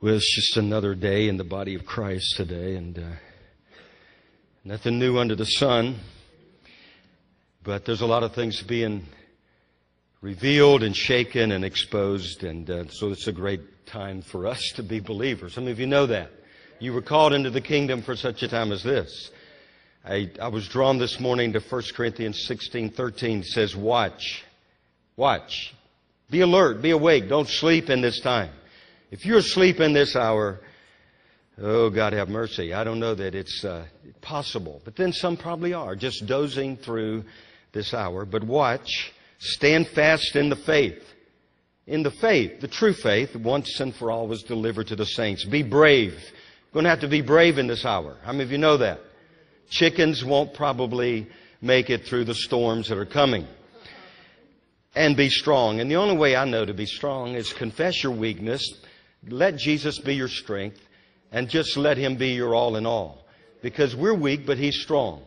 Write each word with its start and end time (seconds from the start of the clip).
Well, 0.00 0.14
it's 0.14 0.34
just 0.34 0.56
another 0.56 0.94
day 0.94 1.28
in 1.28 1.36
the 1.36 1.44
body 1.44 1.74
of 1.74 1.84
Christ 1.84 2.36
today, 2.38 2.76
and 2.76 2.98
uh, 2.98 3.02
nothing 4.64 4.98
new 4.98 5.18
under 5.18 5.34
the 5.34 5.44
sun. 5.44 5.96
But 7.62 7.84
there's 7.84 8.00
a 8.00 8.06
lot 8.06 8.22
of 8.22 8.34
things 8.34 8.62
being 8.62 9.04
revealed 10.22 10.82
and 10.82 10.96
shaken 10.96 11.52
and 11.52 11.66
exposed, 11.66 12.44
and 12.44 12.70
uh, 12.70 12.88
so 12.88 13.10
it's 13.10 13.26
a 13.26 13.32
great 13.32 13.86
time 13.86 14.22
for 14.22 14.46
us 14.46 14.72
to 14.76 14.82
be 14.82 15.00
believers. 15.00 15.52
Some 15.52 15.68
of 15.68 15.78
you 15.78 15.86
know 15.86 16.06
that. 16.06 16.30
You 16.78 16.92
were 16.92 17.02
called 17.02 17.32
into 17.32 17.50
the 17.50 17.60
kingdom 17.60 18.02
for 18.02 18.16
such 18.16 18.42
a 18.42 18.48
time 18.48 18.72
as 18.72 18.82
this. 18.82 19.30
I, 20.04 20.30
I 20.40 20.48
was 20.48 20.68
drawn 20.68 20.98
this 20.98 21.18
morning 21.18 21.52
to 21.54 21.60
1 21.60 21.82
Corinthians 21.94 22.44
16 22.46 22.90
13 22.90 23.42
says, 23.42 23.74
Watch. 23.74 24.44
Watch. 25.16 25.74
Be 26.30 26.40
alert. 26.40 26.82
Be 26.82 26.90
awake. 26.90 27.28
Don't 27.28 27.48
sleep 27.48 27.88
in 27.88 28.00
this 28.00 28.20
time. 28.20 28.50
If 29.10 29.24
you're 29.24 29.38
asleep 29.38 29.80
in 29.80 29.92
this 29.92 30.16
hour, 30.16 30.60
oh, 31.60 31.88
God 31.90 32.12
have 32.12 32.28
mercy. 32.28 32.74
I 32.74 32.84
don't 32.84 32.98
know 32.98 33.14
that 33.14 33.34
it's 33.34 33.64
uh, 33.64 33.86
possible. 34.20 34.82
But 34.84 34.96
then 34.96 35.12
some 35.12 35.36
probably 35.36 35.72
are, 35.72 35.94
just 35.94 36.26
dozing 36.26 36.76
through 36.76 37.24
this 37.72 37.94
hour. 37.94 38.24
But 38.24 38.42
watch. 38.42 39.12
Stand 39.38 39.88
fast 39.88 40.36
in 40.36 40.48
the 40.48 40.56
faith. 40.56 41.02
In 41.86 42.02
the 42.02 42.10
faith, 42.10 42.60
the 42.60 42.68
true 42.68 42.94
faith, 42.94 43.36
once 43.36 43.78
and 43.78 43.94
for 43.94 44.10
all 44.10 44.26
was 44.26 44.42
delivered 44.42 44.88
to 44.88 44.96
the 44.96 45.04
saints. 45.04 45.44
Be 45.44 45.62
brave. 45.62 46.18
Going 46.74 46.84
to 46.84 46.90
have 46.90 47.00
to 47.00 47.08
be 47.08 47.20
brave 47.20 47.58
in 47.58 47.68
this 47.68 47.84
hour. 47.84 48.16
How 48.24 48.32
many 48.32 48.42
of 48.42 48.50
you 48.50 48.58
know 48.58 48.78
that? 48.78 48.98
Chickens 49.70 50.24
won't 50.24 50.54
probably 50.54 51.28
make 51.62 51.88
it 51.88 52.04
through 52.04 52.24
the 52.24 52.34
storms 52.34 52.88
that 52.88 52.98
are 52.98 53.06
coming. 53.06 53.46
And 54.96 55.16
be 55.16 55.30
strong. 55.30 55.78
And 55.78 55.88
the 55.88 55.94
only 55.94 56.16
way 56.16 56.34
I 56.34 56.44
know 56.46 56.64
to 56.64 56.74
be 56.74 56.86
strong 56.86 57.36
is 57.36 57.52
confess 57.52 58.02
your 58.02 58.10
weakness, 58.10 58.74
let 59.28 59.56
Jesus 59.56 60.00
be 60.00 60.16
your 60.16 60.26
strength, 60.26 60.80
and 61.30 61.48
just 61.48 61.76
let 61.76 61.96
Him 61.96 62.16
be 62.16 62.30
your 62.30 62.56
all 62.56 62.74
in 62.74 62.86
all. 62.86 63.24
Because 63.62 63.94
we're 63.94 64.12
weak, 64.12 64.44
but 64.44 64.58
He's 64.58 64.82
strong. 64.82 65.22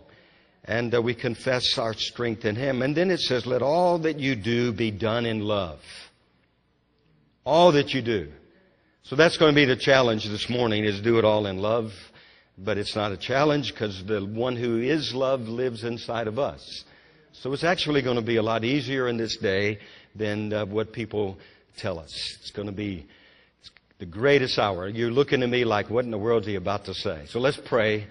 And 0.65 0.93
uh, 0.93 1.01
we 1.01 1.15
confess 1.15 1.77
our 1.77 1.93
strength 1.93 2.43
in 2.43 2.57
Him. 2.57 2.81
And 2.81 2.93
then 2.93 3.09
it 3.09 3.21
says, 3.21 3.45
let 3.45 3.61
all 3.61 3.99
that 3.99 4.19
you 4.19 4.35
do 4.35 4.73
be 4.73 4.91
done 4.91 5.25
in 5.25 5.39
love. 5.39 5.79
All 7.45 7.71
that 7.71 7.93
you 7.93 8.01
do. 8.01 8.33
So 9.07 9.15
that's 9.15 9.37
going 9.37 9.53
to 9.53 9.55
be 9.55 9.63
the 9.63 9.77
challenge 9.77 10.27
this 10.27 10.49
morning 10.49 10.83
is 10.83 10.99
do 10.99 11.17
it 11.17 11.23
all 11.23 11.45
in 11.45 11.59
love. 11.59 11.93
But 12.57 12.77
it's 12.77 12.93
not 12.93 13.13
a 13.13 13.17
challenge 13.17 13.71
because 13.71 14.03
the 14.03 14.19
one 14.19 14.57
who 14.57 14.79
is 14.79 15.13
love 15.13 15.41
lives 15.41 15.85
inside 15.85 16.27
of 16.27 16.37
us. 16.37 16.83
So 17.31 17.53
it's 17.53 17.63
actually 17.63 18.01
going 18.01 18.17
to 18.17 18.21
be 18.21 18.35
a 18.35 18.43
lot 18.43 18.65
easier 18.65 19.07
in 19.07 19.15
this 19.15 19.37
day 19.37 19.79
than 20.13 20.51
uh, 20.51 20.65
what 20.65 20.91
people 20.91 21.37
tell 21.77 21.99
us. 21.99 22.11
It's 22.41 22.51
going 22.51 22.65
to 22.65 22.73
be 22.73 23.05
the 23.97 24.05
greatest 24.05 24.59
hour. 24.59 24.89
You're 24.89 25.11
looking 25.11 25.41
at 25.41 25.47
me 25.47 25.63
like, 25.63 25.89
what 25.89 26.03
in 26.03 26.11
the 26.11 26.17
world 26.17 26.41
is 26.41 26.47
he 26.47 26.55
about 26.55 26.83
to 26.85 26.93
say? 26.93 27.27
So 27.29 27.39
let's 27.39 27.59
pray 27.65 28.07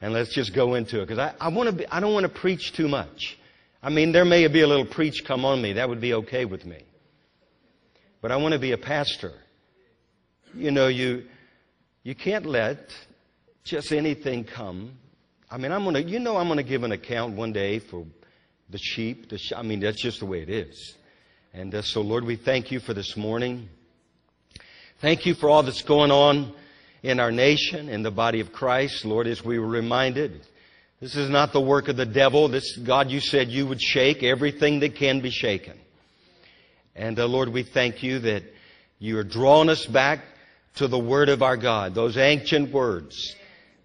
and 0.00 0.12
let's 0.12 0.34
just 0.34 0.52
go 0.56 0.74
into 0.74 1.02
it 1.02 1.06
because 1.06 1.20
I, 1.20 1.34
I 1.38 1.50
want 1.50 1.70
to 1.70 1.76
be, 1.76 1.86
I 1.86 2.00
don't 2.00 2.14
want 2.14 2.24
to 2.24 2.40
preach 2.40 2.72
too 2.72 2.88
much. 2.88 3.38
I 3.80 3.90
mean, 3.90 4.10
there 4.10 4.24
may 4.24 4.48
be 4.48 4.62
a 4.62 4.66
little 4.66 4.86
preach 4.86 5.22
come 5.24 5.44
on 5.44 5.62
me. 5.62 5.74
That 5.74 5.88
would 5.88 6.00
be 6.00 6.14
okay 6.14 6.46
with 6.46 6.64
me. 6.64 6.82
But 8.20 8.32
I 8.32 8.36
want 8.38 8.54
to 8.54 8.58
be 8.58 8.72
a 8.72 8.78
pastor. 8.78 9.34
You 10.54 10.70
know, 10.70 10.88
you, 10.88 11.24
you 12.02 12.14
can't 12.14 12.44
let 12.44 12.90
just 13.64 13.92
anything 13.92 14.44
come. 14.44 14.92
I 15.50 15.56
mean, 15.56 15.72
I'm 15.72 15.82
going 15.84 15.94
to, 15.94 16.02
you 16.02 16.18
know, 16.18 16.36
I'm 16.36 16.46
going 16.46 16.58
to 16.58 16.62
give 16.62 16.82
an 16.82 16.92
account 16.92 17.36
one 17.36 17.52
day 17.52 17.78
for 17.78 18.04
the 18.68 18.78
sheep. 18.78 19.28
The 19.28 19.38
sh- 19.38 19.52
I 19.56 19.62
mean, 19.62 19.80
that's 19.80 20.00
just 20.00 20.20
the 20.20 20.26
way 20.26 20.42
it 20.42 20.50
is. 20.50 20.94
And 21.54 21.74
uh, 21.74 21.82
so, 21.82 22.00
Lord, 22.00 22.24
we 22.24 22.36
thank 22.36 22.70
you 22.70 22.80
for 22.80 22.92
this 22.92 23.16
morning. 23.16 23.68
Thank 25.00 25.26
you 25.26 25.34
for 25.34 25.48
all 25.48 25.62
that's 25.62 25.82
going 25.82 26.10
on 26.10 26.52
in 27.02 27.18
our 27.18 27.32
nation, 27.32 27.88
in 27.88 28.02
the 28.02 28.10
body 28.10 28.40
of 28.40 28.52
Christ. 28.52 29.04
Lord, 29.04 29.26
as 29.26 29.44
we 29.44 29.58
were 29.58 29.66
reminded, 29.66 30.46
this 31.00 31.16
is 31.16 31.30
not 31.30 31.52
the 31.52 31.60
work 31.60 31.88
of 31.88 31.96
the 31.96 32.06
devil. 32.06 32.48
This, 32.48 32.76
God, 32.76 33.10
you 33.10 33.20
said 33.20 33.48
you 33.48 33.66
would 33.66 33.80
shake 33.80 34.22
everything 34.22 34.80
that 34.80 34.96
can 34.96 35.20
be 35.20 35.30
shaken. 35.30 35.78
And 36.94 37.18
uh, 37.18 37.26
Lord, 37.26 37.48
we 37.48 37.62
thank 37.62 38.02
you 38.02 38.18
that 38.20 38.44
you 38.98 39.18
are 39.18 39.24
drawing 39.24 39.68
us 39.68 39.86
back 39.86 40.20
to 40.76 40.88
the 40.88 40.98
Word 40.98 41.28
of 41.28 41.42
our 41.42 41.56
God, 41.56 41.94
those 41.94 42.16
ancient 42.16 42.72
words 42.72 43.36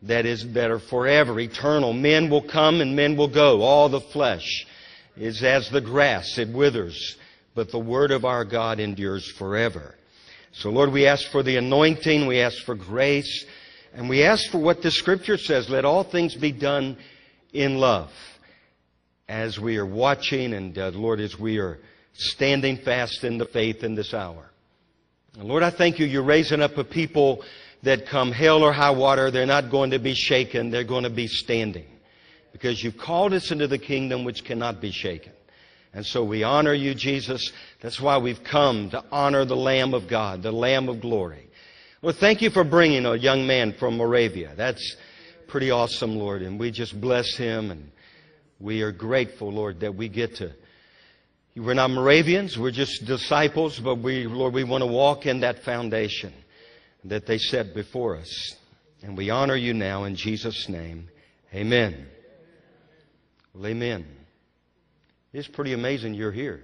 that 0.04 0.26
is 0.26 0.46
are 0.56 0.80
forever, 0.80 1.40
eternal. 1.40 1.94
Men 1.94 2.30
will 2.30 2.42
come 2.42 2.82
and 2.82 2.96
men 2.96 3.18
will 3.18 3.28
go. 3.28 3.62
All 3.62 3.90
the 3.90 4.02
flesh 4.02 4.66
is 5.16 5.44
as 5.44 5.70
the 5.70 5.82
grass, 5.82 6.38
it 6.38 6.50
withers, 6.50 7.18
but 7.56 7.72
the 7.72 7.80
Word 7.80 8.12
of 8.12 8.26
our 8.26 8.46
God 8.46 8.80
endures 8.80 9.30
forever. 9.32 9.96
So 10.52 10.70
Lord, 10.70 10.92
we 10.92 11.08
ask 11.08 11.30
for 11.30 11.44
the 11.44 11.58
anointing, 11.58 12.28
we 12.28 12.40
ask 12.40 12.64
for 12.64 12.76
grace, 12.76 13.46
and 13.94 14.10
we 14.10 14.24
ask 14.24 14.50
for 14.52 14.60
what 14.60 14.82
the 14.82 14.92
Scripture 14.92 15.38
says. 15.38 15.70
Let 15.70 15.86
all 15.86 16.04
things 16.04 16.36
be 16.36 16.52
done 16.52 16.98
in 17.54 17.78
love. 17.80 18.12
As 19.28 19.60
we 19.60 19.78
are 19.78 19.86
watching 19.86 20.54
and 20.54 20.78
uh, 20.78 20.90
Lord, 20.94 21.20
as 21.20 21.38
we 21.38 21.58
are 21.58 21.80
standing 22.14 22.78
fast 22.78 23.24
in 23.24 23.38
the 23.38 23.46
faith 23.46 23.84
in 23.84 23.96
this 23.96 24.14
hour. 24.14 24.50
Lord, 25.44 25.62
I 25.62 25.70
thank 25.70 26.00
you. 26.00 26.08
You're 26.08 26.24
raising 26.24 26.62
up 26.62 26.78
a 26.78 26.84
people 26.84 27.44
that 27.84 28.08
come 28.08 28.32
hell 28.32 28.64
or 28.64 28.74
high 28.74 28.92
water. 28.92 29.30
They're 29.30 29.46
not 29.46 29.70
going 29.70 29.92
to 29.92 30.00
be 30.00 30.16
shaken. 30.16 30.72
They're 30.72 30.84
going 30.84 31.04
to 31.04 31.12
be 31.12 31.28
standing. 31.28 31.86
Because 32.52 32.84
you've 32.84 32.98
called 32.98 33.34
us 33.34 33.52
into 33.52 33.68
the 33.68 33.78
kingdom 33.78 34.24
which 34.24 34.44
cannot 34.44 34.82
be 34.82 34.92
shaken. 34.92 35.34
And 35.94 36.06
so 36.06 36.24
we 36.24 36.44
honor 36.44 36.74
you, 36.74 36.96
Jesus. 36.96 37.52
That's 37.82 38.02
why 38.02 38.18
we've 38.18 38.44
come 38.44 38.90
to 38.90 39.04
honor 39.12 39.46
the 39.46 39.56
Lamb 39.56 39.94
of 39.94 40.08
God, 40.08 40.42
the 40.42 40.52
Lamb 40.52 40.90
of 40.90 41.02
glory. 41.02 41.48
Well, 42.02 42.16
thank 42.20 42.42
you 42.42 42.50
for 42.50 42.64
bringing 42.64 43.06
a 43.06 43.16
young 43.16 43.46
man 43.46 43.74
from 43.74 43.98
Moravia. 43.98 44.54
That's 44.56 44.96
pretty 45.48 45.70
awesome, 45.70 46.18
Lord. 46.18 46.42
And 46.42 46.60
we 46.60 46.72
just 46.72 47.00
bless 47.00 47.36
him 47.36 47.70
and 47.70 47.92
we 48.60 48.82
are 48.82 48.92
grateful, 48.92 49.52
Lord, 49.52 49.82
that 49.82 49.94
we 49.94 50.10
get 50.10 50.36
to 50.38 50.52
we're 51.58 51.74
not 51.74 51.90
Moravians, 51.90 52.58
we're 52.58 52.72
just 52.72 53.06
disciples, 53.06 53.80
but 53.80 53.96
we, 53.96 54.28
Lord, 54.28 54.54
we 54.54 54.64
want 54.64 54.84
to 54.84 54.88
walk 54.88 55.26
in 55.26 55.42
that 55.42 55.64
foundation 55.64 56.34
that 57.06 57.26
they 57.26 57.38
set 57.38 57.74
before 57.74 58.18
us. 58.18 58.56
And 59.02 59.18
we 59.18 59.30
honor 59.30 59.56
you 59.56 59.74
now 59.74 60.04
in 60.04 60.16
Jesus' 60.16 60.68
name. 60.70 61.10
Amen. 61.54 62.08
Well, 63.54 63.68
amen. 63.68 64.06
It's 65.34 65.48
pretty 65.48 65.74
amazing 65.74 66.14
you're 66.14 66.32
here. 66.32 66.62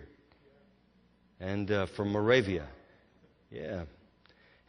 And 1.39 1.69
uh, 1.71 1.87
from 1.95 2.11
Moravia. 2.11 2.67
Yeah. 3.49 3.85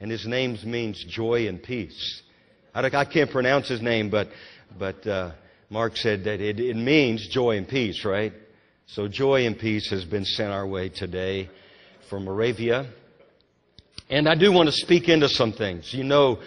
And 0.01 0.11
his 0.11 0.27
name 0.27 0.59
means 0.65 1.05
joy 1.05 1.49
and 1.49 1.63
peace. 1.63 2.23
I, 2.75 2.85
I 2.85 3.05
can't 3.05 3.31
pronounce 3.31 3.69
his 3.69 3.81
name, 3.81 4.11
but, 4.11 4.29
but 4.79 5.07
uh, 5.07 5.33
Mark 5.71 5.97
said 5.97 6.25
that 6.25 6.41
it, 6.41 6.61
it 6.61 6.77
means 6.77 7.29
joy 7.29 7.57
and 7.57 7.69
peace, 7.69 8.05
right? 8.05 8.33
So 8.87 9.09
joy 9.09 9.47
and 9.47 9.59
peace 9.59 9.91
has 9.91 10.05
been 10.05 10.25
sent 10.25 10.53
our 10.53 10.67
way 10.67 10.91
today 10.91 11.49
from 12.09 12.25
Moravia. 12.25 12.87
And 14.11 14.29
I 14.29 14.35
do 14.35 14.53
want 14.53 14.69
to 14.69 14.73
speak 14.73 15.09
into 15.09 15.29
some 15.29 15.53
things. 15.53 15.95
You 15.95 16.05
know, 16.05 16.41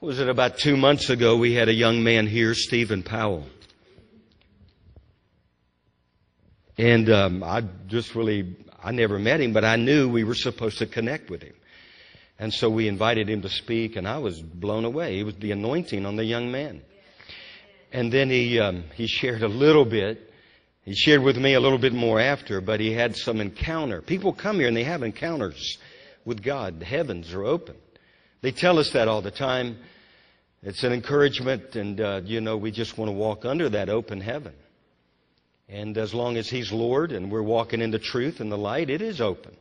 was 0.00 0.20
it 0.20 0.28
about 0.28 0.58
two 0.58 0.76
months 0.76 1.10
ago 1.10 1.36
we 1.36 1.52
had 1.52 1.68
a 1.68 1.74
young 1.74 2.02
man 2.04 2.28
here, 2.28 2.54
Stephen 2.54 3.02
Powell. 3.02 3.44
And 6.78 7.10
um, 7.10 7.42
I 7.42 7.62
just 7.88 8.14
really, 8.14 8.56
I 8.82 8.92
never 8.92 9.18
met 9.18 9.40
him, 9.40 9.52
but 9.52 9.64
I 9.64 9.76
knew 9.76 10.08
we 10.08 10.24
were 10.24 10.36
supposed 10.36 10.78
to 10.78 10.86
connect 10.86 11.28
with 11.28 11.42
him. 11.42 11.54
And 12.38 12.54
so 12.54 12.70
we 12.70 12.88
invited 12.88 13.28
him 13.28 13.42
to 13.42 13.50
speak, 13.50 13.96
and 13.96 14.08
I 14.08 14.18
was 14.18 14.40
blown 14.40 14.86
away. 14.86 15.18
It 15.18 15.24
was 15.24 15.34
the 15.34 15.50
anointing 15.50 16.06
on 16.06 16.16
the 16.16 16.24
young 16.24 16.50
man. 16.50 16.80
And 17.92 18.10
then 18.10 18.30
he, 18.30 18.58
um, 18.60 18.84
he 18.94 19.08
shared 19.08 19.42
a 19.42 19.48
little 19.48 19.84
bit 19.84 20.29
he 20.84 20.94
shared 20.94 21.22
with 21.22 21.36
me 21.36 21.54
a 21.54 21.60
little 21.60 21.78
bit 21.78 21.92
more 21.92 22.18
after, 22.18 22.60
but 22.60 22.80
he 22.80 22.92
had 22.92 23.16
some 23.16 23.40
encounter. 23.40 24.00
People 24.00 24.32
come 24.32 24.58
here 24.58 24.68
and 24.68 24.76
they 24.76 24.84
have 24.84 25.02
encounters 25.02 25.78
with 26.24 26.42
God. 26.42 26.80
The 26.80 26.86
heavens 26.86 27.32
are 27.34 27.44
open. 27.44 27.76
They 28.40 28.50
tell 28.50 28.78
us 28.78 28.90
that 28.92 29.06
all 29.06 29.20
the 29.20 29.30
time. 29.30 29.78
It's 30.62 30.84
an 30.84 30.92
encouragement, 30.92 31.76
and, 31.76 32.00
uh, 32.00 32.20
you 32.24 32.40
know, 32.40 32.56
we 32.56 32.70
just 32.70 32.98
want 32.98 33.08
to 33.08 33.12
walk 33.12 33.44
under 33.44 33.68
that 33.70 33.88
open 33.88 34.20
heaven. 34.20 34.52
And 35.68 35.96
as 35.96 36.12
long 36.12 36.36
as 36.36 36.48
He's 36.48 36.72
Lord 36.72 37.12
and 37.12 37.30
we're 37.30 37.42
walking 37.42 37.80
in 37.80 37.90
the 37.90 37.98
truth 37.98 38.40
and 38.40 38.50
the 38.50 38.58
light, 38.58 38.90
it 38.90 39.00
is 39.00 39.20
open. 39.20 39.56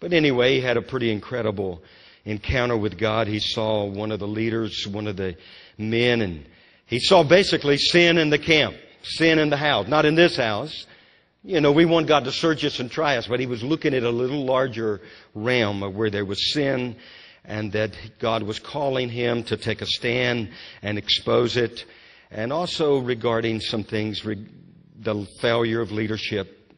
But 0.00 0.12
anyway, 0.12 0.54
he 0.54 0.60
had 0.60 0.76
a 0.76 0.82
pretty 0.82 1.10
incredible 1.10 1.82
encounter 2.24 2.76
with 2.76 2.98
God. 2.98 3.28
He 3.28 3.38
saw 3.38 3.84
one 3.84 4.10
of 4.10 4.18
the 4.18 4.26
leaders, 4.26 4.86
one 4.86 5.06
of 5.06 5.16
the 5.16 5.36
men, 5.78 6.22
and 6.22 6.46
he 6.86 6.98
saw 6.98 7.22
basically 7.22 7.76
sin 7.76 8.18
in 8.18 8.30
the 8.30 8.38
camp 8.38 8.76
sin 9.06 9.38
in 9.38 9.50
the 9.50 9.56
house. 9.56 9.88
Not 9.88 10.04
in 10.04 10.14
this 10.14 10.36
house. 10.36 10.86
You 11.42 11.60
know, 11.60 11.72
we 11.72 11.84
want 11.84 12.08
God 12.08 12.24
to 12.24 12.32
search 12.32 12.64
us 12.64 12.80
and 12.80 12.90
try 12.90 13.16
us, 13.16 13.26
but 13.28 13.38
he 13.38 13.46
was 13.46 13.62
looking 13.62 13.94
at 13.94 14.02
a 14.02 14.10
little 14.10 14.44
larger 14.44 15.00
realm 15.34 15.82
of 15.82 15.94
where 15.94 16.10
there 16.10 16.24
was 16.24 16.52
sin 16.52 16.96
and 17.44 17.72
that 17.72 17.92
God 18.18 18.42
was 18.42 18.58
calling 18.58 19.08
him 19.08 19.44
to 19.44 19.56
take 19.56 19.80
a 19.80 19.86
stand 19.86 20.50
and 20.82 20.98
expose 20.98 21.56
it, 21.56 21.84
and 22.30 22.52
also 22.52 22.98
regarding 22.98 23.60
some 23.60 23.84
things, 23.84 24.22
the 24.22 25.28
failure 25.40 25.80
of 25.80 25.92
leadership 25.92 26.74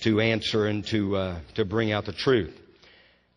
to 0.00 0.20
answer 0.20 0.66
and 0.66 0.84
to, 0.86 1.16
uh, 1.16 1.40
to 1.54 1.64
bring 1.64 1.92
out 1.92 2.04
the 2.04 2.12
truth. 2.12 2.52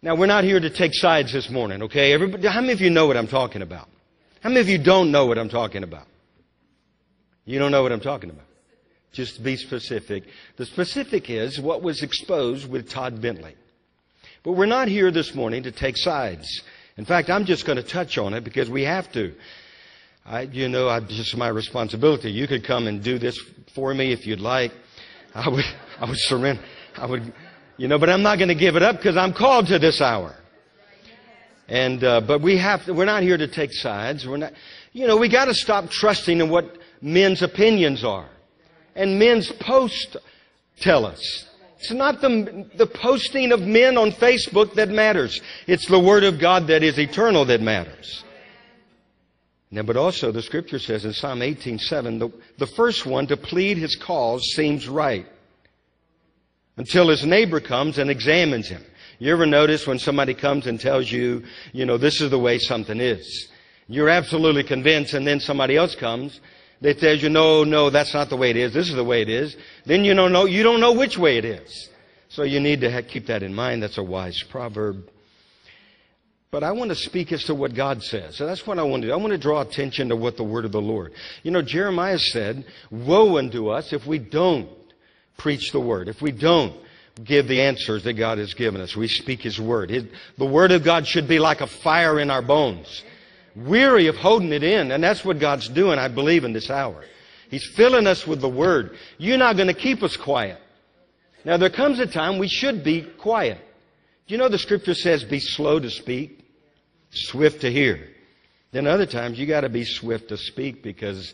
Now, 0.01 0.15
we're 0.15 0.25
not 0.25 0.43
here 0.43 0.59
to 0.59 0.69
take 0.71 0.95
sides 0.95 1.31
this 1.31 1.49
morning, 1.49 1.83
okay? 1.83 2.13
Everybody, 2.13 2.47
how 2.47 2.61
many 2.61 2.73
of 2.73 2.81
you 2.81 2.89
know 2.89 3.05
what 3.05 3.17
I'm 3.17 3.27
talking 3.27 3.61
about? 3.61 3.87
How 4.41 4.49
many 4.49 4.61
of 4.61 4.67
you 4.67 4.79
don't 4.79 5.11
know 5.11 5.27
what 5.27 5.37
I'm 5.37 5.49
talking 5.49 5.83
about? 5.83 6.07
You 7.51 7.59
don't 7.59 7.71
know 7.71 7.83
what 7.83 7.91
I'm 7.91 7.99
talking 7.99 8.29
about. 8.29 8.45
Just 9.11 9.35
to 9.35 9.41
be 9.41 9.57
specific. 9.57 10.23
The 10.55 10.65
specific 10.65 11.29
is 11.29 11.59
what 11.59 11.81
was 11.81 12.01
exposed 12.01 12.69
with 12.69 12.89
Todd 12.89 13.21
Bentley. 13.21 13.55
But 14.41 14.53
we're 14.53 14.67
not 14.67 14.87
here 14.87 15.11
this 15.11 15.35
morning 15.35 15.63
to 15.63 15.71
take 15.71 15.97
sides. 15.97 16.61
In 16.95 17.03
fact, 17.03 17.29
I'm 17.29 17.43
just 17.43 17.65
going 17.65 17.75
to 17.75 17.83
touch 17.83 18.17
on 18.17 18.33
it 18.33 18.45
because 18.45 18.69
we 18.69 18.83
have 18.83 19.11
to. 19.11 19.33
I, 20.25 20.43
you 20.43 20.69
know, 20.69 20.87
I, 20.87 21.01
just 21.01 21.35
my 21.35 21.49
responsibility. 21.49 22.31
You 22.31 22.47
could 22.47 22.63
come 22.63 22.87
and 22.87 23.03
do 23.03 23.19
this 23.19 23.37
for 23.75 23.93
me 23.93 24.13
if 24.13 24.25
you'd 24.25 24.39
like. 24.39 24.71
I 25.35 25.49
would, 25.49 25.65
I 25.99 26.05
would 26.05 26.19
surrender. 26.19 26.61
I 26.95 27.05
would, 27.05 27.33
you 27.75 27.89
know, 27.89 27.99
but 27.99 28.09
I'm 28.09 28.23
not 28.23 28.37
going 28.37 28.47
to 28.47 28.55
give 28.55 28.77
it 28.77 28.81
up 28.81 28.95
because 28.95 29.17
I'm 29.17 29.33
called 29.33 29.67
to 29.67 29.77
this 29.77 29.99
hour. 29.99 30.37
And, 31.67 32.01
uh, 32.01 32.21
but 32.21 32.41
we 32.41 32.57
have 32.59 32.85
to, 32.85 32.93
we're 32.93 33.03
not 33.03 33.23
here 33.23 33.37
to 33.37 33.47
take 33.47 33.73
sides. 33.73 34.25
We're 34.25 34.37
not, 34.37 34.53
you 34.93 35.05
know, 35.05 35.17
we 35.17 35.27
got 35.27 35.45
to 35.45 35.53
stop 35.53 35.89
trusting 35.89 36.39
in 36.39 36.49
what 36.49 36.77
men's 37.01 37.41
opinions 37.41 38.03
are. 38.03 38.29
And 38.95 39.17
men's 39.17 39.51
posts 39.51 40.17
tell 40.79 41.05
us. 41.05 41.47
It's 41.79 41.91
not 41.91 42.21
the, 42.21 42.67
the 42.75 42.85
posting 42.85 43.51
of 43.51 43.61
men 43.61 43.97
on 43.97 44.11
Facebook 44.11 44.75
that 44.75 44.89
matters. 44.89 45.41
It's 45.65 45.87
the 45.87 45.99
Word 45.99 46.23
of 46.23 46.39
God 46.39 46.67
that 46.67 46.83
is 46.83 46.99
eternal 46.99 47.43
that 47.45 47.61
matters. 47.61 48.23
Now, 49.71 49.83
but 49.83 49.97
also 49.97 50.31
the 50.31 50.41
scripture 50.41 50.79
says 50.79 51.05
in 51.05 51.13
Psalm 51.13 51.39
18:7, 51.39 52.19
the, 52.19 52.29
the 52.57 52.67
first 52.67 53.05
one 53.05 53.25
to 53.27 53.37
plead 53.37 53.77
his 53.77 53.95
cause 53.95 54.43
seems 54.53 54.87
right 54.87 55.25
until 56.77 57.07
his 57.07 57.25
neighbor 57.25 57.59
comes 57.59 57.97
and 57.97 58.11
examines 58.11 58.67
him. 58.67 58.83
You 59.17 59.31
ever 59.31 59.45
notice 59.45 59.87
when 59.87 59.97
somebody 59.97 60.33
comes 60.33 60.67
and 60.67 60.79
tells 60.79 61.11
you, 61.11 61.43
you 61.73 61.85
know, 61.85 61.97
this 61.97 62.21
is 62.21 62.29
the 62.29 62.39
way 62.39 62.59
something 62.59 62.99
is? 62.99 63.49
You're 63.87 64.09
absolutely 64.09 64.63
convinced, 64.63 65.13
and 65.13 65.25
then 65.25 65.39
somebody 65.39 65.77
else 65.77 65.95
comes 65.95 66.41
that 66.81 66.99
tells 66.99 67.21
you, 67.21 67.29
no, 67.29 67.63
no, 67.63 67.89
that's 67.89 68.13
not 68.13 68.29
the 68.29 68.37
way 68.37 68.49
it 68.49 68.57
is. 68.57 68.73
This 68.73 68.89
is 68.89 68.95
the 68.95 69.03
way 69.03 69.21
it 69.21 69.29
is. 69.29 69.55
Then 69.85 70.03
you 70.03 70.13
don't 70.13 70.31
know, 70.31 70.45
you 70.45 70.63
don't 70.63 70.79
know 70.79 70.93
which 70.93 71.17
way 71.17 71.37
it 71.37 71.45
is. 71.45 71.89
So 72.29 72.43
you 72.43 72.59
need 72.59 72.81
to 72.81 73.03
keep 73.03 73.27
that 73.27 73.43
in 73.43 73.53
mind. 73.53 73.83
That's 73.83 73.97
a 73.97 74.03
wise 74.03 74.41
proverb. 74.41 75.09
But 76.49 76.63
I 76.63 76.71
want 76.71 76.89
to 76.89 76.95
speak 76.95 77.31
as 77.31 77.45
to 77.45 77.55
what 77.55 77.73
God 77.73 78.03
says. 78.03 78.35
So 78.35 78.45
that's 78.45 78.67
what 78.67 78.77
I 78.77 78.83
want 78.83 79.03
to 79.03 79.07
do. 79.07 79.13
I 79.13 79.17
want 79.17 79.31
to 79.31 79.37
draw 79.37 79.61
attention 79.61 80.09
to 80.09 80.15
what 80.15 80.35
the 80.35 80.43
word 80.43 80.65
of 80.65 80.71
the 80.71 80.81
Lord. 80.81 81.13
You 81.43 81.51
know, 81.51 81.61
Jeremiah 81.61 82.19
said, 82.19 82.65
woe 82.89 83.37
unto 83.37 83.69
us 83.69 83.93
if 83.93 84.05
we 84.05 84.19
don't 84.19 84.69
preach 85.37 85.71
the 85.71 85.79
word, 85.79 86.09
if 86.09 86.21
we 86.21 86.31
don't 86.31 86.75
give 87.23 87.47
the 87.47 87.61
answers 87.61 88.03
that 88.03 88.13
God 88.13 88.37
has 88.37 88.53
given 88.53 88.81
us. 88.81 88.95
We 88.95 89.07
speak 89.07 89.41
his 89.41 89.59
word. 89.59 89.89
His, 89.89 90.05
the 90.37 90.45
word 90.45 90.71
of 90.71 90.83
God 90.83 91.07
should 91.07 91.27
be 91.27 91.39
like 91.39 91.61
a 91.61 91.67
fire 91.67 92.19
in 92.19 92.29
our 92.29 92.41
bones. 92.41 93.03
Weary 93.55 94.07
of 94.07 94.15
holding 94.15 94.53
it 94.53 94.63
in. 94.63 94.91
And 94.91 95.03
that's 95.03 95.25
what 95.25 95.39
God's 95.39 95.67
doing, 95.69 95.99
I 95.99 96.07
believe, 96.07 96.43
in 96.43 96.53
this 96.53 96.69
hour. 96.69 97.03
He's 97.49 97.65
filling 97.75 98.07
us 98.07 98.25
with 98.25 98.41
the 98.41 98.49
word. 98.49 98.97
You're 99.17 99.37
not 99.37 99.57
going 99.57 99.67
to 99.67 99.73
keep 99.73 100.03
us 100.03 100.15
quiet. 100.15 100.57
Now, 101.43 101.57
there 101.57 101.69
comes 101.69 101.99
a 101.99 102.07
time 102.07 102.37
we 102.37 102.47
should 102.47 102.83
be 102.83 103.01
quiet. 103.01 103.57
Do 104.27 104.33
you 104.33 104.37
know 104.37 104.47
the 104.47 104.57
scripture 104.57 104.93
says, 104.93 105.23
be 105.23 105.39
slow 105.39 105.79
to 105.79 105.89
speak? 105.89 106.41
swift 107.11 107.61
to 107.61 107.71
hear. 107.71 108.09
Then 108.71 108.87
other 108.87 109.05
times 109.05 109.37
you 109.37 109.45
got 109.45 109.61
to 109.61 109.69
be 109.69 109.83
swift 109.83 110.29
to 110.29 110.37
speak 110.37 110.81
because 110.81 111.33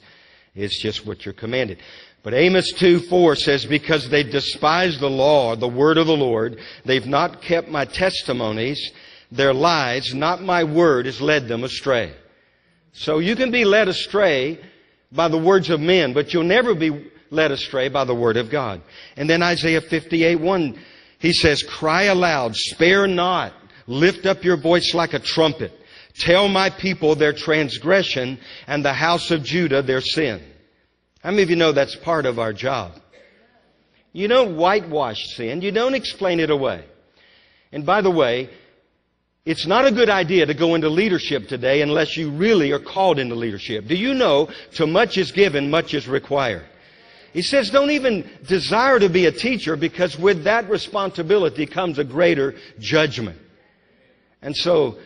it's 0.55 0.81
just 0.81 1.05
what 1.05 1.23
you're 1.25 1.33
commanded. 1.33 1.79
But 2.23 2.33
Amos 2.33 2.73
2 2.73 3.01
4 3.01 3.35
says, 3.35 3.65
Because 3.65 4.09
they 4.09 4.23
despise 4.23 4.99
the 4.99 5.09
law, 5.09 5.55
the 5.55 5.67
word 5.67 5.97
of 5.97 6.07
the 6.07 6.17
Lord, 6.17 6.59
they've 6.83 7.05
not 7.05 7.41
kept 7.41 7.69
my 7.69 7.85
testimonies, 7.85 8.91
their 9.31 9.53
lies, 9.53 10.13
not 10.13 10.41
my 10.41 10.63
word, 10.63 11.05
has 11.05 11.19
led 11.19 11.47
them 11.47 11.63
astray. 11.63 12.13
So 12.93 13.19
you 13.19 13.35
can 13.35 13.51
be 13.51 13.65
led 13.65 13.87
astray 13.87 14.59
by 15.11 15.27
the 15.27 15.37
words 15.37 15.69
of 15.69 15.79
men, 15.79 16.13
but 16.13 16.33
you'll 16.33 16.43
never 16.43 16.73
be 16.73 17.11
led 17.29 17.51
astray 17.51 17.89
by 17.89 18.05
the 18.05 18.15
word 18.15 18.37
of 18.37 18.49
God. 18.49 18.81
And 19.15 19.29
then 19.29 19.43
Isaiah 19.43 19.81
58 19.81 20.39
1, 20.39 20.79
he 21.19 21.33
says, 21.33 21.63
Cry 21.63 22.03
aloud, 22.03 22.55
spare 22.55 23.07
not, 23.07 23.53
lift 23.85 24.25
up 24.25 24.43
your 24.43 24.57
voice 24.57 24.93
like 24.93 25.13
a 25.13 25.19
trumpet. 25.19 25.71
Tell 26.19 26.47
my 26.47 26.69
people 26.69 27.15
their 27.15 27.33
transgression 27.33 28.39
and 28.65 28.83
the 28.83 28.93
house 28.93 29.29
of 29.29 29.43
Judah 29.43 29.81
their 29.83 30.01
sin. 30.01 30.41
How 31.21 31.29
many 31.29 31.43
of 31.43 31.49
you 31.49 31.55
know 31.55 31.71
that's 31.71 31.95
part 31.95 32.25
of 32.25 32.39
our 32.39 32.53
job? 32.53 32.93
You 34.13 34.27
don't 34.27 34.55
whitewash 34.55 35.35
sin. 35.35 35.61
You 35.61 35.71
don't 35.71 35.93
explain 35.93 36.39
it 36.39 36.49
away. 36.49 36.85
And 37.71 37.85
by 37.85 38.01
the 38.01 38.09
way, 38.09 38.49
it's 39.47 39.65
not 39.65 39.85
a 39.85 39.93
good 39.93 40.09
idea 40.09 40.45
to 40.45 40.53
go 40.53 40.75
into 40.75 40.89
leadership 40.89 41.47
today 41.47 41.81
unless 41.81 42.17
you 42.17 42.29
really 42.29 42.73
are 42.73 42.79
called 42.79 43.17
into 43.17 43.33
leadership. 43.33 43.87
Do 43.87 43.95
you 43.95 44.13
know, 44.13 44.49
to 44.73 44.85
much 44.85 45.17
is 45.17 45.31
given, 45.31 45.69
much 45.69 45.93
is 45.93 46.05
required? 46.05 46.65
He 47.31 47.41
says, 47.41 47.69
don't 47.69 47.91
even 47.91 48.29
desire 48.45 48.99
to 48.99 49.07
be 49.07 49.25
a 49.25 49.31
teacher 49.31 49.77
because 49.77 50.19
with 50.19 50.43
that 50.43 50.69
responsibility 50.69 51.65
comes 51.65 51.97
a 51.97 52.03
greater 52.03 52.55
judgment. 52.79 53.39
And 54.41 54.53
so, 54.53 54.97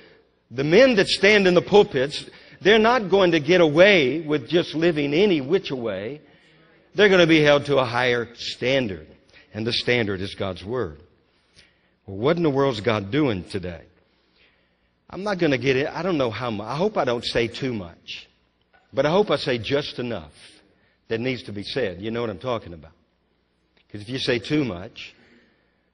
the 0.49 0.63
men 0.63 0.95
that 0.95 1.07
stand 1.07 1.45
in 1.45 1.53
the 1.53 1.61
pulpits, 1.61 2.27
they're 2.61 2.79
not 2.79 3.11
going 3.11 3.33
to 3.33 3.39
get 3.39 3.61
away 3.61 4.21
with 4.21 4.49
just 4.49 4.73
living 4.73 5.13
any 5.13 5.39
which 5.39 5.69
way. 5.69 6.19
They're 6.95 7.09
going 7.09 7.21
to 7.21 7.27
be 7.27 7.43
held 7.43 7.65
to 7.65 7.77
a 7.77 7.85
higher 7.85 8.33
standard. 8.33 9.05
And 9.53 9.67
the 9.67 9.73
standard 9.73 10.19
is 10.19 10.33
God's 10.33 10.65
Word. 10.65 10.99
Well, 12.07 12.17
what 12.17 12.37
in 12.37 12.43
the 12.43 12.49
world 12.49 12.73
is 12.73 12.81
God 12.81 13.11
doing 13.11 13.43
today? 13.43 13.81
I'm 15.11 15.23
not 15.23 15.39
going 15.39 15.51
to 15.51 15.57
get 15.57 15.75
it. 15.75 15.87
I 15.87 16.03
don't 16.03 16.17
know 16.17 16.31
how 16.31 16.49
much. 16.49 16.67
I 16.67 16.75
hope 16.75 16.97
I 16.97 17.03
don't 17.03 17.25
say 17.25 17.47
too 17.47 17.73
much. 17.73 18.27
But 18.93 19.05
I 19.05 19.11
hope 19.11 19.29
I 19.29 19.35
say 19.35 19.57
just 19.57 19.99
enough 19.99 20.33
that 21.09 21.19
needs 21.19 21.43
to 21.43 21.51
be 21.51 21.63
said. 21.63 22.01
You 22.01 22.11
know 22.11 22.21
what 22.21 22.29
I'm 22.29 22.39
talking 22.39 22.73
about. 22.73 22.91
Because 23.87 24.01
if 24.01 24.09
you 24.09 24.19
say 24.19 24.39
too 24.39 24.63
much, 24.63 25.13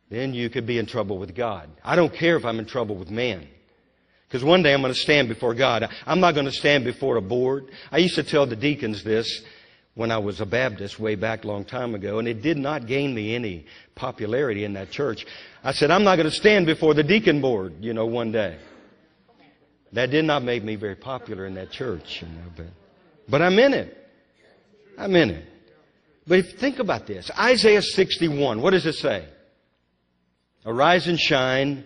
then 0.09 0.33
you 0.33 0.49
could 0.49 0.67
be 0.67 0.77
in 0.77 0.85
trouble 0.85 1.17
with 1.17 1.35
God. 1.35 1.69
I 1.83 1.95
don't 1.95 2.13
care 2.13 2.37
if 2.37 2.45
I'm 2.45 2.59
in 2.59 2.65
trouble 2.65 2.95
with 2.95 3.09
man. 3.09 3.47
Because 4.27 4.43
one 4.43 4.61
day 4.61 4.73
I'm 4.73 4.81
going 4.81 4.93
to 4.93 4.99
stand 4.99 5.29
before 5.29 5.55
God. 5.55 5.89
I'm 6.05 6.19
not 6.19 6.33
going 6.33 6.45
to 6.45 6.51
stand 6.51 6.83
before 6.83 7.17
a 7.17 7.21
board. 7.21 7.69
I 7.91 7.97
used 7.97 8.15
to 8.15 8.23
tell 8.23 8.45
the 8.45 8.55
deacons 8.55 9.03
this 9.03 9.41
when 9.95 10.11
I 10.11 10.19
was 10.19 10.41
a 10.41 10.45
Baptist 10.45 10.99
way 10.99 11.15
back 11.15 11.43
a 11.43 11.47
long 11.47 11.65
time 11.65 11.95
ago, 11.95 12.19
and 12.19 12.27
it 12.27 12.43
did 12.43 12.57
not 12.57 12.85
gain 12.85 13.15
me 13.15 13.33
any 13.33 13.65
popularity 13.95 14.63
in 14.63 14.73
that 14.73 14.91
church. 14.91 15.25
I 15.63 15.71
said, 15.71 15.89
I'm 15.89 16.03
not 16.03 16.17
going 16.17 16.29
to 16.29 16.35
stand 16.35 16.67
before 16.67 16.93
the 16.93 17.03
deacon 17.03 17.41
board, 17.41 17.73
you 17.79 17.93
know, 17.93 18.05
one 18.05 18.31
day. 18.31 18.59
That 19.93 20.11
did 20.11 20.25
not 20.25 20.43
make 20.43 20.63
me 20.63 20.75
very 20.75 20.95
popular 20.95 21.45
in 21.45 21.55
that 21.55 21.71
church, 21.71 22.21
you 22.21 22.27
know, 22.27 22.51
but, 22.55 22.65
but 23.29 23.41
I'm 23.41 23.57
in 23.57 23.73
it. 23.73 23.97
I'm 24.97 25.15
in 25.15 25.29
it. 25.29 25.45
But 26.27 26.39
if, 26.39 26.59
think 26.59 26.79
about 26.79 27.07
this. 27.07 27.31
Isaiah 27.37 27.81
61, 27.81 28.61
what 28.61 28.71
does 28.71 28.85
it 28.85 28.95
say? 28.95 29.25
Arise 30.65 31.07
and 31.07 31.17
shine, 31.17 31.85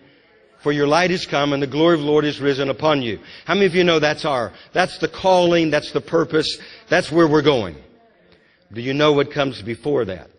for 0.62 0.72
your 0.72 0.88
light 0.88 1.10
is 1.10 1.26
come 1.26 1.52
and 1.52 1.62
the 1.62 1.68
glory 1.68 1.94
of 1.94 2.00
the 2.00 2.06
Lord 2.06 2.24
is 2.24 2.40
risen 2.40 2.68
upon 2.68 3.02
you. 3.02 3.20
How 3.44 3.54
many 3.54 3.66
of 3.66 3.74
you 3.74 3.84
know 3.84 4.00
that's 4.00 4.24
our, 4.24 4.52
that's 4.72 4.98
the 4.98 5.08
calling, 5.08 5.70
that's 5.70 5.92
the 5.92 6.00
purpose, 6.00 6.58
that's 6.88 7.10
where 7.12 7.28
we're 7.28 7.42
going? 7.42 7.76
Do 8.72 8.80
you 8.80 8.94
know 8.94 9.12
what 9.12 9.30
comes 9.30 9.62
before 9.62 10.04
that? 10.06 10.30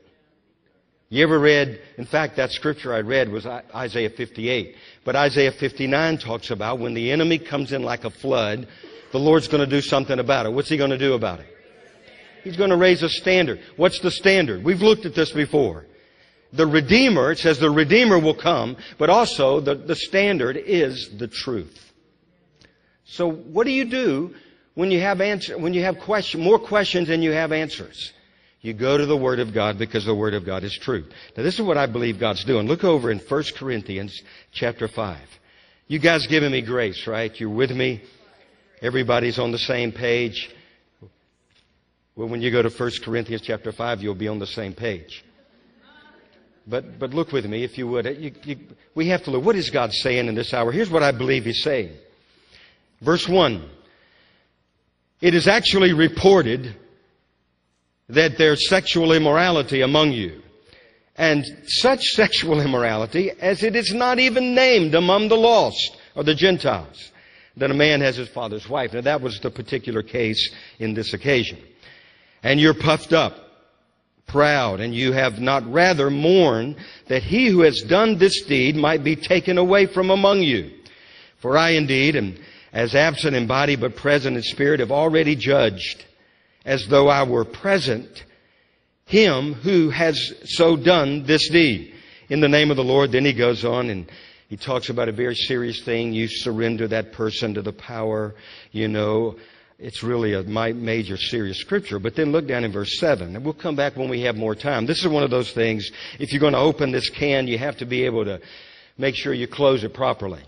You 1.13 1.22
ever 1.22 1.38
read, 1.38 1.79
in 2.00 2.05
fact, 2.05 2.38
that 2.38 2.50
scripture 2.50 2.91
I 2.91 3.01
read 3.01 3.29
was 3.29 3.46
Isaiah 3.46 4.10
58. 4.10 4.75
But 5.05 5.15
Isaiah 5.15 5.51
59 5.51 6.17
talks 6.17 6.50
about 6.50 6.79
when 6.79 6.96
the 6.96 7.12
enemy 7.12 7.38
comes 7.38 7.72
in 7.72 7.84
like 7.84 8.03
a 8.03 8.10
flood, 8.10 8.67
the 9.12 9.20
Lord's 9.20 9.48
going 9.48 9.63
to 9.63 9.70
do 9.70 9.79
something 9.79 10.17
about 10.17 10.48
it. 10.48 10.53
What's 10.53 10.70
he 10.70 10.75
going 10.75 10.89
to 10.89 10.98
do 10.98 11.13
about 11.13 11.39
it? 11.39 11.46
He's 12.43 12.58
going 12.58 12.72
to 12.72 12.77
raise 12.77 13.03
a 13.03 13.10
standard. 13.10 13.60
What's 13.77 14.00
the 14.00 14.10
standard? 14.10 14.63
We've 14.63 14.82
looked 14.82 15.05
at 15.05 15.13
this 15.13 15.32
before. 15.32 15.86
The 16.51 16.65
Redeemer, 16.65 17.34
it 17.34 17.38
says 17.38 17.60
the 17.60 17.70
Redeemer 17.70 18.17
will 18.17 18.34
come, 18.34 18.75
but 18.98 19.12
also 19.12 19.60
the, 19.60 19.75
the 19.75 19.96
standard 19.96 20.58
is 20.58 21.12
the 21.20 21.27
truth. 21.27 21.93
So 23.05 23.32
what 23.32 23.65
do 23.65 23.72
you 23.72 23.86
do 23.86 24.34
when 24.74 24.89
you 24.89 25.01
have 25.01 25.22
answer, 25.22 25.60
when 25.60 25.75
you 25.75 25.84
have 25.84 26.00
question, 26.00 26.41
more 26.41 26.58
questions 26.58 27.08
than 27.08 27.22
you 27.22 27.34
have 27.34 27.51
answers? 27.51 28.13
You 28.63 28.74
go 28.74 28.98
to 28.98 29.05
the 29.05 29.17
Word 29.17 29.41
of 29.41 29.53
God 29.53 29.77
because 29.77 30.05
the 30.05 30.15
Word 30.15 30.34
of 30.34 30.46
God 30.46 30.63
is 30.63 30.75
true. 30.82 31.03
Now 31.36 31.43
this 31.43 31.55
is 31.55 31.62
what 31.62 31.77
I 31.77 31.86
believe 31.86 32.17
God's 32.17 32.46
doing. 32.46 32.65
Look 32.65 32.86
over 32.86 33.12
in 33.12 33.20
1 33.20 33.43
Corinthians 33.58 34.24
chapter 34.53 34.88
5. 34.88 35.20
You 35.88 36.00
guys 36.00 36.25
giving 36.27 36.53
me 36.53 36.62
grace, 36.62 37.05
right? 37.05 37.38
You're 37.38 37.50
with 37.50 37.72
me? 37.72 38.01
Everybody's 38.82 39.38
on 39.38 39.51
the 39.51 39.58
same 39.58 39.91
page. 39.91 40.50
Well, 42.15 42.29
when 42.29 42.41
you 42.41 42.51
go 42.51 42.62
to 42.62 42.70
1 42.70 42.91
Corinthians 43.03 43.41
chapter 43.41 43.74
5, 43.74 44.01
you'll 44.01 44.15
be 44.15 44.29
on 44.29 44.39
the 44.39 44.48
same 44.48 44.74
page. 44.74 45.25
But, 46.65 46.98
but 46.98 47.10
look 47.10 47.34
with 47.34 47.46
me, 47.46 47.65
if 47.65 47.77
you 47.77 47.86
would. 47.89 48.05
You, 48.05 48.32
you, 48.46 48.58
we 48.96 49.10
have 49.10 49.25
to 49.25 49.32
look. 49.32 49.43
What 49.43 49.58
is 49.58 49.70
God 49.72 49.91
saying 49.91 50.29
in 50.29 50.36
this 50.36 50.53
hour? 50.53 50.72
Here's 50.72 50.89
what 50.89 51.03
I 51.03 51.12
believe 51.12 51.43
He's 51.43 51.62
saying. 51.62 51.91
Verse 53.01 53.27
1. 53.27 53.70
It 55.20 55.34
is 55.34 55.50
actually 55.50 55.91
reported 55.91 56.77
that 58.10 58.38
there's 58.38 58.67
sexual 58.69 59.13
immorality 59.13 59.81
among 59.81 60.12
you. 60.12 60.41
And 61.15 61.45
such 61.67 62.05
sexual 62.13 62.62
immorality 62.62 63.31
as 63.31 63.63
it 63.63 63.75
is 63.75 63.93
not 63.93 64.19
even 64.19 64.55
named 64.55 64.95
among 64.95 65.29
the 65.29 65.38
lost 65.38 65.98
or 66.15 66.24
the 66.24 66.36
Gentiles. 66.36 67.12
That 67.57 67.72
a 67.72 67.75
man 67.75 68.01
has 68.01 68.15
his 68.15 68.29
father's 68.29 68.67
wife. 68.67 68.93
Now 68.93 69.01
that 69.01 69.22
was 69.22 69.39
the 69.39 69.51
particular 69.51 70.01
case 70.01 70.50
in 70.79 70.95
this 70.95 71.13
occasion. 71.13 71.60
And 72.41 72.60
you're 72.60 72.74
puffed 72.74 73.13
up, 73.13 73.38
proud, 74.25 74.79
and 74.79 74.93
you 74.93 75.12
have 75.12 75.39
not 75.39 75.72
rather 75.72 76.10
mourned 76.10 76.77
that 77.07 77.22
he 77.22 77.48
who 77.48 77.62
has 77.62 77.81
done 77.83 78.17
this 78.17 78.41
deed 78.41 78.75
might 78.75 79.03
be 79.03 79.15
taken 79.15 79.60
away 79.60 79.86
from 79.86 80.10
among 80.10 80.41
you. 80.41 80.72
For 81.38 81.55
I 81.55 81.72
indeed 81.72 82.15
am 82.15 82.38
as 82.74 82.95
absent 82.95 83.36
in 83.36 83.45
body 83.45 83.75
but 83.75 83.95
present 83.95 84.36
in 84.36 84.41
spirit 84.41 84.79
have 84.79 84.91
already 84.91 85.36
judged 85.36 86.03
as 86.65 86.88
though 86.88 87.08
I 87.08 87.24
were 87.24 87.46
present 87.46 88.24
him 89.05 89.53
who 89.53 89.89
has 89.89 90.34
so 90.46 90.75
done 90.75 91.24
this 91.24 91.50
deed. 91.50 91.93
In 92.29 92.39
the 92.39 92.50
name 92.50 92.72
of 92.72 92.77
the 92.77 92.84
Lord, 92.84 93.12
then 93.12 93.25
he 93.25 93.34
goes 93.34 93.65
on 93.65 93.89
and 93.89 94.10
he 94.48 94.58
talks 94.58 94.89
about 94.89 95.10
a 95.10 95.12
very 95.12 95.36
serious 95.36 95.82
thing. 95.84 96.13
You 96.13 96.27
surrender 96.27 96.88
that 96.88 97.12
person 97.12 97.53
to 97.55 97.62
the 97.62 97.74
power, 97.74 98.36
you 98.72 98.88
know. 98.88 99.38
It's 99.79 100.03
really 100.03 100.34
a 100.34 100.43
major 100.43 101.17
serious 101.17 101.58
scripture. 101.58 102.00
But 102.00 102.15
then 102.15 102.32
look 102.32 102.48
down 102.48 102.63
in 102.63 102.72
verse 102.72 102.98
7. 103.00 103.36
And 103.36 103.43
we'll 103.43 103.53
come 103.53 103.75
back 103.75 103.98
when 103.98 104.08
we 104.08 104.22
have 104.22 104.38
more 104.38 104.55
time. 104.55 104.86
This 104.86 105.00
is 105.00 105.08
one 105.08 105.24
of 105.24 105.32
those 105.32 105.51
things, 105.51 105.91
if 106.20 106.32
you're 106.32 106.39
going 106.39 106.53
to 106.53 106.60
open 106.60 106.91
this 106.91 107.10
can, 107.10 107.48
you 107.48 107.58
have 107.58 107.77
to 107.77 107.86
be 107.86 108.05
able 108.05 108.24
to 108.24 108.39
make 108.98 109.15
sure 109.15 109.34
you 109.34 109.48
close 109.48 109.84
it 109.84 109.93
properly. 109.93 110.41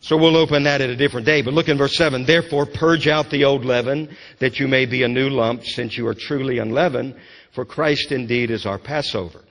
So 0.00 0.16
we'll 0.16 0.36
open 0.36 0.62
that 0.62 0.80
at 0.80 0.88
a 0.88 0.96
different 0.96 1.26
day. 1.26 1.42
But 1.42 1.52
look 1.52 1.68
in 1.68 1.76
verse 1.76 1.96
7. 1.96 2.24
Therefore 2.24 2.64
purge 2.64 3.06
out 3.06 3.30
the 3.30 3.44
old 3.44 3.64
leaven, 3.64 4.16
that 4.38 4.58
you 4.58 4.66
may 4.66 4.86
be 4.86 5.02
a 5.02 5.08
new 5.08 5.28
lump, 5.28 5.64
since 5.64 5.96
you 5.96 6.06
are 6.06 6.14
truly 6.14 6.58
unleavened. 6.58 7.16
For 7.52 7.64
Christ 7.64 8.10
indeed 8.10 8.50
is 8.50 8.64
our 8.64 8.78
Passover. 8.78 9.42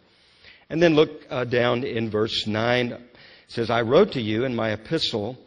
And 0.70 0.82
then 0.82 0.96
look 0.96 1.12
uh, 1.30 1.46
down 1.46 1.84
in 1.84 2.10
verse 2.10 2.48
9. 2.48 2.92
It 2.92 3.02
says, 3.48 3.70
I 3.70 3.82
wrote 3.82 4.14
to 4.14 4.22
you 4.22 4.44
in 4.44 4.56
my 4.56 4.72
epistle, 4.72 5.38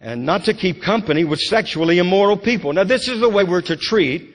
and 0.00 0.24
not 0.24 0.44
to 0.44 0.54
keep 0.54 0.82
company 0.82 1.24
with 1.24 1.40
sexually 1.40 1.98
immoral 1.98 2.36
people. 2.36 2.72
Now 2.72 2.84
this 2.84 3.08
is 3.08 3.20
the 3.20 3.28
way 3.28 3.44
we're 3.44 3.62
to 3.62 3.76
treat 3.76 4.34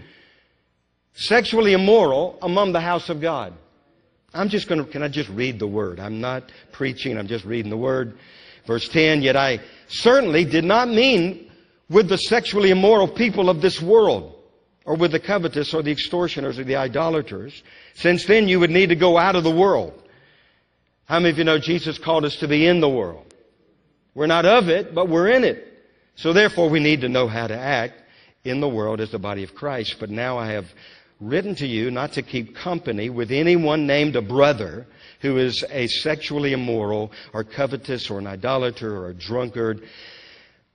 sexually 1.14 1.74
immoral 1.74 2.38
among 2.42 2.72
the 2.72 2.82
house 2.82 3.10
of 3.10 3.22
God. 3.22 3.54
I'm 4.34 4.50
just 4.50 4.68
going 4.68 4.84
to, 4.84 4.90
can 4.90 5.04
I 5.04 5.08
just 5.08 5.30
read 5.30 5.60
the 5.60 5.68
word? 5.68 6.00
I'm 6.00 6.22
not 6.22 6.52
preaching, 6.72 7.18
I'm 7.18 7.28
just 7.28 7.46
reading 7.46 7.70
the 7.70 7.78
word. 7.78 8.18
Verse 8.70 8.88
10, 8.88 9.24
yet 9.24 9.36
I 9.36 9.62
certainly 9.88 10.46
did 10.46 10.64
not 10.64 10.90
mean 10.90 11.50
with 11.90 12.08
the 12.08 12.20
sexually 12.20 12.70
immoral 12.70 13.08
people 13.08 13.50
of 13.50 13.62
this 13.62 13.82
world, 13.82 14.36
or 14.86 14.96
with 14.96 15.12
the 15.12 15.20
covetous, 15.20 15.74
or 15.74 15.82
the 15.82 15.92
extortioners, 15.92 16.60
or 16.60 16.64
the 16.64 16.76
idolaters, 16.76 17.64
since 17.96 18.26
then 18.28 18.48
you 18.48 18.60
would 18.60 18.70
need 18.70 18.90
to 18.90 18.96
go 18.96 19.18
out 19.18 19.36
of 19.36 19.44
the 19.44 19.50
world. 19.50 20.00
How 21.06 21.18
many 21.18 21.32
of 21.32 21.40
you 21.40 21.46
know 21.46 21.58
Jesus 21.58 21.98
called 21.98 22.26
us 22.26 22.36
to 22.36 22.48
be 22.48 22.68
in 22.68 22.80
the 22.80 22.88
world? 22.88 23.34
We're 24.14 24.28
not 24.28 24.46
of 24.46 24.70
it, 24.70 24.94
but 24.94 25.10
we're 25.10 25.30
in 25.30 25.44
it. 25.44 25.66
So 26.14 26.32
therefore 26.32 26.70
we 26.70 26.80
need 26.80 27.02
to 27.02 27.10
know 27.10 27.28
how 27.28 27.48
to 27.48 27.58
act 27.58 28.04
in 28.44 28.60
the 28.60 28.70
world 28.70 29.02
as 29.02 29.10
the 29.10 29.18
body 29.18 29.44
of 29.44 29.56
Christ. 29.56 29.96
But 30.00 30.12
now 30.12 30.38
I 30.38 30.52
have 30.52 30.68
written 31.20 31.56
to 31.56 31.66
you 31.66 31.90
not 31.90 32.14
to 32.14 32.22
keep 32.22 32.56
company 32.56 33.10
with 33.10 33.32
anyone 33.32 33.88
named 33.88 34.16
a 34.16 34.22
brother 34.22 34.86
who 35.20 35.38
is 35.38 35.64
a 35.70 35.88
sexually 35.88 36.54
immoral 36.54 37.12
or 37.34 37.44
covetous 37.44 38.10
or 38.10 38.20
an 38.20 38.28
idolater 38.28 38.96
or 38.96 39.10
a 39.10 39.14
drunkard. 39.14 39.82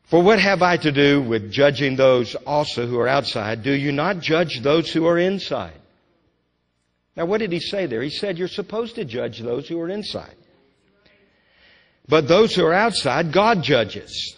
For 0.04 0.22
what 0.22 0.38
have 0.38 0.62
I 0.62 0.76
to 0.78 0.92
do 0.92 1.22
with 1.22 1.50
judging 1.50 1.96
those 1.96 2.34
also 2.34 2.86
who 2.86 2.98
are 2.98 3.08
outside? 3.08 3.62
Do 3.62 3.72
you 3.72 3.90
not 3.90 4.20
judge 4.20 4.60
those 4.60 4.92
who 4.92 5.06
are 5.06 5.18
inside? 5.18 5.80
Now, 7.16 7.26
what 7.26 7.38
did 7.38 7.52
he 7.52 7.60
say 7.60 7.86
there? 7.86 8.02
He 8.02 8.10
said 8.10 8.38
you're 8.38 8.48
supposed 8.48 8.96
to 8.96 9.04
judge 9.04 9.40
those 9.40 9.68
who 9.68 9.80
are 9.80 9.88
inside. 9.88 10.34
But 12.08 12.28
those 12.28 12.54
who 12.54 12.66
are 12.66 12.74
outside, 12.74 13.32
God 13.32 13.62
judges. 13.62 14.36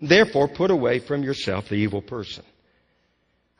Therefore, 0.00 0.48
put 0.48 0.70
away 0.70 0.98
from 0.98 1.22
yourself 1.22 1.68
the 1.68 1.76
evil 1.76 2.02
person. 2.02 2.44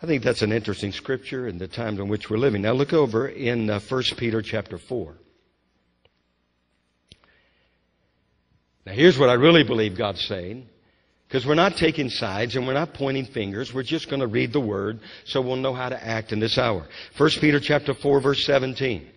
I 0.03 0.07
think 0.07 0.23
that's 0.23 0.43
an 0.43 0.53
interesting 0.53 0.93
scripture 0.93 1.47
in 1.47 1.59
the 1.59 1.69
times 1.69 2.01
in 2.01 2.09
which 2.09 2.29
we're 2.29 2.37
living. 2.37 2.63
Now 2.63 2.73
look 2.73 2.93
over 2.93 3.29
in 3.29 3.71
uh, 3.71 3.81
1 3.81 4.03
Peter 4.17 4.43
chapter 4.43 4.77
4. 4.77 5.15
Now 8.87 8.93
here's 8.93 9.19
what 9.19 9.31
I 9.31 9.35
really 9.35 9.65
believe 9.65 9.97
God's 9.97 10.25
saying. 10.27 10.69
Because 11.27 11.47
we're 11.47 11.55
not 11.55 11.77
taking 11.77 12.11
sides 12.11 12.55
and 12.55 12.67
we're 12.67 12.75
not 12.75 12.95
pointing 12.95 13.25
fingers. 13.25 13.73
We're 13.73 13.83
just 13.83 14.09
going 14.09 14.21
to 14.21 14.27
read 14.27 14.53
the 14.53 14.61
word 14.61 15.01
so 15.25 15.41
we'll 15.41 15.57
know 15.57 15.75
how 15.75 15.89
to 15.89 16.07
act 16.07 16.33
in 16.33 16.39
this 16.39 16.59
hour. 16.59 16.87
1 17.17 17.31
Peter 17.41 17.59
chapter 17.59 17.95
4 17.95 18.21
verse 18.21 18.45
17. 18.45 19.09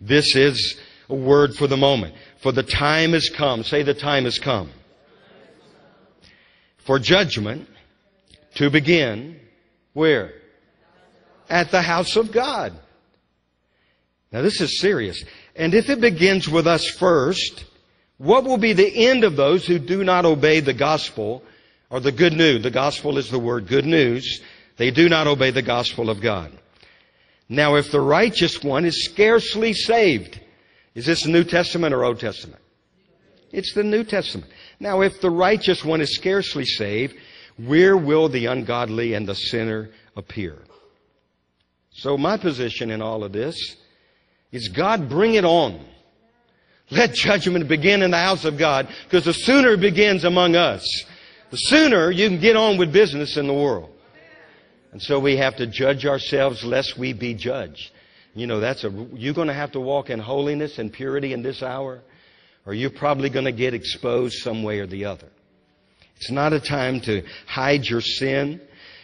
This 0.00 0.34
is 0.34 0.80
a 1.08 1.14
word 1.14 1.54
for 1.54 1.66
the 1.66 1.76
moment. 1.76 2.14
For 2.42 2.50
the 2.50 2.62
time 2.62 3.12
has 3.12 3.28
come. 3.28 3.62
Say 3.62 3.82
the 3.82 3.94
time 3.94 4.24
has 4.24 4.38
come. 4.38 4.70
For 6.78 6.98
judgment 6.98 7.68
to 8.54 8.70
begin 8.70 9.38
where? 9.92 10.32
At 11.48 11.70
the 11.70 11.82
house 11.82 12.16
of 12.16 12.32
God. 12.32 12.72
Now 14.32 14.42
this 14.42 14.60
is 14.60 14.80
serious. 14.80 15.22
And 15.54 15.74
if 15.74 15.90
it 15.90 16.00
begins 16.00 16.48
with 16.48 16.66
us 16.66 16.88
first, 16.88 17.64
what 18.20 18.44
will 18.44 18.58
be 18.58 18.74
the 18.74 19.08
end 19.08 19.24
of 19.24 19.36
those 19.36 19.66
who 19.66 19.78
do 19.78 20.04
not 20.04 20.26
obey 20.26 20.60
the 20.60 20.74
gospel 20.74 21.42
or 21.88 22.00
the 22.00 22.12
good 22.12 22.34
news? 22.34 22.62
The 22.62 22.70
gospel 22.70 23.16
is 23.16 23.30
the 23.30 23.38
word 23.38 23.66
good 23.66 23.86
news. 23.86 24.42
They 24.76 24.90
do 24.90 25.08
not 25.08 25.26
obey 25.26 25.52
the 25.52 25.62
gospel 25.62 26.10
of 26.10 26.20
God. 26.20 26.52
Now, 27.48 27.76
if 27.76 27.90
the 27.90 28.00
righteous 28.02 28.62
one 28.62 28.84
is 28.84 29.06
scarcely 29.06 29.72
saved, 29.72 30.38
is 30.94 31.06
this 31.06 31.22
the 31.22 31.30
New 31.30 31.44
Testament 31.44 31.94
or 31.94 32.04
Old 32.04 32.20
Testament? 32.20 32.60
It's 33.52 33.72
the 33.72 33.84
New 33.84 34.04
Testament. 34.04 34.52
Now, 34.78 35.00
if 35.00 35.22
the 35.22 35.30
righteous 35.30 35.82
one 35.82 36.02
is 36.02 36.14
scarcely 36.14 36.66
saved, 36.66 37.14
where 37.56 37.96
will 37.96 38.28
the 38.28 38.46
ungodly 38.46 39.14
and 39.14 39.26
the 39.26 39.34
sinner 39.34 39.88
appear? 40.14 40.58
So 41.92 42.18
my 42.18 42.36
position 42.36 42.90
in 42.90 43.00
all 43.00 43.24
of 43.24 43.32
this 43.32 43.76
is 44.52 44.68
God 44.68 45.08
bring 45.08 45.36
it 45.36 45.46
on. 45.46 45.86
Let 46.90 47.14
judgment 47.14 47.68
begin 47.68 48.02
in 48.02 48.10
the 48.10 48.18
house 48.18 48.44
of 48.44 48.58
God, 48.58 48.88
because 49.04 49.24
the 49.24 49.32
sooner 49.32 49.72
it 49.72 49.80
begins 49.80 50.24
among 50.24 50.56
us, 50.56 51.04
the 51.50 51.56
sooner 51.56 52.10
you 52.10 52.28
can 52.28 52.40
get 52.40 52.56
on 52.56 52.78
with 52.78 52.92
business 52.92 53.36
in 53.36 53.46
the 53.46 53.54
world. 53.54 53.90
And 54.92 55.00
so 55.00 55.20
we 55.20 55.36
have 55.36 55.56
to 55.56 55.66
judge 55.66 56.04
ourselves 56.04 56.64
lest 56.64 56.98
we 56.98 57.12
be 57.12 57.34
judged. 57.34 57.92
You 58.34 58.46
know, 58.46 58.60
that's 58.60 58.84
a, 58.84 58.90
you're 59.14 59.34
going 59.34 59.48
to 59.48 59.54
have 59.54 59.72
to 59.72 59.80
walk 59.80 60.10
in 60.10 60.18
holiness 60.18 60.78
and 60.78 60.92
purity 60.92 61.32
in 61.32 61.42
this 61.42 61.62
hour, 61.62 62.00
or 62.66 62.74
you're 62.74 62.90
probably 62.90 63.30
going 63.30 63.44
to 63.44 63.52
get 63.52 63.72
exposed 63.72 64.38
some 64.38 64.62
way 64.62 64.80
or 64.80 64.86
the 64.86 65.04
other. 65.04 65.28
It's 66.16 66.30
not 66.30 66.52
a 66.52 66.60
time 66.60 67.00
to 67.02 67.22
hide 67.46 67.86
your 67.86 68.00
sin. 68.00 68.60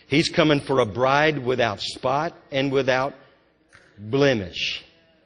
He's 0.08 0.28
coming 0.28 0.60
for 0.60 0.80
a 0.80 0.86
bride 0.86 1.38
without 1.38 1.80
spot 1.80 2.34
and 2.50 2.70
without 2.70 3.14
blemish. 3.98 4.84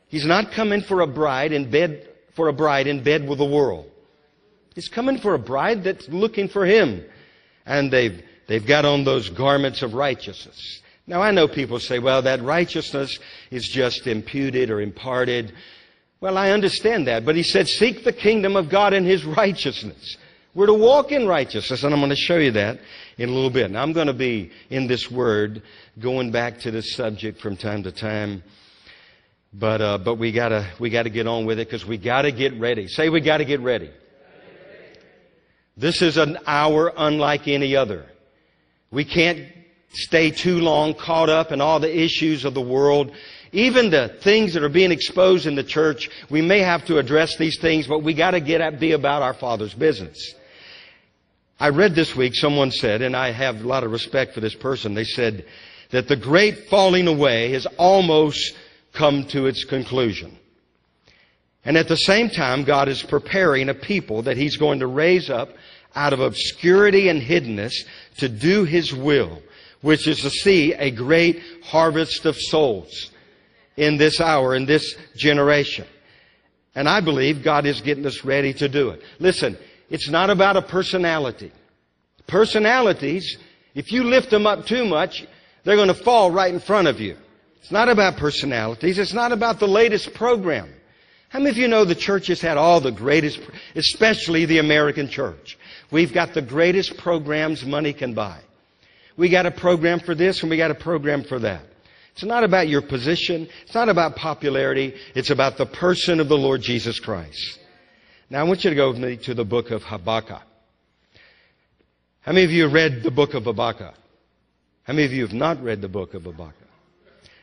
He's 0.09 0.27
not 0.27 0.53
coming 0.53 0.83
for 0.83 1.01
a 1.01 1.07
bride 1.07 1.53
in 1.53 1.71
bed 1.71 2.09
for 2.35 2.49
a 2.49 2.53
bride 2.53 2.87
in 2.87 3.03
bed 3.03 3.29
with 3.29 3.39
the 3.39 3.45
world. 3.45 3.91
He's 4.75 4.89
coming 4.89 5.19
for 5.19 5.35
a 5.35 5.39
bride 5.39 5.85
that's 5.85 6.09
looking 6.09 6.49
for 6.49 6.65
him. 6.65 7.05
And 7.67 7.93
they've, 7.93 8.23
they've 8.47 8.67
got 8.67 8.85
on 8.85 9.05
those 9.05 9.29
garments 9.29 9.83
of 9.83 9.95
righteousness. 9.95 10.81
Now 11.07 11.23
I 11.23 11.33
know 11.33 11.49
people 11.49 11.81
say, 11.81 11.99
well, 11.99 12.23
that 12.23 12.43
righteousness 12.43 13.19
is 13.51 13.69
just 13.69 14.07
imputed 14.07 14.71
or 14.71 14.81
imparted. 14.81 15.53
Well, 16.21 16.39
I 16.39 16.51
understand 16.51 17.07
that, 17.09 17.25
but 17.25 17.35
he 17.35 17.43
said, 17.43 17.69
seek 17.69 18.05
the 18.05 18.13
kingdom 18.13 18.57
of 18.57 18.69
God 18.69 18.93
and 18.93 19.07
his 19.07 19.25
righteousness. 19.25 20.17
We're 20.55 20.67
to 20.67 20.75
walk 20.75 21.13
in 21.13 21.27
righteousness, 21.27 21.85
and 21.85 21.95
I'm 21.95 22.01
going 22.01 22.11
to 22.11 22.17
show 22.17 22.37
you 22.37 22.51
that 22.53 22.81
in 23.19 23.29
a 23.29 23.33
little 23.33 23.51
bit. 23.51 23.71
Now, 23.71 23.83
I'm 23.83 23.93
going 23.93 24.09
to 24.09 24.13
be 24.13 24.51
in 24.69 24.89
this 24.89 25.11
word 25.11 25.63
going 26.01 26.33
back 26.33 26.59
to 26.61 26.71
this 26.71 26.95
subject 26.95 27.41
from 27.41 27.57
time 27.57 27.85
to 27.85 27.93
time. 27.93 28.43
But, 29.53 29.81
uh, 29.81 29.99
but 29.99 30.15
we 30.15 30.31
gotta, 30.33 30.71
we 30.79 30.91
gotta 30.91 31.11
get 31.11 31.27
on 31.27 31.45
with 31.45 31.59
it 31.59 31.67
because 31.67 31.85
we 31.85 31.99
gotta 31.99 32.31
get 32.31 32.55
ready. 32.55 32.87
Say 32.87 33.09
we 33.09 33.21
gotta 33.21 33.45
get 33.45 33.61
ready. 33.61 33.91
This 35.77 36.03
is 36.03 36.17
an 36.17 36.39
hour 36.47 36.93
unlike 36.97 37.49
any 37.49 37.75
other. 37.75 38.07
We 38.91 39.05
can't 39.05 39.47
stay 39.93 40.31
too 40.31 40.59
long 40.59 40.95
caught 40.95 41.29
up 41.29 41.53
in 41.53 41.61
all 41.61 41.81
the 41.81 42.01
issues 42.05 42.45
of 42.45 42.55
the 42.55 42.61
world. 42.61 43.13
Even 43.53 43.91
the 43.91 44.17
things 44.23 44.55
that 44.55 44.63
are 44.63 44.69
being 44.69 44.93
exposed 44.93 45.47
in 45.47 45.57
the 45.57 45.65
church, 45.65 46.09
we 46.31 46.43
may 46.43 46.61
have 46.61 46.85
to 46.87 46.99
address 46.99 47.37
these 47.37 47.59
things, 47.59 47.89
but 47.89 48.05
we 48.05 48.15
gotta 48.15 48.41
get 48.41 48.61
at, 48.61 48.79
be 48.79 48.93
about 48.93 49.23
our 49.23 49.35
Father's 49.35 49.75
business. 49.75 50.35
I 51.59 51.71
read 51.71 51.95
this 51.95 52.15
week, 52.15 52.35
someone 52.37 52.71
said, 52.71 53.03
and 53.03 53.17
I 53.17 53.33
have 53.33 53.65
a 53.65 53.67
lot 53.67 53.83
of 53.83 53.91
respect 53.91 54.35
for 54.35 54.41
this 54.41 54.55
person, 54.55 54.95
they 54.95 55.05
said 55.05 55.45
that 55.91 56.07
the 56.07 56.17
great 56.17 56.69
falling 56.69 57.09
away 57.09 57.53
is 57.53 57.67
almost 57.77 58.55
come 58.93 59.25
to 59.27 59.47
its 59.47 59.65
conclusion. 59.65 60.37
And 61.65 61.77
at 61.77 61.89
the 61.89 61.97
same 61.97 62.31
time, 62.31 62.65
God 62.65 62.89
is 62.89 63.03
preparing 63.03 63.69
a 63.69 63.75
people 63.75 64.23
that 64.23 64.37
He's 64.37 64.57
going 64.57 64.81
to 64.81 64.87
raise 64.87 65.29
up 65.29 65.51
out 65.95 66.13
of 66.13 66.21
obscurity 66.21 67.09
and 67.09 67.21
hiddenness 67.21 67.85
to 68.19 68.29
do 68.29 68.65
His 68.65 68.95
will, 68.95 69.43
which 69.83 70.07
is 70.07 70.21
to 70.21 70.31
see 70.31 70.73
a 70.75 70.91
great 70.91 71.43
harvest 71.65 72.25
of 72.25 72.37
souls 72.37 73.11
in 73.77 73.97
this 73.97 74.21
hour, 74.21 74.55
in 74.55 74.67
this 74.67 74.97
generation. 75.17 75.87
And 76.75 76.89
I 76.89 77.01
believe 77.01 77.43
God 77.43 77.67
is 77.67 77.81
getting 77.81 78.07
us 78.07 78.25
ready 78.25 78.53
to 78.55 78.69
do 78.69 78.91
it. 78.91 79.03
Listen, 79.19 79.59
it's 79.91 80.09
not 80.09 80.31
about 80.31 80.57
a 80.57 80.63
personality. 80.63 81.53
Personalities, 82.27 83.39
if 83.75 83.91
you 83.91 84.05
lift 84.05 84.31
them 84.31 84.47
up 84.47 84.67
too 84.67 84.85
much, 84.85 85.27
they're 85.65 85.77
going 85.77 85.89
to 85.89 85.95
fall 85.95 86.31
right 86.31 86.53
in 86.53 86.61
front 86.61 86.89
of 86.89 87.01
you. 87.01 87.17
It's 87.61 87.71
not 87.71 87.89
about 87.89 88.17
personalities. 88.17 88.99
It's 88.99 89.13
not 89.13 89.33
about 89.33 89.61
the 89.61 89.69
latest 89.69 90.15
program. 90.15 90.73
How 91.29 91.39
many 91.39 91.51
of 91.51 91.57
you 91.57 91.69
know 91.69 91.85
the 91.85 91.95
church 91.95 92.27
has 92.27 92.41
had 92.41 92.57
all 92.57 92.81
the 92.81 92.91
greatest, 92.91 93.41
especially 93.77 94.47
the 94.47 94.59
American 94.59 95.09
church? 95.09 95.59
We've 95.91 96.13
got 96.13 96.35
the 96.35 96.43
greatest 96.43 96.97
programs 96.97 97.65
money 97.65 97.93
can 97.93 98.15
buy. 98.15 98.41
We 99.17 99.29
got 99.29 99.47
a 99.47 99.51
program 99.51 100.01
for 100.01 100.15
this 100.15 100.43
and 100.43 100.51
we 100.51 100.57
got 100.57 100.71
a 100.71 100.75
program 100.75 101.23
for 101.23 101.39
that. 101.41 101.63
It's 102.13 102.25
not 102.25 102.43
about 102.43 102.69
your 102.69 102.83
position. 102.83 103.49
It's 103.63 103.75
not 103.75 103.89
about 103.89 104.17
popularity. 104.17 104.95
It's 105.15 105.31
about 105.31 105.57
the 105.57 105.67
person 105.67 106.21
of 106.21 106.29
the 106.29 106.37
Lord 106.37 106.63
Jesus 106.63 106.99
Christ. 106.99 107.59
Now 108.29 108.41
I 108.41 108.43
want 108.45 108.65
you 108.65 108.71
to 108.71 108.77
go 108.77 108.91
with 108.91 108.99
me 108.99 109.17
to 109.19 109.35
the 109.35 109.45
book 109.45 109.71
of 109.71 109.83
Habakkuk. 109.83 110.43
How 112.23 112.33
many 112.33 112.45
of 112.45 112.51
you 112.51 112.65
have 112.65 112.73
read 112.73 113.03
the 113.03 113.11
book 113.11 113.35
of 113.35 113.45
Habakkuk? 113.45 113.95
How 114.83 114.93
many 114.93 115.05
of 115.05 115.13
you 115.13 115.23
have 115.23 115.35
not 115.35 115.63
read 115.63 115.81
the 115.81 115.89
book 115.89 116.15
of 116.15 116.25
Habakkuk? 116.25 116.60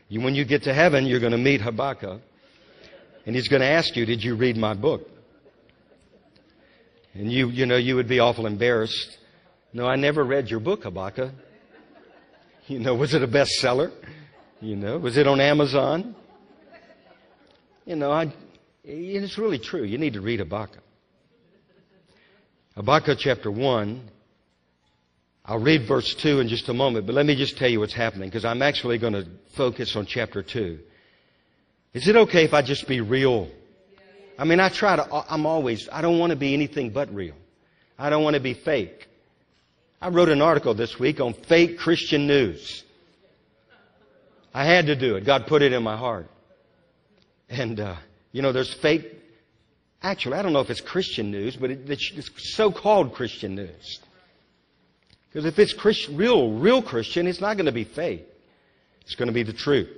You, 0.08 0.20
when 0.22 0.34
you 0.34 0.44
get 0.44 0.62
to 0.64 0.74
heaven, 0.74 1.06
you're 1.06 1.20
going 1.20 1.32
to 1.32 1.38
meet 1.38 1.60
Habakkuk. 1.60 2.22
And 3.26 3.36
he's 3.36 3.48
going 3.48 3.60
to 3.60 3.68
ask 3.68 3.94
you, 3.94 4.06
did 4.06 4.24
you 4.24 4.36
read 4.36 4.56
my 4.56 4.74
book? 4.74 5.06
And 7.12 7.30
you, 7.30 7.48
you 7.50 7.66
know, 7.66 7.76
you 7.76 7.96
would 7.96 8.08
be 8.08 8.20
awful 8.20 8.46
embarrassed. 8.46 9.18
No, 9.72 9.86
I 9.86 9.96
never 9.96 10.24
read 10.24 10.48
your 10.48 10.60
book, 10.60 10.84
Habakkuk. 10.84 11.32
You 12.66 12.78
know, 12.78 12.94
was 12.94 13.14
it 13.14 13.22
a 13.22 13.26
bestseller? 13.26 13.90
You 14.60 14.76
know, 14.76 14.98
was 14.98 15.16
it 15.16 15.26
on 15.26 15.40
Amazon? 15.40 16.14
You 17.86 17.96
know, 17.96 18.12
I, 18.12 18.30
it's 18.84 19.38
really 19.38 19.58
true. 19.58 19.84
You 19.84 19.96
need 19.96 20.12
to 20.12 20.20
read 20.20 20.40
Habakkuk. 20.40 20.82
Habakkuk 22.76 23.16
chapter 23.18 23.50
1. 23.50 24.10
I'll 25.48 25.58
read 25.58 25.88
verse 25.88 26.14
2 26.14 26.40
in 26.40 26.48
just 26.48 26.68
a 26.68 26.74
moment, 26.74 27.06
but 27.06 27.14
let 27.14 27.24
me 27.24 27.34
just 27.34 27.56
tell 27.56 27.70
you 27.70 27.80
what's 27.80 27.94
happening 27.94 28.28
because 28.28 28.44
I'm 28.44 28.60
actually 28.60 28.98
going 28.98 29.14
to 29.14 29.26
focus 29.56 29.96
on 29.96 30.04
chapter 30.04 30.42
2. 30.42 30.78
Is 31.94 32.06
it 32.06 32.16
okay 32.16 32.44
if 32.44 32.52
I 32.52 32.60
just 32.60 32.86
be 32.86 33.00
real? 33.00 33.48
I 34.38 34.44
mean, 34.44 34.60
I 34.60 34.68
try 34.68 34.96
to, 34.96 35.08
I'm 35.10 35.46
always, 35.46 35.88
I 35.90 36.02
don't 36.02 36.18
want 36.18 36.30
to 36.30 36.36
be 36.36 36.52
anything 36.52 36.90
but 36.90 37.12
real. 37.14 37.34
I 37.98 38.10
don't 38.10 38.22
want 38.22 38.34
to 38.34 38.40
be 38.40 38.52
fake. 38.52 39.08
I 40.02 40.10
wrote 40.10 40.28
an 40.28 40.42
article 40.42 40.74
this 40.74 40.98
week 40.98 41.18
on 41.18 41.32
fake 41.32 41.78
Christian 41.78 42.26
news. 42.26 42.84
I 44.52 44.66
had 44.66 44.86
to 44.86 44.96
do 44.96 45.16
it. 45.16 45.24
God 45.24 45.46
put 45.46 45.62
it 45.62 45.72
in 45.72 45.82
my 45.82 45.96
heart. 45.96 46.28
And, 47.48 47.80
uh, 47.80 47.96
you 48.32 48.42
know, 48.42 48.52
there's 48.52 48.72
fake, 48.74 49.14
actually, 50.02 50.36
I 50.36 50.42
don't 50.42 50.52
know 50.52 50.60
if 50.60 50.68
it's 50.68 50.82
Christian 50.82 51.30
news, 51.30 51.56
but 51.56 51.70
it, 51.70 51.88
it's 51.88 52.30
so-called 52.54 53.14
Christian 53.14 53.54
news. 53.54 54.00
Because 55.28 55.44
if 55.44 55.58
it's 55.58 56.08
real, 56.08 56.52
real 56.52 56.82
Christian, 56.82 57.26
it's 57.26 57.40
not 57.40 57.56
going 57.56 57.66
to 57.66 57.72
be 57.72 57.84
fake. 57.84 58.26
It's 59.02 59.14
going 59.14 59.28
to 59.28 59.34
be 59.34 59.42
the 59.42 59.52
truth. 59.52 59.88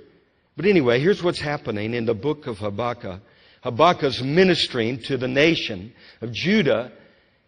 But 0.57 0.65
anyway, 0.65 0.99
here's 0.99 1.23
what's 1.23 1.39
happening 1.39 1.93
in 1.93 2.05
the 2.05 2.13
book 2.13 2.47
of 2.47 2.59
Habakkuk. 2.59 3.21
Habakkuk's 3.63 4.21
ministering 4.21 4.99
to 5.03 5.17
the 5.17 5.27
nation 5.27 5.93
of 6.21 6.31
Judah 6.31 6.91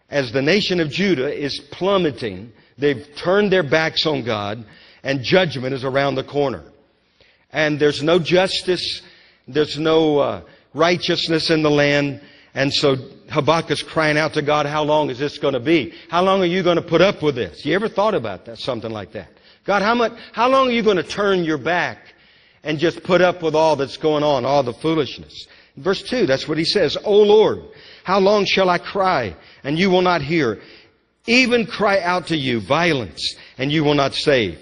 as 0.10 0.32
the 0.32 0.42
nation 0.42 0.80
of 0.80 0.90
Judah 0.90 1.34
is 1.34 1.60
plummeting. 1.72 2.52
They've 2.78 3.08
turned 3.16 3.52
their 3.52 3.64
backs 3.64 4.06
on 4.06 4.24
God 4.24 4.66
and 5.04 5.22
judgment 5.22 5.74
is 5.74 5.84
around 5.84 6.16
the 6.16 6.24
corner. 6.24 6.64
And 7.52 7.80
there's 7.80 8.02
no 8.02 8.20
justice. 8.20 9.02
There's 9.48 9.78
no 9.78 10.20
uh, 10.20 10.42
righteousness 10.74 11.50
in 11.50 11.62
the 11.62 11.70
land. 11.70 12.22
And 12.56 12.72
so 12.74 12.96
Habakkuk's 13.30 13.82
crying 13.82 14.18
out 14.18 14.34
to 14.34 14.42
God, 14.42 14.66
how 14.66 14.84
long 14.84 15.10
is 15.10 15.18
this 15.18 15.38
going 15.40 15.56
to 15.56 15.60
be? 15.60 15.94
How 16.10 16.24
long 16.24 16.42
are 16.42 16.48
you 16.48 16.62
going 16.62 16.76
to 16.76 16.84
put 16.84 17.02
up 17.02 17.24
with 17.24 17.36
this? 17.36 17.66
You 17.66 17.74
ever 17.74 17.90
thought 17.90 18.14
about 18.14 18.46
that? 18.46 18.60
Something 18.60 18.92
like 18.92 19.14
that. 19.14 19.30
God, 19.66 19.82
how 19.82 19.96
much, 19.96 20.14
how 20.34 20.50
long 20.50 20.68
are 20.68 20.72
you 20.72 20.84
going 20.84 20.98
to 20.98 21.04
turn 21.04 21.44
your 21.44 21.58
back 21.58 22.14
and 22.64 22.78
just 22.78 23.04
put 23.04 23.22
up 23.22 23.42
with 23.42 23.56
all 23.56 23.76
that's 23.76 23.98
going 23.98 24.24
on, 24.24 24.46
all 24.46 24.62
the 24.62 24.74
foolishness? 24.74 25.48
Verse 25.78 26.04
2, 26.04 26.28
that's 26.28 26.48
what 26.48 26.58
he 26.58 26.66
says. 26.66 26.98
O 27.04 27.22
Lord, 27.22 27.64
how 28.04 28.20
long 28.20 28.46
shall 28.46 28.70
I 28.70 28.78
cry 28.78 29.36
and 29.64 29.80
you 29.80 29.90
will 29.90 30.02
not 30.02 30.22
hear? 30.22 30.62
Even 31.26 31.66
cry 31.66 32.02
out 32.02 32.28
to 32.28 32.38
you 32.38 32.60
violence 32.60 33.36
and 33.58 33.72
you 33.72 33.84
will 33.84 33.96
not 33.96 34.14
save. 34.14 34.60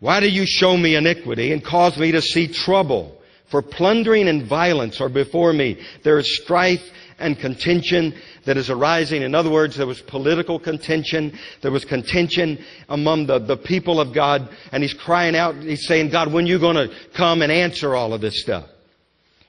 Why 0.00 0.20
do 0.20 0.28
you 0.28 0.46
show 0.46 0.76
me 0.76 0.94
iniquity 0.94 1.52
and 1.52 1.62
cause 1.62 1.98
me 1.98 2.12
to 2.12 2.22
see 2.22 2.46
trouble? 2.46 3.20
For 3.50 3.62
plundering 3.62 4.28
and 4.28 4.46
violence 4.46 5.00
are 5.00 5.08
before 5.08 5.52
me. 5.52 5.82
There 6.04 6.18
is 6.18 6.40
strife 6.42 6.92
and 7.18 7.38
contention 7.38 8.14
that 8.44 8.56
is 8.56 8.70
arising. 8.70 9.22
In 9.22 9.34
other 9.34 9.50
words, 9.50 9.76
there 9.76 9.86
was 9.86 10.00
political 10.02 10.58
contention. 10.58 11.38
There 11.62 11.70
was 11.70 11.84
contention 11.84 12.64
among 12.88 13.26
the, 13.26 13.38
the 13.38 13.56
people 13.56 14.00
of 14.00 14.12
God. 14.12 14.48
And 14.72 14.82
he's 14.82 14.94
crying 14.94 15.36
out, 15.36 15.56
he's 15.56 15.86
saying, 15.86 16.10
God, 16.10 16.32
when 16.32 16.44
are 16.44 16.48
you 16.48 16.58
going 16.58 16.76
to 16.76 16.94
come 17.14 17.42
and 17.42 17.50
answer 17.50 17.94
all 17.94 18.14
of 18.14 18.20
this 18.20 18.40
stuff? 18.40 18.66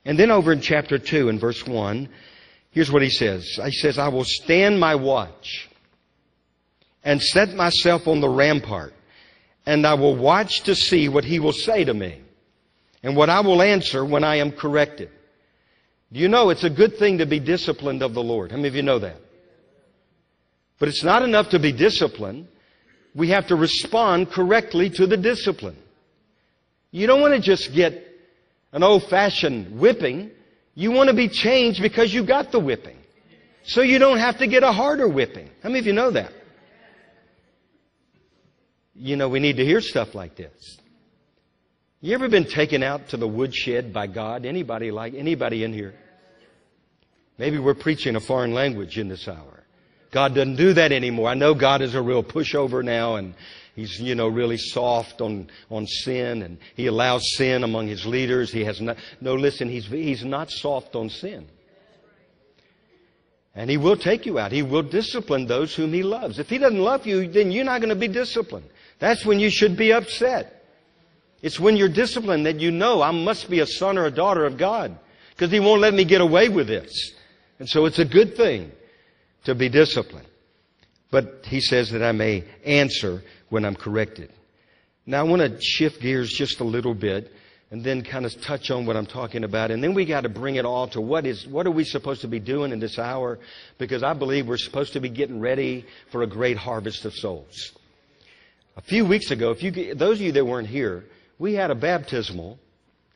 And 0.05 0.17
then 0.17 0.31
over 0.31 0.51
in 0.51 0.61
chapter 0.61 0.97
2 0.97 1.29
in 1.29 1.39
verse 1.39 1.65
1, 1.65 2.09
here's 2.71 2.91
what 2.91 3.01
he 3.01 3.09
says. 3.09 3.59
He 3.63 3.71
says, 3.71 3.97
I 3.97 4.07
will 4.07 4.25
stand 4.25 4.79
my 4.79 4.95
watch 4.95 5.69
and 7.03 7.21
set 7.21 7.53
myself 7.53 8.07
on 8.07 8.21
the 8.21 8.29
rampart 8.29 8.93
and 9.69 9.85
I 9.85 9.93
will 9.93 10.15
watch 10.15 10.61
to 10.61 10.73
see 10.73 11.09
what 11.09 11.23
he 11.23 11.39
will 11.39 11.53
say 11.53 11.83
to 11.83 11.93
me 11.93 12.19
and 13.03 13.15
what 13.15 13.29
I 13.29 13.41
will 13.41 13.61
answer 13.61 14.03
when 14.03 14.23
I 14.23 14.37
am 14.37 14.51
corrected. 14.51 15.11
Do 16.11 16.19
you 16.19 16.27
know 16.27 16.49
it's 16.49 16.63
a 16.63 16.69
good 16.69 16.97
thing 16.97 17.19
to 17.19 17.25
be 17.25 17.39
disciplined 17.39 18.01
of 18.01 18.13
the 18.13 18.23
Lord? 18.23 18.51
How 18.51 18.57
many 18.57 18.69
of 18.69 18.75
you 18.75 18.81
know 18.81 18.99
that? 18.99 19.17
But 20.79 20.89
it's 20.89 21.03
not 21.03 21.21
enough 21.21 21.49
to 21.49 21.59
be 21.59 21.71
disciplined. 21.71 22.47
We 23.13 23.29
have 23.29 23.47
to 23.47 23.55
respond 23.55 24.31
correctly 24.31 24.89
to 24.91 25.05
the 25.05 25.17
discipline. 25.17 25.77
You 26.91 27.05
don't 27.05 27.21
want 27.21 27.35
to 27.35 27.41
just 27.41 27.73
get 27.73 28.05
an 28.71 28.81
old 28.81 29.03
fashioned 29.03 29.79
whipping. 29.79 30.31
You 30.73 30.91
want 30.91 31.09
to 31.09 31.15
be 31.15 31.27
changed 31.27 31.81
because 31.81 32.13
you 32.13 32.25
got 32.25 32.51
the 32.51 32.59
whipping. 32.59 32.97
So 33.63 33.81
you 33.81 33.99
don't 33.99 34.17
have 34.17 34.39
to 34.39 34.47
get 34.47 34.63
a 34.63 34.71
harder 34.71 35.07
whipping. 35.07 35.49
How 35.61 35.69
many 35.69 35.79
of 35.79 35.85
you 35.85 35.93
know 35.93 36.11
that? 36.11 36.31
you 38.99 39.15
know, 39.15 39.29
we 39.29 39.39
need 39.39 39.57
to 39.57 39.65
hear 39.65 39.79
stuff 39.79 40.13
like 40.13 40.35
this. 40.35 40.78
You 42.01 42.13
ever 42.13 42.29
been 42.29 42.45
taken 42.45 42.81
out 42.81 43.09
to 43.09 43.17
the 43.17 43.27
woodshed 43.27 43.91
by 43.91 44.07
God? 44.07 44.45
Anybody 44.45 44.89
like 44.89 45.13
anybody 45.13 45.65
in 45.65 45.73
here? 45.73 45.93
Maybe 47.37 47.59
we're 47.59 47.73
preaching 47.73 48.15
a 48.15 48.21
foreign 48.21 48.53
language 48.53 48.97
in 48.97 49.09
this 49.09 49.27
hour. 49.27 49.63
God 50.11 50.33
doesn't 50.33 50.55
do 50.55 50.73
that 50.73 50.91
anymore. 50.91 51.29
I 51.29 51.33
know 51.33 51.53
God 51.53 51.81
is 51.81 51.95
a 51.95 52.01
real 52.01 52.23
pushover 52.23 52.83
now 52.83 53.15
and 53.15 53.35
he's, 53.75 53.99
you 53.99 54.15
know, 54.15 54.27
really 54.27 54.57
soft 54.57 55.19
on, 55.19 55.49
on 55.69 55.85
sin 55.87 56.41
and 56.41 56.57
he 56.75 56.87
allows 56.87 57.35
sin 57.35 57.63
among 57.63 57.87
his 57.87 58.05
leaders. 58.05 58.51
He 58.51 58.63
has 58.63 58.79
no, 58.79 58.95
no 59.19 59.35
listen, 59.35 59.69
he's, 59.69 59.85
he's 59.87 60.23
not 60.23 60.49
soft 60.49 60.95
on 60.95 61.09
sin. 61.09 61.47
And 63.55 63.69
he 63.69 63.77
will 63.77 63.97
take 63.97 64.25
you 64.25 64.39
out. 64.39 64.53
He 64.53 64.63
will 64.63 64.83
discipline 64.83 65.47
those 65.47 65.75
whom 65.75 65.91
he 65.91 66.01
loves. 66.01 66.39
If 66.39 66.49
he 66.49 66.59
doesn't 66.59 66.79
love 66.79 67.05
you, 67.05 67.27
then 67.27 67.51
you're 67.51 67.65
not 67.65 67.81
going 67.81 67.89
to 67.89 67.95
be 67.95 68.07
disciplined. 68.07 68.69
That's 68.99 69.25
when 69.25 69.39
you 69.39 69.49
should 69.49 69.75
be 69.75 69.91
upset. 69.91 70.58
It's 71.41 71.59
when 71.59 71.77
you're 71.77 71.89
disciplined 71.89 72.45
that 72.45 72.59
you 72.59 72.71
know 72.71 73.01
I 73.01 73.11
must 73.11 73.49
be 73.49 73.59
a 73.59 73.67
son 73.67 73.97
or 73.97 74.05
a 74.05 74.11
daughter 74.11 74.45
of 74.45 74.57
God 74.57 74.97
because 75.31 75.51
He 75.51 75.59
won't 75.59 75.81
let 75.81 75.93
me 75.93 76.03
get 76.03 76.21
away 76.21 76.49
with 76.49 76.67
this. 76.67 77.13
And 77.59 77.67
so 77.67 77.85
it's 77.85 77.99
a 77.99 78.05
good 78.05 78.35
thing 78.35 78.71
to 79.45 79.55
be 79.55 79.69
disciplined. 79.69 80.27
But 81.11 81.45
He 81.45 81.61
says 81.61 81.91
that 81.91 82.03
I 82.03 82.11
may 82.11 82.43
answer 82.65 83.23
when 83.49 83.65
I'm 83.65 83.75
corrected. 83.75 84.31
Now 85.05 85.21
I 85.21 85.23
want 85.23 85.41
to 85.41 85.61
shift 85.61 86.01
gears 86.01 86.29
just 86.29 86.59
a 86.59 86.63
little 86.63 86.93
bit 86.93 87.33
and 87.71 87.83
then 87.83 88.03
kind 88.03 88.25
of 88.25 88.41
touch 88.41 88.71
on 88.71 88.85
what 88.85 88.95
I'm 88.95 89.05
talking 89.05 89.43
about. 89.43 89.71
And 89.71 89.83
then 89.83 89.93
we 89.93 90.05
got 90.05 90.21
to 90.21 90.29
bring 90.29 90.55
it 90.55 90.65
all 90.65 90.87
to 90.89 91.01
what 91.01 91.25
is, 91.25 91.45
what 91.47 91.67
are 91.67 91.71
we 91.71 91.83
supposed 91.83 92.21
to 92.21 92.27
be 92.27 92.39
doing 92.39 92.71
in 92.71 92.79
this 92.79 92.97
hour? 92.97 93.39
Because 93.77 94.01
I 94.01 94.13
believe 94.13 94.47
we're 94.47 94.57
supposed 94.57 94.93
to 94.93 94.99
be 94.99 95.09
getting 95.09 95.39
ready 95.39 95.85
for 96.11 96.23
a 96.23 96.27
great 96.27 96.57
harvest 96.57 97.05
of 97.05 97.13
souls. 97.13 97.73
A 98.75 98.81
few 98.81 99.05
weeks 99.05 99.29
ago, 99.29 99.51
if 99.51 99.61
you, 99.61 99.93
those 99.93 100.17
of 100.17 100.21
you 100.21 100.31
that 100.31 100.45
weren't 100.45 100.67
here, 100.67 101.05
we 101.39 101.53
had 101.53 101.71
a 101.71 101.75
baptismal 101.75 102.59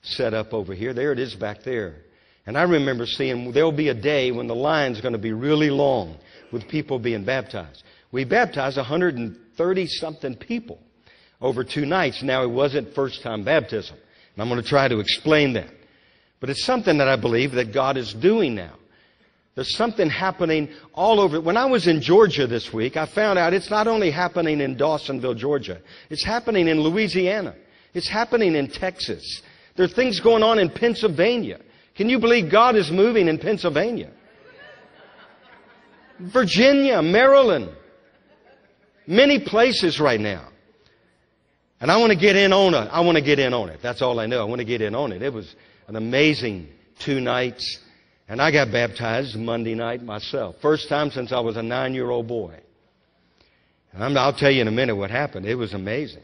set 0.02 0.34
up 0.34 0.54
over 0.54 0.74
here. 0.74 0.94
There 0.94 1.12
it 1.12 1.20
is 1.20 1.36
back 1.36 1.64
there. 1.64 1.98
And 2.46 2.58
I 2.58 2.64
remember 2.64 3.06
seeing 3.06 3.52
there'll 3.52 3.72
be 3.72 3.90
a 3.90 3.94
day 3.94 4.32
when 4.32 4.48
the 4.48 4.56
line's 4.56 5.02
going 5.02 5.14
to 5.14 5.20
be 5.20 5.32
really 5.32 5.70
long 5.70 6.18
with 6.52 6.68
people 6.68 7.00
being 7.00 7.24
baptized. 7.24 7.84
We 8.12 8.26
baptized 8.26 8.78
130 8.78 9.88
something 9.88 10.36
people 10.36 10.80
over 11.42 11.64
two 11.64 11.86
nights. 11.86 12.24
Now 12.24 12.44
it 12.44 12.50
wasn't 12.50 12.96
first 12.96 13.22
time 13.22 13.44
baptism. 13.44 13.98
And 14.34 14.42
I'm 14.42 14.50
going 14.50 14.62
to 14.62 14.68
try 14.68 14.88
to 14.88 15.00
explain 15.00 15.54
that. 15.54 15.70
But 16.40 16.50
it's 16.50 16.66
something 16.66 16.98
that 16.98 17.08
I 17.08 17.16
believe 17.16 17.54
that 17.54 17.74
God 17.74 17.96
is 17.98 18.14
doing 18.14 18.56
now. 18.56 18.76
There's 19.56 19.76
something 19.76 20.10
happening 20.10 20.70
all 20.94 21.20
over. 21.20 21.40
When 21.40 21.58
I 21.58 21.66
was 21.66 21.88
in 21.88 22.02
Georgia 22.02 22.48
this 22.48 22.74
week, 22.74 22.98
I 22.98 23.06
found 23.06 23.38
out 23.38 23.54
it's 23.54 23.70
not 23.70 23.88
only 23.88 24.10
happening 24.10 24.60
in 24.60 24.76
Dawsonville, 24.76 25.38
Georgia. 25.38 25.80
It's 26.10 26.26
happening 26.26 26.68
in 26.68 26.82
Louisiana. 26.82 27.56
It's 27.93 28.10
happening 28.10 28.56
in 28.56 28.69
Texas. 28.69 29.41
There 29.75 29.86
are 29.86 29.89
things 29.89 30.19
going 30.19 30.43
on 30.43 30.60
in 30.60 30.69
Pennsylvania. 30.69 31.60
Can 31.95 32.10
you 32.10 32.19
believe 32.19 32.51
God 32.51 32.75
is 32.75 32.91
moving 32.91 33.27
in 33.27 33.38
Pennsylvania? 33.38 34.12
Virginia, 36.19 37.01
Maryland, 37.01 37.69
many 39.08 39.39
places 39.39 39.99
right 39.99 40.19
now. 40.19 40.47
And 41.82 41.91
I 41.91 41.97
want 41.97 42.12
to 42.13 42.17
get 42.17 42.36
in 42.36 42.53
on 42.53 42.73
it. 42.73 42.88
I 42.91 43.01
want 43.01 43.17
to 43.17 43.23
get 43.23 43.39
in 43.39 43.53
on 43.53 43.69
it. 43.69 43.79
That's 43.84 44.01
all 44.01 44.19
I 44.19 44.25
know. 44.25 44.39
I 44.39 44.45
want 44.45 44.60
to 44.60 44.65
get 44.65 44.82
in 44.82 44.95
on 44.95 45.12
it. 45.12 45.21
It 45.21 45.34
was 45.34 45.53
an 45.88 45.95
amazing 45.95 46.69
two 46.99 47.19
nights. 47.19 47.79
And 48.29 48.41
I 48.41 48.51
got 48.51 48.71
baptized 48.71 49.36
Monday 49.36 49.75
night 49.75 50.01
myself. 50.01 50.56
First 50.62 50.88
time 50.88 51.12
since 51.12 51.34
I 51.34 51.41
was 51.41 51.58
a 51.58 51.63
nine 51.63 51.93
year 51.93 52.10
old 52.10 52.27
boy. 52.27 52.56
And 53.91 54.17
I'll 54.17 54.34
tell 54.34 54.49
you 54.49 54.62
in 54.62 54.67
a 54.67 54.71
minute 54.71 54.95
what 54.95 55.12
happened. 55.12 55.45
It 55.45 55.56
was 55.56 55.73
amazing. 55.73 56.23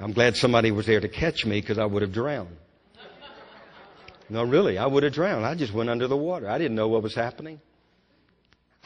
I'm 0.00 0.12
glad 0.12 0.36
somebody 0.36 0.70
was 0.70 0.86
there 0.86 1.00
to 1.00 1.08
catch 1.08 1.44
me 1.44 1.60
because 1.60 1.78
I 1.78 1.84
would 1.84 2.02
have 2.02 2.12
drowned. 2.12 2.56
No, 4.30 4.44
really, 4.44 4.78
I 4.78 4.86
would 4.86 5.02
have 5.02 5.12
drowned. 5.12 5.44
I 5.44 5.54
just 5.54 5.72
went 5.72 5.88
under 5.88 6.06
the 6.06 6.16
water. 6.16 6.48
I 6.48 6.58
didn't 6.58 6.76
know 6.76 6.88
what 6.88 7.02
was 7.02 7.14
happening. 7.14 7.60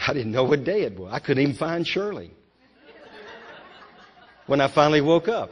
I 0.07 0.13
didn't 0.13 0.33
know 0.33 0.45
what 0.45 0.65
day 0.65 0.83
it 0.83 0.99
was. 0.99 1.13
I 1.13 1.19
couldn't 1.19 1.43
even 1.43 1.57
find 1.57 1.87
Shirley. 1.87 2.31
When 4.47 4.61
I 4.61 4.69
finally 4.69 5.01
woke 5.01 5.29
up, 5.29 5.51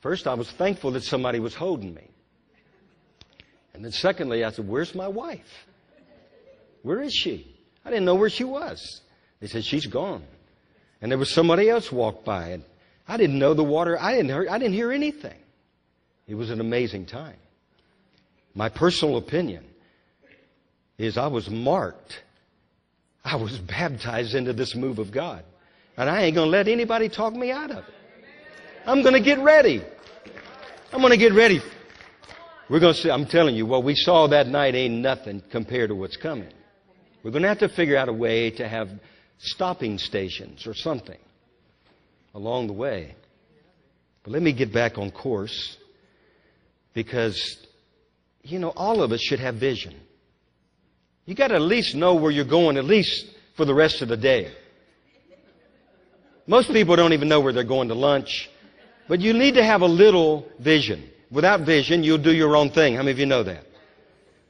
first 0.00 0.26
I 0.26 0.34
was 0.34 0.50
thankful 0.50 0.92
that 0.92 1.02
somebody 1.02 1.40
was 1.40 1.54
holding 1.54 1.94
me. 1.94 2.08
And 3.74 3.84
then 3.84 3.92
secondly, 3.92 4.44
I 4.44 4.50
said, 4.50 4.68
Where's 4.68 4.94
my 4.94 5.08
wife? 5.08 5.66
Where 6.82 7.00
is 7.00 7.14
she? 7.14 7.56
I 7.84 7.90
didn't 7.90 8.04
know 8.04 8.14
where 8.14 8.30
she 8.30 8.44
was. 8.44 9.00
They 9.40 9.46
said, 9.46 9.64
She's 9.64 9.86
gone. 9.86 10.24
And 11.00 11.10
there 11.10 11.18
was 11.18 11.32
somebody 11.32 11.68
else 11.68 11.90
walked 11.90 12.24
by, 12.24 12.48
and 12.48 12.64
I 13.10 13.16
didn't 13.16 13.40
know 13.40 13.54
the 13.54 13.64
water. 13.64 14.00
I 14.00 14.12
didn't 14.12 14.28
hear, 14.28 14.46
I 14.48 14.56
didn't 14.56 14.74
hear 14.74 14.92
anything. 14.92 15.36
It 16.28 16.36
was 16.36 16.50
an 16.50 16.60
amazing 16.60 17.06
time. 17.06 17.34
My 18.54 18.68
personal 18.68 19.16
opinion 19.16 19.64
is 20.96 21.18
I 21.18 21.26
was 21.26 21.50
marked. 21.50 22.22
I 23.24 23.34
was 23.34 23.58
baptized 23.68 24.36
into 24.36 24.52
this 24.52 24.76
move 24.76 25.00
of 25.00 25.10
God. 25.10 25.42
And 25.96 26.08
I 26.08 26.22
ain't 26.22 26.36
going 26.36 26.46
to 26.46 26.56
let 26.56 26.68
anybody 26.68 27.08
talk 27.08 27.34
me 27.34 27.50
out 27.50 27.72
of 27.72 27.78
it. 27.78 27.94
I'm 28.86 29.02
going 29.02 29.14
to 29.14 29.20
get 29.20 29.40
ready. 29.40 29.82
I'm 30.92 31.00
going 31.00 31.10
to 31.10 31.18
get 31.18 31.32
ready. 31.32 31.60
We're 32.68 32.78
going 32.78 32.94
to 32.94 33.00
see, 33.00 33.10
I'm 33.10 33.26
telling 33.26 33.56
you, 33.56 33.66
what 33.66 33.82
we 33.82 33.96
saw 33.96 34.28
that 34.28 34.46
night 34.46 34.76
ain't 34.76 34.94
nothing 34.94 35.42
compared 35.50 35.88
to 35.88 35.96
what's 35.96 36.16
coming. 36.16 36.52
We're 37.24 37.32
going 37.32 37.42
to 37.42 37.48
have 37.48 37.58
to 37.58 37.68
figure 37.70 37.96
out 37.96 38.08
a 38.08 38.12
way 38.12 38.52
to 38.52 38.68
have 38.68 38.88
stopping 39.38 39.98
stations 39.98 40.64
or 40.64 40.74
something 40.74 41.18
along 42.34 42.66
the 42.66 42.72
way. 42.72 43.14
But 44.22 44.32
let 44.32 44.42
me 44.42 44.52
get 44.52 44.72
back 44.72 44.98
on 44.98 45.10
course 45.10 45.76
because, 46.92 47.58
you 48.42 48.58
know, 48.58 48.70
all 48.70 49.02
of 49.02 49.12
us 49.12 49.20
should 49.20 49.40
have 49.40 49.56
vision. 49.56 49.94
You 51.26 51.34
got 51.34 51.48
to 51.48 51.54
at 51.54 51.62
least 51.62 51.94
know 51.94 52.14
where 52.14 52.30
you're 52.30 52.44
going, 52.44 52.76
at 52.76 52.84
least 52.84 53.26
for 53.56 53.64
the 53.64 53.74
rest 53.74 54.02
of 54.02 54.08
the 54.08 54.16
day. 54.16 54.52
Most 56.46 56.72
people 56.72 56.96
don't 56.96 57.12
even 57.12 57.28
know 57.28 57.40
where 57.40 57.52
they're 57.52 57.62
going 57.62 57.88
to 57.88 57.94
lunch, 57.94 58.50
but 59.06 59.20
you 59.20 59.32
need 59.32 59.54
to 59.54 59.64
have 59.64 59.82
a 59.82 59.86
little 59.86 60.46
vision. 60.58 61.08
Without 61.30 61.60
vision, 61.60 62.02
you'll 62.02 62.18
do 62.18 62.34
your 62.34 62.56
own 62.56 62.70
thing. 62.70 62.94
How 62.94 63.02
many 63.02 63.12
of 63.12 63.18
you 63.18 63.26
know 63.26 63.44
that? 63.44 63.64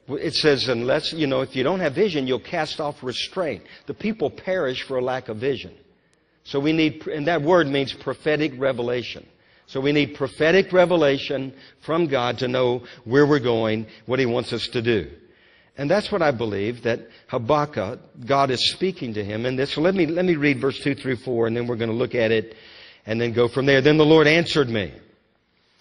It 0.08 0.34
says, 0.34 0.68
unless, 0.68 1.12
you 1.12 1.26
know, 1.26 1.42
if 1.42 1.54
you 1.54 1.62
don't 1.62 1.80
have 1.80 1.94
vision, 1.94 2.26
you'll 2.26 2.40
cast 2.40 2.80
off 2.80 3.02
restraint. 3.02 3.62
The 3.86 3.94
people 3.94 4.30
perish 4.30 4.82
for 4.82 4.96
a 4.96 5.02
lack 5.02 5.28
of 5.28 5.36
vision. 5.36 5.74
So 6.44 6.58
we 6.58 6.72
need, 6.72 7.06
and 7.06 7.26
that 7.26 7.42
word 7.42 7.68
means 7.68 7.92
prophetic 7.92 8.52
revelation. 8.56 9.26
So 9.66 9.80
we 9.80 9.92
need 9.92 10.16
prophetic 10.16 10.72
revelation 10.72 11.54
from 11.80 12.06
God 12.08 12.38
to 12.38 12.48
know 12.48 12.84
where 13.04 13.26
we're 13.26 13.38
going, 13.38 13.86
what 14.06 14.18
He 14.18 14.26
wants 14.26 14.52
us 14.52 14.66
to 14.68 14.82
do. 14.82 15.10
And 15.80 15.90
that's 15.90 16.12
what 16.12 16.20
I 16.20 16.30
believe 16.30 16.82
that 16.82 17.00
Habakkuk, 17.28 18.00
God 18.26 18.50
is 18.50 18.72
speaking 18.72 19.14
to 19.14 19.24
him 19.24 19.46
in 19.46 19.56
this. 19.56 19.72
So 19.72 19.80
let 19.80 19.94
me, 19.94 20.04
let 20.04 20.26
me 20.26 20.36
read 20.36 20.60
verse 20.60 20.78
2 20.80 20.94
through 20.94 21.16
4 21.16 21.46
and 21.46 21.56
then 21.56 21.66
we're 21.66 21.76
going 21.76 21.90
to 21.90 21.96
look 21.96 22.14
at 22.14 22.30
it 22.30 22.54
and 23.06 23.18
then 23.18 23.32
go 23.32 23.48
from 23.48 23.64
there. 23.64 23.80
Then 23.80 23.96
the 23.96 24.04
Lord 24.04 24.26
answered 24.26 24.68
me 24.68 24.92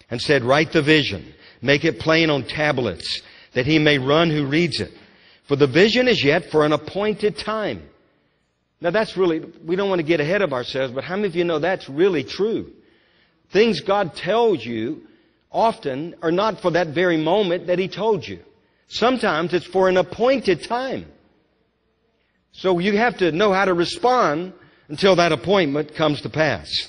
and 0.08 0.18
said, 0.18 0.42
write 0.42 0.72
the 0.72 0.80
vision, 0.80 1.34
make 1.60 1.84
it 1.84 2.00
plain 2.00 2.30
on 2.30 2.44
tablets 2.44 3.20
that 3.52 3.66
he 3.66 3.78
may 3.78 3.98
run 3.98 4.30
who 4.30 4.46
reads 4.46 4.80
it. 4.80 4.92
For 5.48 5.56
the 5.56 5.66
vision 5.66 6.08
is 6.08 6.24
yet 6.24 6.46
for 6.50 6.64
an 6.64 6.72
appointed 6.72 7.36
time. 7.36 7.82
Now 8.80 8.90
that's 8.90 9.16
really, 9.16 9.40
we 9.64 9.76
don't 9.76 9.88
want 9.88 10.00
to 10.00 10.06
get 10.06 10.20
ahead 10.20 10.42
of 10.42 10.52
ourselves, 10.52 10.92
but 10.92 11.04
how 11.04 11.16
many 11.16 11.28
of 11.28 11.36
you 11.36 11.44
know 11.44 11.58
that's 11.58 11.88
really 11.88 12.24
true? 12.24 12.72
Things 13.50 13.80
God 13.80 14.14
tells 14.14 14.64
you 14.64 15.02
often 15.52 16.14
are 16.22 16.32
not 16.32 16.60
for 16.60 16.70
that 16.72 16.88
very 16.88 17.16
moment 17.16 17.66
that 17.66 17.78
He 17.78 17.88
told 17.88 18.26
you. 18.26 18.40
Sometimes 18.88 19.52
it's 19.52 19.66
for 19.66 19.88
an 19.88 19.96
appointed 19.96 20.64
time. 20.64 21.06
So 22.52 22.78
you 22.78 22.96
have 22.96 23.18
to 23.18 23.32
know 23.32 23.52
how 23.52 23.64
to 23.64 23.74
respond 23.74 24.52
until 24.88 25.16
that 25.16 25.32
appointment 25.32 25.94
comes 25.94 26.22
to 26.22 26.28
pass. 26.30 26.88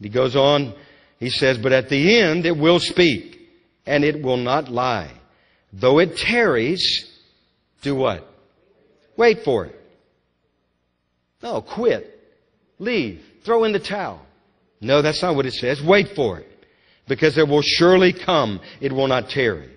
He 0.00 0.08
goes 0.08 0.34
on, 0.34 0.74
he 1.18 1.28
says, 1.28 1.58
but 1.58 1.72
at 1.72 1.88
the 1.90 2.18
end 2.18 2.46
it 2.46 2.56
will 2.56 2.80
speak 2.80 3.48
and 3.84 4.04
it 4.04 4.22
will 4.22 4.38
not 4.38 4.70
lie. 4.70 5.12
Though 5.72 5.98
it 5.98 6.16
tarries, 6.16 7.10
do 7.82 7.94
what? 7.94 8.26
Wait 9.16 9.44
for 9.44 9.66
it. 9.66 9.79
No, 11.42 11.60
quit. 11.60 12.18
Leave. 12.78 13.24
Throw 13.44 13.64
in 13.64 13.72
the 13.72 13.78
towel. 13.78 14.20
No, 14.80 15.02
that's 15.02 15.22
not 15.22 15.36
what 15.36 15.46
it 15.46 15.54
says. 15.54 15.82
Wait 15.82 16.14
for 16.14 16.38
it. 16.38 16.46
Because 17.08 17.36
it 17.36 17.48
will 17.48 17.62
surely 17.62 18.12
come. 18.12 18.60
It 18.80 18.92
will 18.92 19.08
not 19.08 19.30
tarry. 19.30 19.68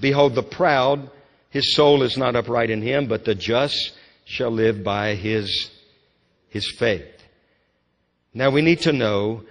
Behold, 0.00 0.34
the 0.34 0.42
proud, 0.42 1.10
his 1.50 1.74
soul 1.74 2.02
is 2.02 2.16
not 2.16 2.36
upright 2.36 2.70
in 2.70 2.82
him, 2.82 3.06
but 3.06 3.24
the 3.24 3.34
just 3.34 3.92
shall 4.24 4.50
live 4.50 4.82
by 4.82 5.14
his, 5.14 5.70
his 6.48 6.70
faith. 6.78 7.06
Now 8.32 8.50
we 8.50 8.62
need 8.62 8.80
to 8.82 8.92
know 8.92 9.44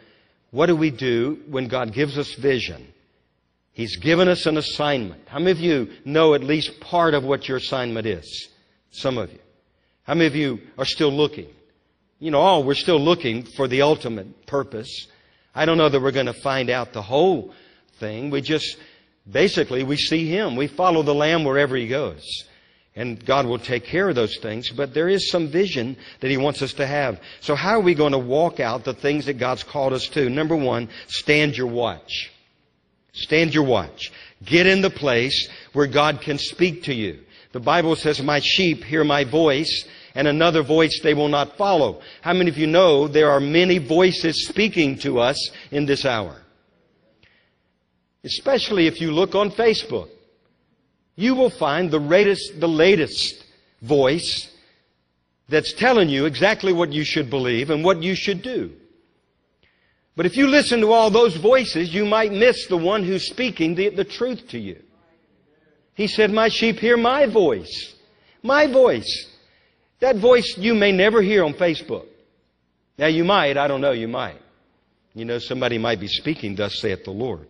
what 0.52 0.66
do 0.68 0.76
we 0.76 0.92
do 0.92 1.40
when 1.50 1.68
God 1.68 1.94
gives 1.94 2.18
us 2.18 2.34
vision? 2.36 2.88
He's 3.72 3.96
given 3.98 4.28
us 4.28 4.46
an 4.46 4.58
assignment. 4.58 5.28
How 5.28 5.40
many 5.40 5.52
of 5.52 5.60
you 5.60 5.90
know 6.06 6.36
at 6.36 6.44
least 6.44 6.80
part 6.80 7.14
of 7.14 7.24
what 7.24 7.48
your 7.48 7.58
assignment 7.58 8.06
is? 8.06 8.50
Some 8.92 9.18
of 9.18 9.32
you. 9.32 9.40
How 10.04 10.13
many 10.13 10.28
of 10.28 10.36
you 10.36 10.60
are 10.78 10.86
still 10.86 11.12
looking? 11.12 11.48
You 12.20 12.32
know, 12.32 12.39
all 12.39 12.63
we're 12.63 12.76
still 12.76 13.00
looking 13.00 13.44
for 13.44 13.68
the 13.68 13.82
ultimate 13.82 14.46
purpose. 14.46 15.08
I 15.56 15.66
don't 15.66 15.78
know 15.78 15.89
that 15.89 16.02
we're 16.02 16.12
going 16.12 16.26
to 16.26 16.34
find 16.34 16.70
out 16.70 16.94
the 16.94 17.02
whole 17.02 17.54
thing. 18.00 18.30
We 18.30 18.42
just, 18.42 18.78
basically, 19.30 19.84
we 19.84 19.98
see 19.98 20.28
Him. 20.28 20.56
We 20.56 20.68
follow 20.68 21.04
the 21.04 21.13
Lamb 21.13 21.44
wherever 21.44 21.76
He 21.76 21.88
goes. 21.88 22.24
And 22.96 23.26
God 23.26 23.46
will 23.46 23.60
take 23.60 23.86
care 23.86 24.08
of 24.08 24.16
those 24.16 24.38
things, 24.38 24.70
but 24.70 24.94
there 24.94 25.10
is 25.10 25.32
some 25.32 25.50
vision 25.50 25.98
that 26.20 26.30
He 26.30 26.38
wants 26.38 26.62
us 26.62 26.74
to 26.74 26.86
have. 26.86 27.20
So 27.42 27.56
how 27.56 27.72
are 27.72 27.82
we 27.82 27.96
going 27.96 28.12
to 28.12 28.20
walk 28.20 28.60
out 28.60 28.84
the 28.84 28.94
things 28.94 29.26
that 29.26 29.39
God's 29.39 29.63
called 29.63 29.94
us 29.94 30.08
to? 30.10 30.30
Number 30.30 30.56
one, 30.56 30.89
stand 31.08 31.58
your 31.58 31.68
watch. 31.68 32.32
Stand 33.13 33.54
your 33.54 33.63
watch. 33.63 34.12
Get 34.44 34.68
in 34.68 34.82
the 34.82 34.89
place 34.89 35.50
where 35.74 35.88
God 35.88 36.22
can 36.22 36.38
speak 36.38 36.84
to 36.84 36.94
you. 36.94 37.20
The 37.54 37.60
Bible 37.60 37.96
says, 37.96 38.22
My 38.22 38.39
sheep 38.39 38.84
hear 38.84 39.04
my 39.04 39.24
voice, 39.24 39.86
and 40.16 40.28
another 40.28 40.63
voice 40.63 41.00
they 41.02 41.13
will 41.13 41.30
not 41.30 41.56
follow. 41.56 42.02
How 42.22 42.34
many 42.34 42.50
of 42.50 42.58
you 42.58 42.68
know 42.68 43.08
there 43.08 43.30
are 43.30 43.39
many 43.39 43.78
voices 43.78 44.48
speaking 44.48 44.98
to 45.00 45.20
us 45.20 45.52
in 45.72 45.86
this 45.86 46.04
hour? 46.04 46.42
Especially 48.24 48.88
if 48.88 49.00
you 49.00 49.12
look 49.12 49.36
on 49.36 49.52
Facebook. 49.52 50.10
You 51.16 51.36
will 51.36 51.52
find 51.52 51.92
the 51.92 52.00
latest, 52.00 52.60
the 52.60 52.68
latest 52.68 53.46
voice 53.84 54.52
that's 55.48 55.74
telling 55.74 56.10
you 56.10 56.26
exactly 56.26 56.74
what 56.74 56.92
you 56.92 57.04
should 57.04 57.30
believe 57.30 57.70
and 57.70 57.84
what 57.84 58.02
you 58.02 58.16
should 58.16 58.42
do. 58.42 58.72
But 60.16 60.26
if 60.26 60.36
you 60.36 60.48
listen 60.48 60.82
to 60.82 60.92
all 60.92 61.12
those 61.12 61.36
voices, 61.36 61.94
you 61.94 62.06
might 62.06 62.32
miss 62.32 62.66
the 62.66 62.78
one 62.78 63.04
who's 63.04 63.28
speaking 63.28 63.76
the, 63.76 63.89
the 63.89 64.04
truth 64.04 64.48
to 64.50 64.60
you. 64.60 64.82
He 65.96 66.08
said, 66.08 66.32
My 66.32 66.50
sheep 66.50 66.80
hear 66.80 66.98
my 66.98 67.28
voice. 67.28 67.94
My 68.42 68.68
voice. 68.68 69.28
That 70.00 70.18
voice 70.18 70.58
you 70.58 70.74
may 70.74 70.92
never 70.92 71.22
hear 71.22 71.44
on 71.44 71.54
Facebook. 71.54 72.06
Now 72.98 73.08
you 73.08 73.24
might, 73.24 73.58
I 73.58 73.68
don't 73.68 73.82
know, 73.82 73.92
you 73.92 74.08
might. 74.08 74.42
You 75.14 75.26
know, 75.26 75.40
somebody 75.40 75.78
might 75.78 76.00
be 76.00 76.08
speaking, 76.08 76.56
thus 76.56 76.80
saith 76.80 77.04
the 77.04 77.12
Lord. 77.12 77.48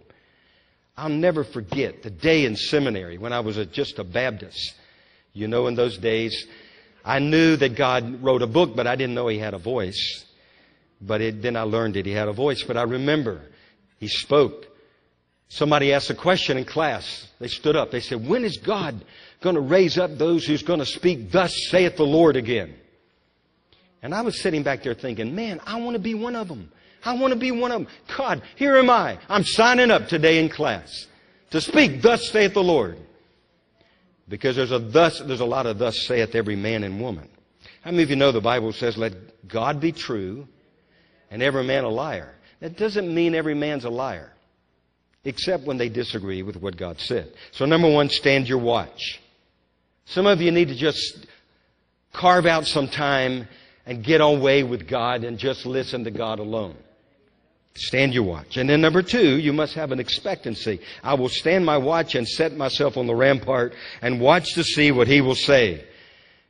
I'll 0.95 1.09
never 1.09 1.43
forget 1.43 2.03
the 2.03 2.11
day 2.11 2.45
in 2.45 2.55
seminary 2.55 3.17
when 3.17 3.33
I 3.33 3.39
was 3.39 3.57
a, 3.57 3.65
just 3.65 3.97
a 3.99 4.03
Baptist. 4.03 4.75
You 5.33 5.47
know, 5.47 5.67
in 5.67 5.75
those 5.75 5.97
days, 5.97 6.45
I 7.03 7.19
knew 7.19 7.55
that 7.55 7.75
God 7.75 8.21
wrote 8.21 8.43
a 8.43 8.47
book, 8.47 8.75
but 8.75 8.85
I 8.85 8.95
didn't 8.95 9.15
know 9.15 9.27
He 9.27 9.39
had 9.39 9.53
a 9.53 9.59
voice. 9.59 10.25
But 11.01 11.21
it, 11.21 11.41
then 11.41 11.55
I 11.55 11.63
learned 11.63 11.95
that 11.95 12.05
He 12.05 12.11
had 12.11 12.27
a 12.27 12.33
voice. 12.33 12.63
But 12.63 12.77
I 12.77 12.83
remember 12.83 13.41
He 13.97 14.07
spoke 14.07 14.67
Somebody 15.53 15.93
asked 15.93 16.09
a 16.09 16.15
question 16.15 16.57
in 16.57 16.65
class. 16.65 17.27
They 17.37 17.47
stood 17.47 17.75
up. 17.75 17.91
They 17.91 17.99
said, 17.99 18.27
When 18.27 18.43
is 18.43 18.57
God 18.57 19.05
going 19.39 19.53
to 19.53 19.61
raise 19.61 19.99
up 19.99 20.17
those 20.17 20.47
who's 20.47 20.63
going 20.63 20.79
to 20.79 20.85
speak, 20.85 21.31
Thus 21.31 21.55
saith 21.69 21.95
the 21.95 22.07
Lord 22.07 22.35
again? 22.35 22.73
And 24.01 24.15
I 24.15 24.21
was 24.21 24.41
sitting 24.41 24.63
back 24.63 24.81
there 24.81 24.95
thinking, 24.95 25.35
Man, 25.35 25.61
I 25.63 25.79
want 25.79 25.93
to 25.93 25.99
be 25.99 26.15
one 26.15 26.35
of 26.35 26.47
them. 26.47 26.71
I 27.05 27.13
want 27.13 27.33
to 27.33 27.39
be 27.39 27.51
one 27.51 27.71
of 27.71 27.81
them. 27.81 27.87
God, 28.17 28.41
here 28.55 28.77
am 28.77 28.89
I. 28.89 29.19
I'm 29.29 29.43
signing 29.43 29.91
up 29.91 30.07
today 30.07 30.39
in 30.39 30.49
class 30.49 31.05
to 31.51 31.61
speak, 31.61 32.01
Thus 32.01 32.31
saith 32.31 32.55
the 32.55 32.63
Lord. 32.63 32.97
Because 34.27 34.55
there's 34.55 34.71
a 34.71 34.79
thus, 34.79 35.19
there's 35.19 35.39
a 35.39 35.45
lot 35.45 35.67
of 35.67 35.77
thus 35.77 36.01
saith 36.07 36.33
every 36.33 36.55
man 36.55 36.83
and 36.83 36.99
woman. 36.99 37.29
How 37.81 37.91
many 37.91 38.01
of 38.01 38.09
you 38.09 38.15
know 38.15 38.31
the 38.31 38.41
Bible 38.41 38.73
says, 38.73 38.97
let 38.97 39.47
God 39.47 39.79
be 39.79 39.91
true 39.91 40.47
and 41.29 41.43
every 41.43 41.63
man 41.63 41.83
a 41.83 41.89
liar? 41.89 42.33
That 42.59 42.75
doesn't 42.75 43.13
mean 43.13 43.35
every 43.35 43.53
man's 43.53 43.85
a 43.85 43.91
liar, 43.91 44.32
except 45.25 45.65
when 45.65 45.77
they 45.77 45.89
disagree 45.89 46.43
with 46.43 46.57
what 46.57 46.77
God 46.77 46.99
said. 46.99 47.31
So 47.51 47.65
number 47.65 47.89
one, 47.89 48.09
stand 48.09 48.47
your 48.47 48.59
watch. 48.59 49.21
Some 50.05 50.25
of 50.25 50.41
you 50.41 50.51
need 50.51 50.67
to 50.67 50.75
just 50.75 51.25
carve 52.11 52.45
out 52.45 52.67
some 52.67 52.87
time 52.87 53.47
and 53.85 54.03
get 54.03 54.21
away 54.21 54.63
with 54.63 54.87
God 54.87 55.23
and 55.23 55.37
just 55.37 55.65
listen 55.65 56.03
to 56.03 56.11
God 56.11 56.39
alone. 56.39 56.75
Stand 57.75 58.13
your 58.13 58.23
watch. 58.23 58.57
And 58.57 58.69
then 58.69 58.81
number 58.81 59.01
two, 59.01 59.39
you 59.39 59.51
must 59.51 59.73
have 59.73 59.91
an 59.91 59.99
expectancy. 59.99 60.79
I 61.01 61.15
will 61.15 61.29
stand 61.29 61.65
my 61.65 61.77
watch 61.77 62.13
and 62.13 62.27
set 62.27 62.55
myself 62.55 62.97
on 62.97 63.07
the 63.07 63.15
rampart 63.15 63.73
and 64.01 64.21
watch 64.21 64.53
to 64.53 64.63
see 64.63 64.91
what 64.91 65.07
he 65.07 65.21
will 65.21 65.35
say. 65.35 65.83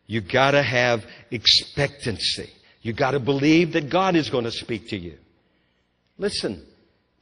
You 0.05 0.19
gotta 0.19 0.61
have 0.61 1.05
expectancy. 1.31 2.49
You 2.81 2.91
gotta 2.91 3.19
believe 3.19 3.73
that 3.73 3.89
God 3.89 4.17
is 4.17 4.29
to 4.43 4.51
speak 4.51 4.89
to 4.89 4.97
you. 4.97 5.17
Listen, 6.17 6.65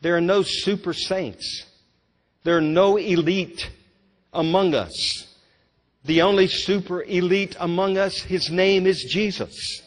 there 0.02 0.16
are 0.16 0.22
no 0.22 0.42
super 0.44 0.94
saints. 0.94 1.66
There 2.44 2.58
are 2.58 2.62
no 2.62 2.98
elite 2.98 3.70
among 4.34 4.74
us. 4.74 5.28
The 6.06 6.24
only 6.24 6.48
super 6.48 7.04
elite 7.04 7.56
among 7.60 7.98
us, 7.98 8.20
his 8.20 8.50
name 8.50 8.88
is 8.88 9.04
Jesus. 9.04 9.84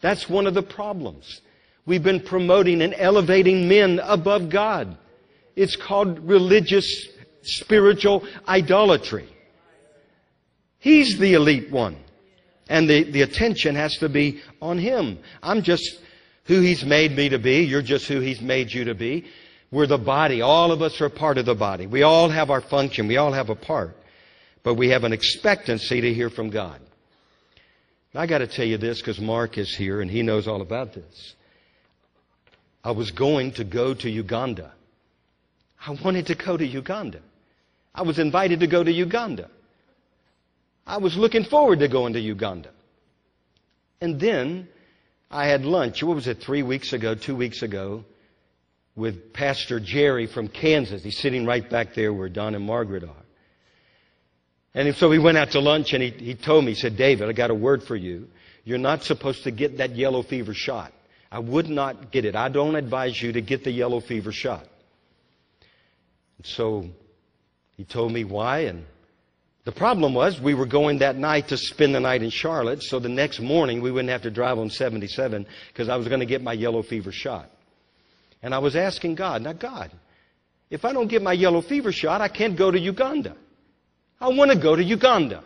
That's 0.00 0.28
one 0.28 0.46
of 0.46 0.54
the 0.54 0.62
problems. 0.62 1.42
We've 1.84 2.02
been 2.02 2.20
promoting 2.20 2.80
and 2.82 2.94
elevating 2.96 3.68
men 3.68 4.00
above 4.02 4.48
God. 4.48 4.96
It's 5.56 5.76
called 5.76 6.20
religious, 6.20 7.08
spiritual 7.42 8.26
idolatry. 8.48 9.28
He's 10.78 11.18
the 11.18 11.34
elite 11.34 11.70
one. 11.70 11.96
And 12.70 12.88
the, 12.88 13.02
the 13.02 13.22
attention 13.22 13.74
has 13.74 13.98
to 13.98 14.08
be 14.08 14.40
on 14.62 14.78
Him. 14.78 15.18
I'm 15.42 15.62
just 15.62 16.00
who 16.44 16.60
He's 16.60 16.84
made 16.84 17.12
me 17.16 17.28
to 17.28 17.38
be. 17.38 17.64
You're 17.64 17.82
just 17.82 18.06
who 18.06 18.20
He's 18.20 18.40
made 18.40 18.72
you 18.72 18.84
to 18.84 18.94
be. 18.94 19.26
We're 19.70 19.86
the 19.86 19.98
body. 19.98 20.42
All 20.42 20.72
of 20.72 20.82
us 20.82 21.00
are 21.00 21.08
part 21.08 21.38
of 21.38 21.46
the 21.46 21.54
body. 21.54 21.86
We 21.86 22.02
all 22.02 22.28
have 22.28 22.50
our 22.50 22.60
function. 22.60 23.06
We 23.06 23.16
all 23.16 23.32
have 23.32 23.50
a 23.50 23.54
part. 23.54 23.96
But 24.62 24.74
we 24.74 24.88
have 24.88 25.04
an 25.04 25.12
expectancy 25.12 26.00
to 26.00 26.12
hear 26.12 26.28
from 26.28 26.50
God. 26.50 26.80
I 28.14 28.26
got 28.26 28.38
to 28.38 28.48
tell 28.48 28.66
you 28.66 28.76
this 28.76 28.98
because 29.00 29.20
Mark 29.20 29.56
is 29.56 29.74
here 29.74 30.00
and 30.00 30.10
he 30.10 30.22
knows 30.22 30.48
all 30.48 30.60
about 30.60 30.92
this. 30.94 31.34
I 32.82 32.90
was 32.90 33.12
going 33.12 33.52
to 33.52 33.64
go 33.64 33.94
to 33.94 34.10
Uganda. 34.10 34.72
I 35.86 35.96
wanted 36.04 36.26
to 36.26 36.34
go 36.34 36.56
to 36.56 36.66
Uganda. 36.66 37.20
I 37.94 38.02
was 38.02 38.18
invited 38.18 38.60
to 38.60 38.66
go 38.66 38.82
to 38.82 38.90
Uganda. 38.90 39.48
I 40.86 40.98
was 40.98 41.16
looking 41.16 41.44
forward 41.44 41.78
to 41.80 41.88
going 41.88 42.14
to 42.14 42.20
Uganda. 42.20 42.70
And 44.00 44.18
then 44.18 44.68
I 45.30 45.46
had 45.46 45.64
lunch, 45.64 46.02
what 46.02 46.16
was 46.16 46.26
it, 46.26 46.40
three 46.40 46.62
weeks 46.62 46.92
ago, 46.92 47.14
two 47.14 47.36
weeks 47.36 47.62
ago, 47.62 48.04
with 49.00 49.32
Pastor 49.32 49.80
Jerry 49.80 50.26
from 50.26 50.46
Kansas. 50.46 51.02
He's 51.02 51.18
sitting 51.18 51.46
right 51.46 51.68
back 51.68 51.94
there 51.94 52.12
where 52.12 52.28
Don 52.28 52.54
and 52.54 52.64
Margaret 52.64 53.02
are. 53.02 53.24
And 54.74 54.94
so 54.94 55.08
we 55.08 55.18
went 55.18 55.38
out 55.38 55.52
to 55.52 55.60
lunch 55.60 55.94
and 55.94 56.02
he, 56.02 56.10
he 56.10 56.34
told 56.34 56.64
me, 56.64 56.72
he 56.72 56.80
said, 56.80 56.96
David, 56.96 57.28
I 57.28 57.32
got 57.32 57.50
a 57.50 57.54
word 57.54 57.82
for 57.82 57.96
you. 57.96 58.28
You're 58.62 58.78
not 58.78 59.02
supposed 59.02 59.44
to 59.44 59.50
get 59.50 59.78
that 59.78 59.96
yellow 59.96 60.22
fever 60.22 60.52
shot. 60.52 60.92
I 61.32 61.38
would 61.38 61.68
not 61.68 62.12
get 62.12 62.26
it. 62.26 62.36
I 62.36 62.50
don't 62.50 62.76
advise 62.76 63.20
you 63.20 63.32
to 63.32 63.40
get 63.40 63.64
the 63.64 63.72
yellow 63.72 64.00
fever 64.00 64.32
shot. 64.32 64.66
And 66.36 66.46
so 66.46 66.84
he 67.76 67.84
told 67.84 68.12
me 68.12 68.24
why. 68.24 68.60
And 68.60 68.84
the 69.64 69.72
problem 69.72 70.12
was 70.12 70.38
we 70.38 70.54
were 70.54 70.66
going 70.66 70.98
that 70.98 71.16
night 71.16 71.48
to 71.48 71.56
spend 71.56 71.94
the 71.94 72.00
night 72.00 72.22
in 72.22 72.30
Charlotte. 72.30 72.82
So 72.82 72.98
the 72.98 73.08
next 73.08 73.40
morning 73.40 73.80
we 73.80 73.90
wouldn't 73.90 74.10
have 74.10 74.22
to 74.22 74.30
drive 74.30 74.58
on 74.58 74.68
77 74.68 75.46
because 75.68 75.88
I 75.88 75.96
was 75.96 76.06
going 76.06 76.20
to 76.20 76.26
get 76.26 76.42
my 76.42 76.52
yellow 76.52 76.82
fever 76.82 77.12
shot. 77.12 77.50
And 78.42 78.54
I 78.54 78.58
was 78.58 78.76
asking 78.76 79.16
God, 79.16 79.42
now 79.42 79.52
God, 79.52 79.90
if 80.70 80.84
I 80.84 80.92
don't 80.92 81.08
get 81.08 81.22
my 81.22 81.32
yellow 81.32 81.60
fever 81.60 81.92
shot, 81.92 82.20
I 82.20 82.28
can't 82.28 82.56
go 82.56 82.70
to 82.70 82.78
Uganda. 82.78 83.36
I 84.20 84.28
want 84.28 84.50
to 84.50 84.58
go 84.58 84.76
to 84.76 84.82
Uganda. 84.82 85.42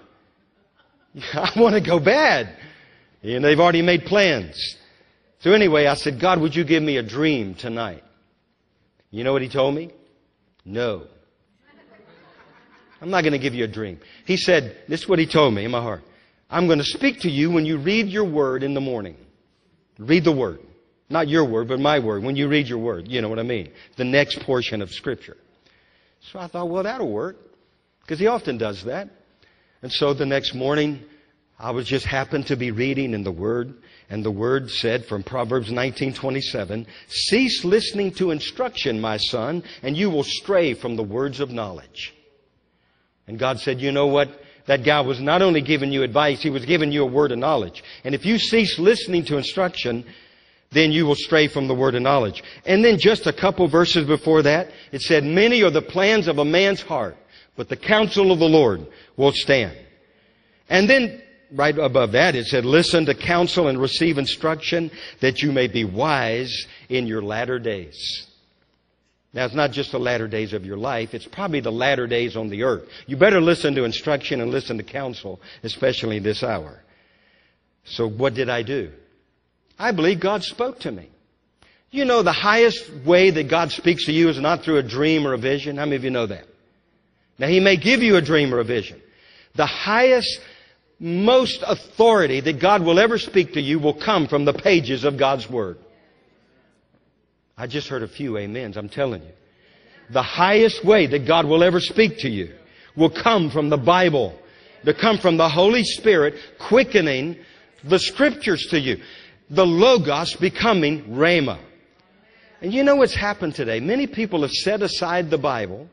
I 1.34 1.50
want 1.56 1.74
to 1.74 1.80
go 1.80 1.98
bad. 1.98 2.56
And 3.22 3.44
they've 3.44 3.58
already 3.58 3.82
made 3.82 4.04
plans. 4.04 4.76
So 5.40 5.52
anyway, 5.52 5.86
I 5.86 5.94
said, 5.94 6.20
God, 6.20 6.40
would 6.40 6.54
you 6.54 6.64
give 6.64 6.82
me 6.82 6.96
a 6.96 7.02
dream 7.02 7.54
tonight? 7.54 8.02
You 9.10 9.24
know 9.24 9.32
what 9.32 9.42
he 9.42 9.48
told 9.48 9.74
me? 9.74 9.90
No. 10.64 11.06
I'm 13.00 13.10
not 13.10 13.22
going 13.22 13.32
to 13.32 13.38
give 13.38 13.54
you 13.54 13.64
a 13.64 13.68
dream. 13.68 14.00
He 14.24 14.36
said, 14.36 14.76
this 14.88 15.02
is 15.02 15.08
what 15.08 15.18
he 15.18 15.26
told 15.26 15.52
me 15.54 15.64
in 15.64 15.70
my 15.70 15.82
heart. 15.82 16.02
I'm 16.50 16.66
going 16.66 16.78
to 16.78 16.84
speak 16.84 17.20
to 17.20 17.30
you 17.30 17.50
when 17.50 17.66
you 17.66 17.76
read 17.78 18.08
your 18.08 18.24
word 18.24 18.62
in 18.62 18.74
the 18.74 18.80
morning. 18.80 19.16
Read 19.98 20.24
the 20.24 20.32
word. 20.32 20.60
Not 21.14 21.28
your 21.28 21.44
word, 21.44 21.68
but 21.68 21.78
my 21.78 22.00
word. 22.00 22.24
When 22.24 22.34
you 22.34 22.48
read 22.48 22.66
your 22.66 22.80
word, 22.80 23.06
you 23.06 23.22
know 23.22 23.28
what 23.28 23.38
I 23.38 23.44
mean. 23.44 23.70
The 23.94 24.04
next 24.04 24.40
portion 24.40 24.82
of 24.82 24.90
scripture. 24.90 25.36
So 26.20 26.40
I 26.40 26.48
thought, 26.48 26.68
well, 26.68 26.82
that'll 26.82 27.08
work. 27.08 27.36
Because 28.00 28.18
he 28.18 28.26
often 28.26 28.58
does 28.58 28.82
that. 28.82 29.08
And 29.80 29.92
so 29.92 30.12
the 30.12 30.26
next 30.26 30.56
morning, 30.56 31.04
I 31.56 31.70
was 31.70 31.86
just 31.86 32.04
happened 32.04 32.48
to 32.48 32.56
be 32.56 32.72
reading 32.72 33.14
in 33.14 33.22
the 33.22 33.30
Word, 33.30 33.74
and 34.10 34.24
the 34.24 34.32
Word 34.32 34.72
said 34.72 35.06
from 35.06 35.22
Proverbs 35.22 35.70
19:27, 35.70 36.84
"Cease 37.06 37.64
listening 37.64 38.10
to 38.14 38.32
instruction, 38.32 39.00
my 39.00 39.16
son, 39.16 39.62
and 39.84 39.96
you 39.96 40.10
will 40.10 40.24
stray 40.24 40.74
from 40.74 40.96
the 40.96 41.04
words 41.04 41.38
of 41.38 41.52
knowledge." 41.52 42.12
And 43.28 43.38
God 43.38 43.60
said, 43.60 43.80
"You 43.80 43.92
know 43.92 44.08
what? 44.08 44.42
That 44.66 44.82
guy 44.82 45.00
was 45.00 45.20
not 45.20 45.42
only 45.42 45.60
giving 45.60 45.92
you 45.92 46.02
advice, 46.02 46.42
he 46.42 46.50
was 46.50 46.64
giving 46.64 46.90
you 46.90 47.02
a 47.02 47.06
word 47.06 47.30
of 47.30 47.38
knowledge. 47.38 47.84
And 48.02 48.16
if 48.16 48.26
you 48.26 48.38
cease 48.38 48.78
listening 48.78 49.24
to 49.26 49.36
instruction, 49.36 50.04
then 50.74 50.92
you 50.92 51.06
will 51.06 51.14
stray 51.14 51.46
from 51.48 51.68
the 51.68 51.74
word 51.74 51.94
of 51.94 52.02
knowledge." 52.02 52.42
And 52.66 52.84
then 52.84 52.98
just 52.98 53.26
a 53.26 53.32
couple 53.32 53.66
verses 53.68 54.06
before 54.06 54.42
that, 54.42 54.70
it 54.92 55.00
said, 55.00 55.24
"Many 55.24 55.62
are 55.62 55.70
the 55.70 55.80
plans 55.80 56.28
of 56.28 56.38
a 56.38 56.44
man's 56.44 56.82
heart, 56.82 57.16
but 57.56 57.68
the 57.68 57.76
counsel 57.76 58.30
of 58.32 58.38
the 58.38 58.48
Lord 58.48 58.86
will 59.16 59.32
stand." 59.32 59.76
And 60.68 60.88
then 60.88 61.22
right 61.54 61.78
above 61.78 62.12
that, 62.12 62.34
it 62.34 62.46
said, 62.46 62.64
listen 62.64 63.06
to 63.06 63.14
counsel 63.14 63.68
and 63.68 63.80
receive 63.80 64.18
instruction 64.18 64.90
that 65.20 65.42
you 65.42 65.52
may 65.52 65.68
be 65.68 65.84
wise 65.84 66.66
in 66.88 67.06
your 67.06 67.22
latter 67.22 67.58
days. 67.58 68.26
Now, 69.32 69.44
it's 69.46 69.54
not 69.54 69.72
just 69.72 69.90
the 69.90 69.98
latter 69.98 70.28
days 70.28 70.52
of 70.52 70.64
your 70.64 70.76
life, 70.76 71.12
it's 71.12 71.26
probably 71.26 71.60
the 71.60 71.72
latter 71.72 72.06
days 72.06 72.36
on 72.36 72.48
the 72.48 72.62
earth. 72.62 72.88
You 73.06 73.16
better 73.16 73.40
listen 73.40 73.74
to 73.74 73.84
instruction 73.84 74.40
and 74.40 74.50
listen 74.50 74.76
to 74.78 74.84
counsel, 74.84 75.40
especially 75.64 76.20
this 76.20 76.42
hour. 76.44 76.82
So, 77.84 78.08
what 78.08 78.34
did 78.34 78.48
I 78.48 78.62
do? 78.62 78.92
I 79.78 79.92
believe 79.92 80.20
God 80.20 80.42
spoke 80.44 80.80
to 80.80 80.92
me. 80.92 81.08
You 81.90 82.04
know, 82.04 82.22
the 82.22 82.32
highest 82.32 82.90
way 83.04 83.30
that 83.30 83.48
God 83.48 83.70
speaks 83.70 84.06
to 84.06 84.12
you 84.12 84.28
is 84.28 84.40
not 84.40 84.62
through 84.62 84.78
a 84.78 84.82
dream 84.82 85.26
or 85.26 85.32
a 85.32 85.38
vision. 85.38 85.76
How 85.76 85.84
many 85.84 85.96
of 85.96 86.04
you 86.04 86.10
know 86.10 86.26
that? 86.26 86.44
Now, 87.38 87.48
He 87.48 87.60
may 87.60 87.76
give 87.76 88.02
you 88.02 88.16
a 88.16 88.22
dream 88.22 88.52
or 88.52 88.58
a 88.58 88.64
vision. 88.64 89.00
The 89.54 89.66
highest 89.66 90.40
most 90.98 91.62
authority 91.66 92.40
that 92.40 92.60
God 92.60 92.82
will 92.82 92.98
ever 92.98 93.18
speak 93.18 93.54
to 93.54 93.60
you 93.60 93.78
will 93.78 93.94
come 93.94 94.26
from 94.26 94.44
the 94.44 94.52
pages 94.52 95.04
of 95.04 95.16
God's 95.16 95.48
Word. 95.48 95.78
I 97.56 97.66
just 97.66 97.88
heard 97.88 98.02
a 98.02 98.08
few 98.08 98.38
amens, 98.38 98.76
I'm 98.76 98.88
telling 98.88 99.22
you. 99.22 99.32
The 100.10 100.22
highest 100.22 100.84
way 100.84 101.06
that 101.06 101.26
God 101.26 101.46
will 101.46 101.62
ever 101.62 101.80
speak 101.80 102.18
to 102.18 102.28
you 102.28 102.54
will 102.96 103.10
come 103.10 103.50
from 103.50 103.70
the 103.70 103.76
Bible, 103.76 104.36
to 104.84 104.94
come 104.94 105.18
from 105.18 105.36
the 105.36 105.48
Holy 105.48 105.84
Spirit 105.84 106.34
quickening 106.58 107.36
the 107.84 107.98
Scriptures 107.98 108.66
to 108.70 108.78
you. 108.78 109.00
The 109.50 109.66
Logos 109.66 110.34
becoming 110.34 111.04
Rhema. 111.04 111.58
And 112.60 112.72
you 112.72 112.82
know 112.82 112.96
what's 112.96 113.14
happened 113.14 113.54
today? 113.54 113.80
Many 113.80 114.06
people 114.06 114.42
have 114.42 114.52
set 114.52 114.82
aside 114.82 115.30
the 115.30 115.38
Bible 115.38 115.88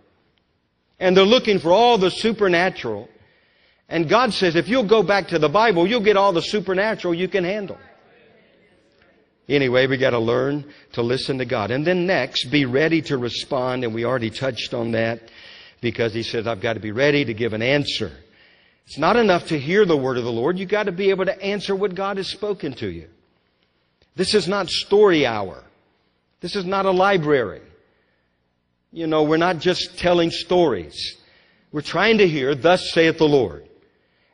and 1.00 1.18
they're 1.18 1.26
looking 1.26 1.60
for 1.60 1.72
all 1.72 1.98
the 1.98 2.12
supernatural 2.12 3.10
and 3.92 4.08
God 4.08 4.34
says, 4.34 4.56
if 4.56 4.70
you'll 4.70 4.88
go 4.88 5.04
back 5.04 5.28
to 5.28 5.38
the 5.38 5.50
Bible, 5.50 5.86
you'll 5.86 6.00
get 6.00 6.16
all 6.16 6.32
the 6.32 6.42
supernatural 6.42 7.14
you 7.14 7.28
can 7.28 7.44
handle. 7.44 7.78
Anyway, 9.50 9.86
we 9.86 9.98
got 9.98 10.12
to 10.12 10.20
learn 10.20 10.64
to 10.94 11.02
listen 11.02 11.40
to 11.40 11.46
God. 11.46 11.72
And 11.72 11.86
then 11.86 12.08
next, 12.08 12.46
be 12.46 12.64
ready 12.64 13.02
to 13.04 13.18
respond. 13.18 13.84
And 13.84 13.94
we 13.94 14.06
already 14.06 14.30
touched 14.30 14.74
on 14.74 14.94
that 14.94 15.20
because 15.82 16.14
he 16.14 16.24
says, 16.24 16.48
I've 16.48 16.62
got 16.62 16.74
to 16.74 16.80
be 16.80 16.94
ready 16.94 17.26
to 17.26 17.34
give 17.34 17.52
an 17.52 17.62
answer. 17.62 18.14
It's 18.86 18.98
not 18.98 19.18
enough 19.18 19.48
to 19.48 19.60
hear 19.60 19.86
the 19.86 19.98
word 19.98 20.18
of 20.18 20.24
the 20.24 20.32
Lord. 20.32 20.58
You've 20.58 20.70
got 20.70 20.84
to 20.84 20.94
be 20.94 21.10
able 21.10 21.26
to 21.26 21.42
answer 21.42 21.76
what 21.76 21.94
God 21.94 22.16
has 22.16 22.30
spoken 22.30 22.74
to 22.76 22.88
you. 22.88 23.10
This 24.16 24.34
is 24.34 24.48
not 24.48 24.70
story 24.70 25.26
hour. 25.26 25.64
This 26.42 26.56
is 26.56 26.66
not 26.66 26.86
a 26.86 26.92
library. 26.92 27.62
You 28.92 29.08
know, 29.08 29.24
we're 29.24 29.38
not 29.38 29.60
just 29.60 29.98
telling 29.98 30.32
stories. 30.32 31.18
We're 31.72 31.82
trying 31.82 32.18
to 32.18 32.28
hear, 32.28 32.56
thus 32.56 32.92
saith 32.92 33.18
the 33.18 33.28
Lord. 33.28 33.68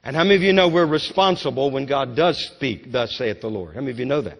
And 0.03 0.15
how 0.15 0.23
many 0.23 0.35
of 0.35 0.41
you 0.41 0.53
know 0.53 0.67
we're 0.67 0.85
responsible 0.85 1.69
when 1.69 1.85
God 1.85 2.15
does 2.15 2.39
speak, 2.39 2.91
thus 2.91 3.15
saith 3.17 3.41
the 3.41 3.49
Lord? 3.49 3.75
How 3.75 3.81
many 3.81 3.91
of 3.91 3.99
you 3.99 4.05
know 4.05 4.21
that? 4.21 4.39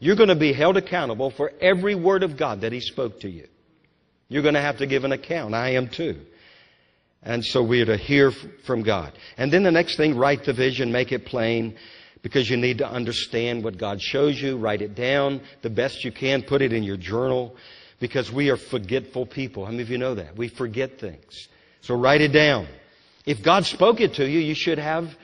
You're 0.00 0.16
going 0.16 0.28
to 0.28 0.34
be 0.34 0.52
held 0.52 0.76
accountable 0.76 1.30
for 1.30 1.52
every 1.60 1.94
word 1.94 2.22
of 2.22 2.36
God 2.36 2.60
that 2.60 2.72
He 2.72 2.80
spoke 2.80 3.20
to 3.20 3.30
you. 3.30 3.48
You're 4.28 4.42
going 4.42 4.54
to 4.54 4.60
have 4.60 4.78
to 4.78 4.86
give 4.86 5.04
an 5.04 5.12
account. 5.12 5.54
I 5.54 5.70
am 5.70 5.88
too. 5.88 6.20
And 7.22 7.44
so 7.44 7.62
we 7.62 7.80
are 7.80 7.86
to 7.86 7.96
hear 7.96 8.30
from 8.64 8.82
God. 8.82 9.12
And 9.36 9.52
then 9.52 9.62
the 9.62 9.70
next 9.70 9.96
thing, 9.96 10.16
write 10.16 10.44
the 10.44 10.52
vision, 10.52 10.92
make 10.92 11.10
it 11.10 11.26
plain, 11.26 11.76
because 12.22 12.48
you 12.48 12.56
need 12.56 12.78
to 12.78 12.88
understand 12.88 13.64
what 13.64 13.78
God 13.78 14.00
shows 14.00 14.40
you. 14.40 14.56
Write 14.56 14.82
it 14.82 14.94
down 14.94 15.40
the 15.62 15.70
best 15.70 16.04
you 16.04 16.12
can. 16.12 16.42
Put 16.42 16.62
it 16.62 16.72
in 16.72 16.82
your 16.82 16.96
journal, 16.96 17.56
because 18.00 18.30
we 18.30 18.50
are 18.50 18.56
forgetful 18.56 19.26
people. 19.26 19.64
How 19.64 19.70
many 19.70 19.82
of 19.82 19.90
you 19.90 19.98
know 19.98 20.14
that? 20.14 20.36
We 20.36 20.48
forget 20.48 20.98
things. 21.00 21.48
So 21.80 21.94
write 21.94 22.20
it 22.20 22.32
down. 22.32 22.66
If 23.26 23.42
God 23.42 23.66
spoke 23.66 24.00
it 24.00 24.14
to 24.14 24.28
you, 24.28 24.38
you 24.40 24.54
should 24.54 24.78
have 24.78 25.16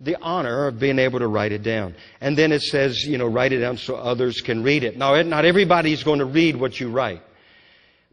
the 0.00 0.16
honor 0.22 0.66
of 0.66 0.78
being 0.78 0.98
able 0.98 1.18
to 1.18 1.26
write 1.26 1.52
it 1.52 1.62
down. 1.62 1.94
And 2.20 2.36
then 2.36 2.52
it 2.52 2.62
says, 2.62 3.04
you 3.04 3.18
know, 3.18 3.26
write 3.26 3.52
it 3.52 3.58
down 3.58 3.76
so 3.76 3.96
others 3.96 4.40
can 4.40 4.62
read 4.62 4.82
it. 4.84 4.96
Now, 4.96 5.20
not 5.22 5.44
everybody's 5.44 6.02
going 6.02 6.20
to 6.20 6.24
read 6.24 6.56
what 6.56 6.80
you 6.80 6.90
write. 6.90 7.22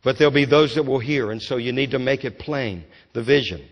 But 0.03 0.17
there'll 0.17 0.31
be 0.31 0.45
those 0.45 0.75
that 0.75 0.83
will 0.83 0.99
hear, 0.99 1.31
and 1.31 1.41
so 1.41 1.57
you 1.57 1.71
need 1.71 1.91
to 1.91 1.99
make 1.99 2.23
it 2.23 2.39
plain, 2.39 2.85
the 3.13 3.23
vision. 3.23 3.67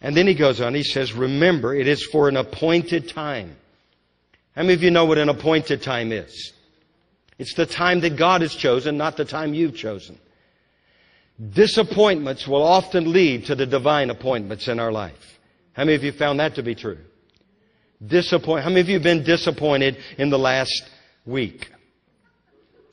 And 0.00 0.16
then 0.16 0.26
he 0.26 0.34
goes 0.34 0.60
on, 0.60 0.74
he 0.74 0.82
says, 0.82 1.12
remember, 1.12 1.74
it 1.74 1.86
is 1.86 2.04
for 2.04 2.28
an 2.28 2.36
appointed 2.36 3.08
time. 3.08 3.56
How 4.56 4.62
many 4.62 4.74
of 4.74 4.82
you 4.82 4.90
know 4.90 5.04
what 5.04 5.18
an 5.18 5.28
appointed 5.28 5.82
time 5.82 6.12
is? 6.12 6.52
It's 7.38 7.54
the 7.54 7.66
time 7.66 8.00
that 8.00 8.16
God 8.16 8.40
has 8.40 8.54
chosen, 8.54 8.96
not 8.96 9.18
the 9.18 9.26
time 9.26 9.52
you've 9.52 9.76
chosen. 9.76 10.18
Disappointments 11.52 12.48
will 12.48 12.62
often 12.62 13.12
lead 13.12 13.44
to 13.46 13.54
the 13.54 13.66
divine 13.66 14.08
appointments 14.08 14.68
in 14.68 14.80
our 14.80 14.90
life. 14.90 15.38
How 15.74 15.84
many 15.84 15.94
of 15.94 16.02
you 16.02 16.12
found 16.12 16.40
that 16.40 16.54
to 16.54 16.62
be 16.62 16.74
true? 16.74 16.96
Disappoint. 18.04 18.64
How 18.64 18.70
many 18.70 18.80
of 18.80 18.88
you 18.88 18.94
have 18.94 19.02
been 19.02 19.22
disappointed 19.22 19.98
in 20.16 20.30
the 20.30 20.38
last 20.38 20.88
week? 21.26 21.70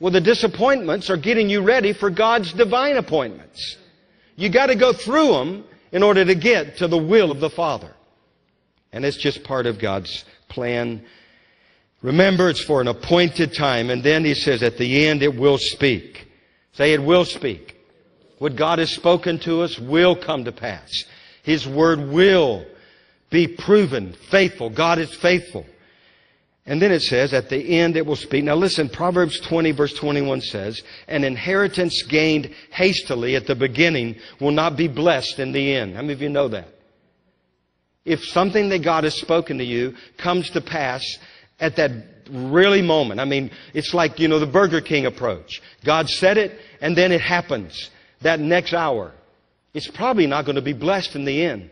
Well, 0.00 0.12
the 0.12 0.20
disappointments 0.20 1.08
are 1.08 1.16
getting 1.16 1.48
you 1.48 1.62
ready 1.62 1.94
for 1.94 2.10
God's 2.10 2.52
divine 2.52 2.98
appointments. 2.98 3.78
You 4.36 4.50
got 4.50 4.66
to 4.66 4.74
go 4.74 4.92
through 4.92 5.28
them 5.28 5.64
in 5.92 6.02
order 6.02 6.26
to 6.26 6.34
get 6.34 6.76
to 6.78 6.88
the 6.88 6.98
will 6.98 7.30
of 7.30 7.40
the 7.40 7.48
Father. 7.48 7.94
And 8.92 9.06
it's 9.06 9.16
just 9.16 9.44
part 9.44 9.64
of 9.64 9.78
God's 9.78 10.26
plan. 10.48 11.06
Remember, 12.04 12.50
it's 12.50 12.62
for 12.62 12.82
an 12.82 12.88
appointed 12.88 13.54
time. 13.54 13.88
And 13.88 14.02
then 14.02 14.26
he 14.26 14.34
says, 14.34 14.62
at 14.62 14.76
the 14.76 15.06
end, 15.06 15.22
it 15.22 15.34
will 15.34 15.56
speak. 15.56 16.28
Say, 16.72 16.92
it 16.92 17.02
will 17.02 17.24
speak. 17.24 17.80
What 18.38 18.56
God 18.56 18.78
has 18.78 18.90
spoken 18.90 19.38
to 19.40 19.62
us 19.62 19.78
will 19.78 20.14
come 20.14 20.44
to 20.44 20.52
pass. 20.52 21.04
His 21.42 21.66
word 21.66 22.10
will 22.10 22.66
be 23.30 23.48
proven 23.48 24.12
faithful. 24.30 24.68
God 24.68 24.98
is 24.98 25.14
faithful. 25.14 25.64
And 26.66 26.80
then 26.80 26.92
it 26.92 27.00
says, 27.00 27.32
at 27.32 27.48
the 27.48 27.78
end 27.78 27.96
it 27.96 28.04
will 28.04 28.16
speak. 28.16 28.44
Now 28.44 28.56
listen, 28.56 28.90
Proverbs 28.90 29.40
20 29.40 29.70
verse 29.72 29.94
21 29.94 30.42
says, 30.42 30.82
an 31.08 31.24
inheritance 31.24 32.02
gained 32.02 32.54
hastily 32.70 33.34
at 33.34 33.46
the 33.46 33.54
beginning 33.54 34.16
will 34.40 34.50
not 34.50 34.76
be 34.76 34.88
blessed 34.88 35.38
in 35.38 35.52
the 35.52 35.74
end. 35.74 35.96
How 35.96 36.02
many 36.02 36.12
of 36.12 36.20
you 36.20 36.28
know 36.28 36.48
that? 36.48 36.68
If 38.04 38.22
something 38.24 38.68
that 38.68 38.82
God 38.82 39.04
has 39.04 39.14
spoken 39.14 39.56
to 39.56 39.64
you 39.64 39.94
comes 40.18 40.50
to 40.50 40.60
pass 40.60 41.18
at 41.64 41.76
that 41.76 41.90
really 42.30 42.82
moment, 42.82 43.20
I 43.20 43.24
mean, 43.24 43.50
it's 43.72 43.94
like, 43.94 44.18
you 44.18 44.28
know, 44.28 44.38
the 44.38 44.46
Burger 44.46 44.80
King 44.80 45.06
approach. 45.06 45.62
God 45.84 46.08
said 46.08 46.36
it, 46.36 46.58
and 46.80 46.96
then 46.96 47.10
it 47.10 47.20
happens 47.20 47.90
that 48.20 48.38
next 48.38 48.74
hour. 48.74 49.12
It's 49.72 49.90
probably 49.90 50.26
not 50.26 50.44
going 50.44 50.56
to 50.56 50.62
be 50.62 50.74
blessed 50.74 51.16
in 51.16 51.24
the 51.24 51.42
end. 51.42 51.70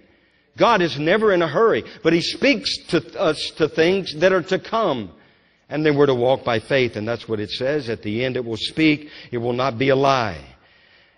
God 0.57 0.83
is 0.83 0.99
never 0.99 1.33
in 1.33 1.43
a 1.43 1.49
hurry, 1.49 1.85
but 2.03 2.13
He 2.13 2.21
speaks 2.21 2.77
to 2.89 3.21
us 3.21 3.53
to 3.57 3.69
things 3.69 4.15
that 4.21 4.33
are 4.33 4.43
to 4.43 4.59
come. 4.59 5.13
And 5.69 5.87
then 5.87 5.97
we're 5.97 6.07
to 6.07 6.15
walk 6.15 6.45
by 6.45 6.59
faith, 6.59 6.97
and 6.97 7.09
that's 7.09 7.27
what 7.27 7.41
it 7.41 7.51
says. 7.51 7.89
At 7.89 8.03
the 8.03 8.25
end, 8.25 8.37
it 8.37 8.45
will 8.45 8.59
speak. 8.59 9.09
It 9.31 9.39
will 9.39 9.55
not 9.55 9.79
be 9.79 9.89
a 9.89 9.97
lie. 9.97 10.45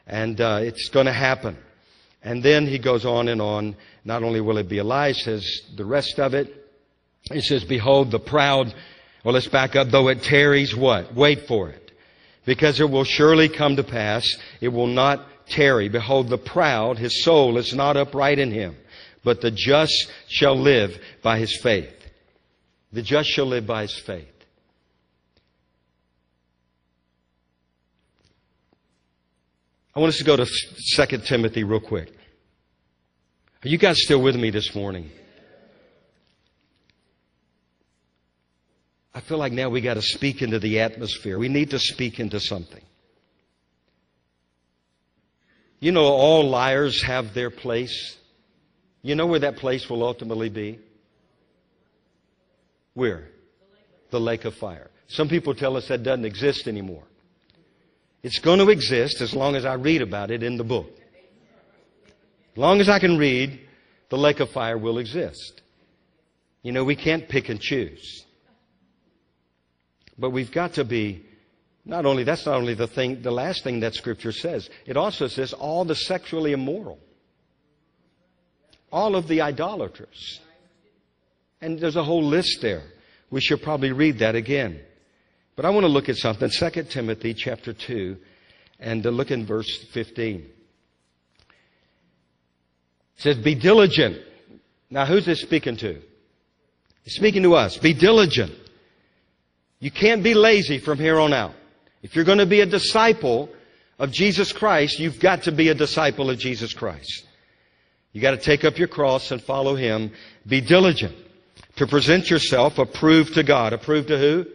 And 0.06 0.40
uh, 0.40 0.60
it's 0.62 0.88
going 0.90 1.06
to 1.06 1.12
happen. 1.12 1.56
And 2.22 2.42
then 2.42 2.66
he 2.66 2.78
goes 2.78 3.04
on 3.04 3.28
and 3.28 3.42
on. 3.42 3.76
Not 4.04 4.22
only 4.22 4.40
will 4.40 4.58
it 4.58 4.68
be 4.68 4.78
a 4.78 4.84
lie, 4.84 5.12
says 5.12 5.62
the 5.76 5.84
rest 5.84 6.20
of 6.20 6.34
it. 6.34 6.63
He 7.32 7.40
says, 7.40 7.64
Behold, 7.64 8.10
the 8.10 8.18
proud. 8.18 8.74
Well, 9.24 9.34
let's 9.34 9.48
back 9.48 9.76
up. 9.76 9.88
Though 9.88 10.08
it 10.08 10.22
tarries, 10.22 10.74
what? 10.74 11.14
Wait 11.14 11.46
for 11.46 11.70
it. 11.70 11.92
Because 12.44 12.80
it 12.80 12.90
will 12.90 13.04
surely 13.04 13.48
come 13.48 13.76
to 13.76 13.84
pass. 13.84 14.26
It 14.60 14.68
will 14.68 14.87
not 14.87 15.26
tarry. 15.46 15.88
Behold, 15.88 16.28
the 16.28 16.38
proud, 16.38 16.98
his 16.98 17.24
soul 17.24 17.56
is 17.56 17.72
not 17.74 17.96
upright 17.96 18.38
in 18.38 18.50
him 18.50 18.76
but 19.24 19.40
the 19.40 19.50
just 19.50 20.12
shall 20.28 20.56
live 20.56 21.00
by 21.22 21.38
his 21.38 21.58
faith. 21.60 21.90
The 22.92 23.02
just 23.02 23.28
shall 23.30 23.46
live 23.46 23.66
by 23.66 23.82
his 23.82 23.98
faith. 23.98 24.28
I 29.96 30.00
want 30.00 30.10
us 30.10 30.18
to 30.18 30.24
go 30.24 30.37
to 30.37 30.46
2 30.46 31.18
Timothy 31.18 31.64
real 31.64 31.80
quick. 31.80 32.12
Are 33.64 33.68
you 33.68 33.78
guys 33.78 34.02
still 34.02 34.20
with 34.20 34.37
me 34.37 34.50
this 34.50 34.74
morning? 34.74 35.10
I 39.14 39.20
feel 39.20 39.38
like 39.38 39.53
now 39.53 39.68
we 39.68 39.81
got 39.81 39.94
to 39.94 40.03
speak 40.03 40.42
into 40.42 40.59
the 40.59 40.81
atmosphere. 40.81 41.38
We 41.38 41.48
need 41.48 41.70
to 41.70 41.79
speak 41.79 42.18
into 42.18 42.40
something. 42.40 42.83
You 45.79 45.92
know, 45.92 46.05
all 46.05 46.48
liars 46.48 47.03
have 47.03 47.33
their 47.33 47.50
place. 47.50 48.16
You 49.03 49.14
know 49.14 49.27
where 49.27 49.40
that 49.40 49.57
place 49.57 49.88
will 49.88 50.03
ultimately 50.03 50.48
be? 50.48 50.81
Where? 52.94 53.29
The 54.11 54.18
lake 54.18 54.44
of 54.46 54.55
fire. 54.55 54.90
Some 55.09 55.29
people 55.29 55.55
tell 55.55 55.77
us 55.77 55.88
that 55.88 56.03
doesn't 56.03 56.24
exist 56.24 56.66
anymore. 56.66 57.05
It's 58.22 58.38
going 58.38 58.59
to 58.59 58.70
exist 58.70 59.20
as 59.20 59.35
long 59.35 59.55
as 59.55 59.64
I 59.64 59.74
read 59.74 60.00
about 60.00 60.31
it 60.31 60.42
in 60.42 60.57
the 60.57 60.64
book. 60.64 60.90
As 62.53 62.59
long 62.59 62.81
as 62.81 62.88
I 62.88 62.98
can 62.98 63.18
read, 63.18 63.61
the 64.09 64.16
lake 64.16 64.40
of 64.40 64.50
fire 64.50 64.79
will 64.79 64.98
exist. 64.98 65.61
You 66.62 66.72
know, 66.72 66.85
we 66.85 66.96
can't 66.96 67.29
pick 67.29 67.48
and 67.48 67.61
choose. 67.61 68.24
But 70.18 70.31
we've 70.31 70.53
got 70.53 70.74
to 70.74 70.85
be 70.85 71.24
not 71.85 72.07
only 72.07 72.24
that's 72.24 72.46
not 72.46 72.57
only 72.57 72.74
the 72.74 72.87
thing 72.87 73.22
the 73.22 73.31
last 73.31 73.64
thing 73.64 73.81
that 73.81 73.94
scripture 73.94 74.33
says. 74.33 74.70
It 74.87 74.96
also 74.96 75.27
says 75.27 75.53
all 75.53 75.85
the 75.85 75.94
sexually 75.94 76.53
immoral 76.53 76.98
all 78.94 79.16
of 79.16 79.27
the 79.27 79.40
idolaters. 79.40 80.40
And 81.61 81.81
there's 81.81 81.96
a 81.96 82.05
whole 82.05 82.22
list 82.22 82.61
there. 82.62 82.85
We 83.29 83.40
should 83.40 83.61
probably 83.61 83.90
read 83.90 84.20
that 84.20 84.37
again. 84.37 84.81
But 85.57 85.64
I 85.64 85.70
want 85.70 85.83
to 85.83 85.88
look 85.88 86.09
at 86.09 86.14
something. 86.16 86.48
2 86.48 86.85
Timothy 86.85 87.35
chapter 87.35 87.72
2 87.72 88.16
and 88.79 89.05
look 89.05 89.33
in 89.33 89.46
verse 89.46 89.68
15. 89.92 90.37
It 90.37 90.50
says, 93.16 93.37
be 93.38 93.57
diligent. 93.57 94.18
Now 94.90 95.07
who's 95.07 95.27
this 95.27 95.40
speaking 95.40 95.77
to? 95.79 96.00
He's 97.03 97.14
speaking 97.14 97.42
to 97.42 97.57
us. 97.57 97.77
Be 97.77 97.94
diligent. 97.94 98.53
You 99.85 99.90
can't 99.90 100.23
be 100.23 100.33
lazy 100.33 100.79
from 100.79 100.97
here 100.97 101.20
on 101.20 101.35
out. 101.35 101.53
If 102.03 102.16
you're 102.16 102.25
going 102.25 102.38
to 102.38 102.47
be 102.47 102.62
a 102.62 102.66
disciple 102.66 103.51
of 103.99 104.11
Jesus 104.11 104.51
Christ, 104.51 104.99
you've 104.99 105.20
got 105.20 105.42
to 105.42 105.53
be 105.53 105.68
a 105.68 105.75
disciple 105.75 106.31
of 106.31 106.38
Jesus 106.38 106.73
Christ. 106.73 107.27
You 108.14 108.23
got 108.23 108.31
to 108.31 108.38
take 108.38 108.64
up 108.64 108.79
your 108.79 108.88
cross 108.88 109.31
and 109.31 109.42
follow 109.42 109.75
Him. 109.77 110.11
Be 110.47 110.62
diligent 110.62 111.14
to 111.77 111.87
present 111.87 112.31
yourself 112.31 112.79
approved 112.79 113.35
to 113.35 113.42
God. 113.42 113.75
Approved 113.75 114.09
to 114.09 114.18
who? 114.18 114.47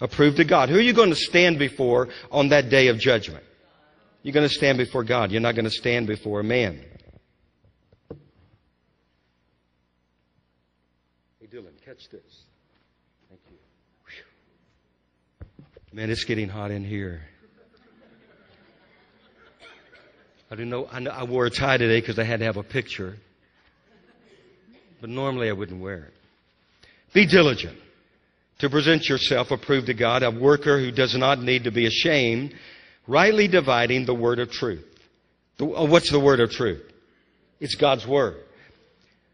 Approved 0.00 0.38
to 0.38 0.44
God. 0.44 0.68
Who 0.68 0.78
are 0.78 0.80
you 0.80 0.94
going 0.94 1.10
to 1.10 1.14
stand 1.14 1.60
before 1.60 2.08
on 2.32 2.48
that 2.48 2.70
day 2.70 2.88
of 2.88 2.98
judgment? 2.98 3.44
You're 4.24 4.34
going 4.34 4.48
to 4.48 4.52
stand 4.52 4.78
before 4.78 5.04
God. 5.04 5.30
You're 5.30 5.40
not 5.40 5.54
going 5.54 5.64
to 5.66 5.70
stand 5.70 6.08
before 6.08 6.40
a 6.40 6.44
man. 6.44 6.84
Hey, 11.38 11.46
Dylan, 11.46 11.80
catch 11.84 12.08
this. 12.08 12.46
Thank 13.28 13.42
you. 13.48 13.56
Man, 15.92 16.08
it's 16.08 16.24
getting 16.24 16.48
hot 16.48 16.70
in 16.70 16.84
here. 16.84 17.20
I 20.50 20.54
didn't 20.54 20.70
know. 20.70 20.88
I, 20.90 21.00
know, 21.00 21.10
I 21.10 21.24
wore 21.24 21.46
a 21.46 21.50
tie 21.50 21.78
today 21.78 22.00
because 22.00 22.18
I 22.18 22.24
had 22.24 22.40
to 22.40 22.46
have 22.46 22.56
a 22.56 22.62
picture. 22.62 23.16
But 25.00 25.10
normally 25.10 25.48
I 25.48 25.52
wouldn't 25.52 25.80
wear 25.80 26.04
it. 26.04 26.14
Be 27.12 27.26
diligent 27.26 27.76
to 28.60 28.70
present 28.70 29.08
yourself 29.08 29.50
approved 29.50 29.86
to 29.86 29.94
God, 29.94 30.22
a 30.22 30.30
worker 30.30 30.78
who 30.78 30.92
does 30.92 31.16
not 31.16 31.40
need 31.40 31.64
to 31.64 31.72
be 31.72 31.86
ashamed, 31.86 32.54
rightly 33.08 33.48
dividing 33.48 34.04
the 34.04 34.14
word 34.14 34.38
of 34.38 34.50
truth. 34.50 34.84
The, 35.58 35.64
oh, 35.64 35.86
what's 35.86 36.10
the 36.10 36.20
word 36.20 36.40
of 36.40 36.50
truth? 36.50 36.82
It's 37.58 37.74
God's 37.74 38.06
word. 38.06 38.36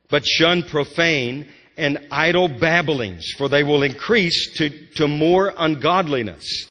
But 0.09 0.25
shun 0.25 0.63
profane 0.63 1.49
and 1.77 1.99
idle 2.11 2.49
babblings, 2.49 3.33
for 3.33 3.49
they 3.49 3.63
will 3.63 3.83
increase 3.83 4.57
to, 4.57 4.71
to 4.95 5.07
more 5.07 5.53
ungodliness. 5.57 6.71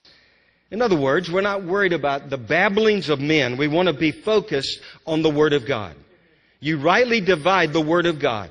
In 0.72 0.82
other 0.82 0.96
words, 0.96 1.32
we're 1.32 1.42
not 1.42 1.64
worried 1.64 1.94
about 1.94 2.30
the 2.30 2.38
babblings 2.38 3.10
of 3.10 3.20
men. 3.20 3.58
We 3.58 3.68
want 3.68 3.88
to 3.88 3.94
be 3.94 4.12
focused 4.12 4.80
on 5.06 5.22
the 5.22 5.30
Word 5.30 5.54
of 5.54 5.68
God. 5.68 5.96
You 6.60 6.80
rightly 6.80 7.22
divide 7.22 7.72
the 7.72 7.82
Word 7.82 8.08
of 8.08 8.20
God. 8.20 8.50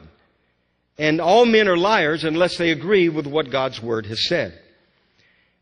And 0.96 1.20
all 1.20 1.44
men 1.44 1.66
are 1.66 1.76
liars 1.76 2.22
unless 2.22 2.56
they 2.56 2.70
agree 2.70 3.08
with 3.08 3.26
what 3.26 3.50
God's 3.50 3.82
Word 3.82 4.06
has 4.06 4.28
said. 4.28 4.60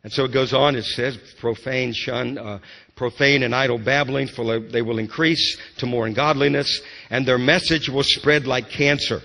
And 0.05 0.13
so 0.13 0.25
it 0.25 0.33
goes 0.33 0.53
on, 0.53 0.77
it 0.77 0.85
says, 0.85 1.17
profane, 1.39 1.93
shun, 1.95 2.37
uh, 2.37 2.59
profane 2.97 3.45
and 3.45 3.55
idle 3.55 3.79
babbling, 3.79 4.27
for 4.27 4.59
they 4.59 4.83
will 4.83 4.99
increase 4.99 5.57
to 5.79 5.87
more 5.87 6.07
ungodliness, 6.07 6.83
and 7.09 7.25
their 7.25 7.39
message 7.39 7.89
will 7.89 8.03
spread 8.03 8.47
like 8.47 8.69
cancer. 8.69 9.23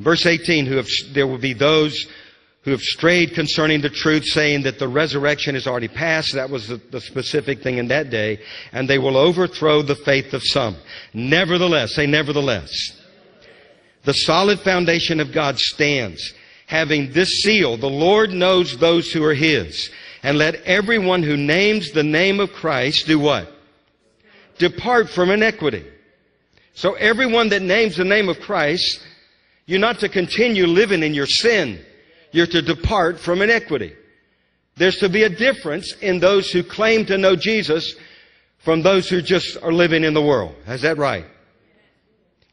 Verse 0.00 0.24
18, 0.24 0.64
who 0.64 0.76
have, 0.76 0.88
there 1.12 1.26
will 1.26 1.38
be 1.38 1.52
those 1.52 2.06
who 2.62 2.70
have 2.70 2.80
strayed 2.80 3.34
concerning 3.34 3.82
the 3.82 3.90
truth, 3.90 4.24
saying 4.24 4.62
that 4.62 4.78
the 4.78 4.88
resurrection 4.88 5.54
is 5.54 5.66
already 5.66 5.88
past. 5.88 6.34
That 6.34 6.48
was 6.48 6.68
the, 6.68 6.76
the, 6.90 7.02
specific 7.02 7.62
thing 7.62 7.76
in 7.76 7.88
that 7.88 8.08
day. 8.08 8.40
And 8.72 8.88
they 8.88 8.98
will 8.98 9.16
overthrow 9.16 9.82
the 9.82 9.96
faith 9.96 10.32
of 10.32 10.42
some. 10.42 10.76
Nevertheless, 11.12 11.94
say 11.94 12.06
nevertheless. 12.06 12.70
The 14.04 14.14
solid 14.14 14.60
foundation 14.60 15.20
of 15.20 15.32
God 15.32 15.58
stands, 15.58 16.32
having 16.66 17.12
this 17.12 17.42
seal, 17.42 17.76
the 17.76 17.86
Lord 17.86 18.30
knows 18.30 18.78
those 18.78 19.12
who 19.12 19.22
are 19.22 19.34
His. 19.34 19.90
And 20.22 20.38
let 20.38 20.54
everyone 20.62 21.22
who 21.22 21.36
names 21.36 21.92
the 21.92 22.02
name 22.02 22.40
of 22.40 22.52
Christ 22.52 23.06
do 23.06 23.18
what? 23.18 23.52
Depart 24.56 25.10
from 25.10 25.30
iniquity. 25.30 25.86
So 26.72 26.94
everyone 26.94 27.50
that 27.50 27.60
names 27.60 27.96
the 27.96 28.04
name 28.04 28.30
of 28.30 28.40
Christ, 28.40 29.00
you're 29.70 29.78
not 29.78 30.00
to 30.00 30.08
continue 30.08 30.66
living 30.66 31.04
in 31.04 31.14
your 31.14 31.28
sin. 31.28 31.78
You're 32.32 32.48
to 32.48 32.60
depart 32.60 33.20
from 33.20 33.40
iniquity. 33.40 33.94
There's 34.76 34.98
to 34.98 35.08
be 35.08 35.22
a 35.22 35.28
difference 35.28 35.94
in 36.00 36.18
those 36.18 36.50
who 36.50 36.64
claim 36.64 37.06
to 37.06 37.16
know 37.16 37.36
Jesus 37.36 37.94
from 38.58 38.82
those 38.82 39.08
who 39.08 39.22
just 39.22 39.56
are 39.62 39.72
living 39.72 40.02
in 40.02 40.12
the 40.12 40.22
world. 40.22 40.56
Is 40.66 40.82
that 40.82 40.98
right? 40.98 41.24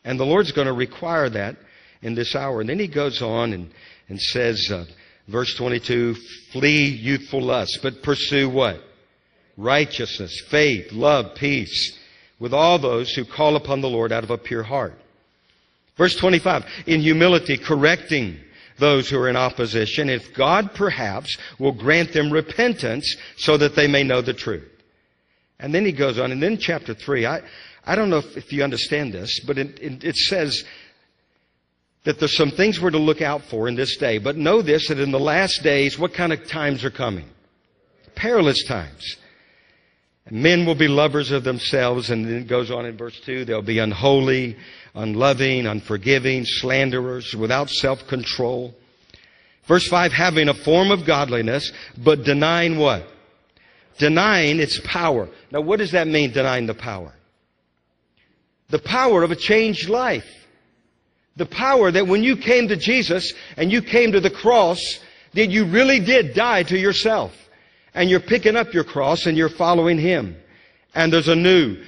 And 0.04 0.20
the 0.20 0.28
Lord's 0.28 0.52
going 0.52 0.68
to 0.68 0.74
require 0.74 1.28
that 1.30 1.56
in 2.04 2.14
this 2.14 2.36
hour. 2.36 2.62
And 2.62 2.70
then 2.70 2.78
he 2.78 2.88
goes 2.88 3.24
on 3.24 3.52
and, 3.52 3.72
and 4.10 4.22
says, 4.22 4.70
uh, 4.72 4.86
verse 5.28 5.56
22, 5.56 6.14
flee 6.52 6.86
youthful 6.86 7.42
lusts, 7.42 7.80
but 7.82 8.04
pursue 8.04 8.48
what? 8.48 8.80
Righteousness, 9.58 10.40
faith, 10.52 10.92
love, 10.92 11.34
peace 11.34 11.98
with 12.38 12.54
all 12.54 12.78
those 12.78 13.12
who 13.16 13.26
call 13.26 13.56
upon 13.56 13.82
the 13.82 13.90
Lord 13.90 14.12
out 14.12 14.24
of 14.24 14.30
a 14.30 14.38
pure 14.38 14.62
heart. 14.62 15.00
Verse 15.98 16.16
25, 16.16 16.66
in 16.86 17.02
humility, 17.02 17.58
correcting 17.58 18.40
those 18.78 19.10
who 19.10 19.18
are 19.18 19.30
in 19.30 19.36
opposition, 19.36 20.10
if 20.10 20.34
God 20.34 20.74
perhaps 20.76 21.38
will 21.58 21.72
grant 21.72 22.14
them 22.14 22.32
repentance 22.32 23.16
so 23.38 23.58
that 23.58 23.76
they 23.76 23.88
may 23.88 24.04
know 24.04 24.22
the 24.22 24.34
truth. 24.34 24.70
And 25.60 25.74
then 25.74 25.86
he 25.86 25.92
goes 25.92 26.20
on, 26.20 26.32
and 26.32 26.42
then 26.42 26.58
chapter 26.58 26.94
3, 26.94 27.26
I, 27.26 27.42
I 27.84 27.96
don't 27.96 28.12
know 28.12 28.20
if, 28.20 28.38
if 28.38 28.54
you 28.54 28.64
understand 28.64 29.14
this, 29.14 29.40
but 29.40 29.58
it, 29.58 29.80
it, 29.80 30.04
it 30.04 30.16
says 30.16 30.64
that 32.04 32.20
there's 32.20 32.38
some 32.38 32.52
things 32.52 32.80
we're 32.80 32.92
to 32.92 33.00
look 33.00 33.22
out 33.22 33.42
for 33.44 33.68
in 33.68 33.76
this 33.76 33.98
day. 33.98 34.20
But 34.20 34.38
know 34.38 34.62
this, 34.62 34.90
that 34.90 35.00
in 35.00 35.12
the 35.12 35.20
last 35.20 35.64
days, 35.64 35.98
what 35.98 36.14
kind 36.14 36.32
of 36.32 36.48
times 36.48 36.86
are 36.86 36.92
coming? 36.92 37.28
Perilous 38.14 38.64
times. 38.66 39.18
Men 40.30 40.66
will 40.66 40.76
be 40.76 40.88
lovers 40.88 41.32
of 41.32 41.44
themselves, 41.44 42.10
and 42.10 42.26
then 42.26 42.36
it 42.36 42.48
goes 42.48 42.70
on 42.70 42.86
in 42.86 42.98
verse 42.98 43.20
2, 43.22 43.46
they'll 43.46 43.62
be 43.62 43.80
unholy, 43.80 44.58
unloving, 44.98 45.66
unforgiving, 45.66 46.46
slanderers, 46.46 47.36
without 47.36 47.70
self-control. 47.70 48.76
Verse 49.66 49.88
5, 49.88 50.12
having 50.12 50.50
a 50.50 50.54
form 50.54 50.92
of 50.92 51.06
godliness, 51.06 51.72
but 51.98 52.24
denying 52.24 52.78
what? 52.78 53.08
Denying 53.98 54.60
its 54.60 54.80
power. 54.84 55.30
Now 55.52 55.62
what 55.62 55.80
does 55.80 55.92
that 55.92 56.08
mean, 56.08 56.32
denying 56.32 56.66
the 56.66 56.74
power? 56.74 57.14
The 58.70 58.80
power 58.80 59.24
of 59.24 59.32
a 59.32 59.36
changed 59.36 59.90
life. 59.90 60.28
The 61.36 61.46
power 61.46 61.92
that 61.92 62.08
when 62.08 62.24
you 62.24 62.36
came 62.36 62.68
to 62.70 62.76
Jesus 62.76 63.34
and 63.56 63.72
you 63.72 63.82
came 63.82 64.12
to 64.12 64.20
the 64.20 64.30
cross, 64.30 65.00
that 65.34 65.48
you 65.48 65.66
really 65.66 66.00
did 66.00 66.34
die 66.34 66.64
to 66.64 66.78
yourself 66.78 67.34
and 67.94 68.10
you're 68.10 68.20
picking 68.20 68.56
up 68.56 68.74
your 68.74 68.84
cross 68.84 69.26
and 69.26 69.38
you're 69.38 69.50
following 69.50 69.98
Him. 69.98 70.36
And 70.96 71.12
there's 71.12 71.28
a 71.28 71.36
new, 71.36 71.84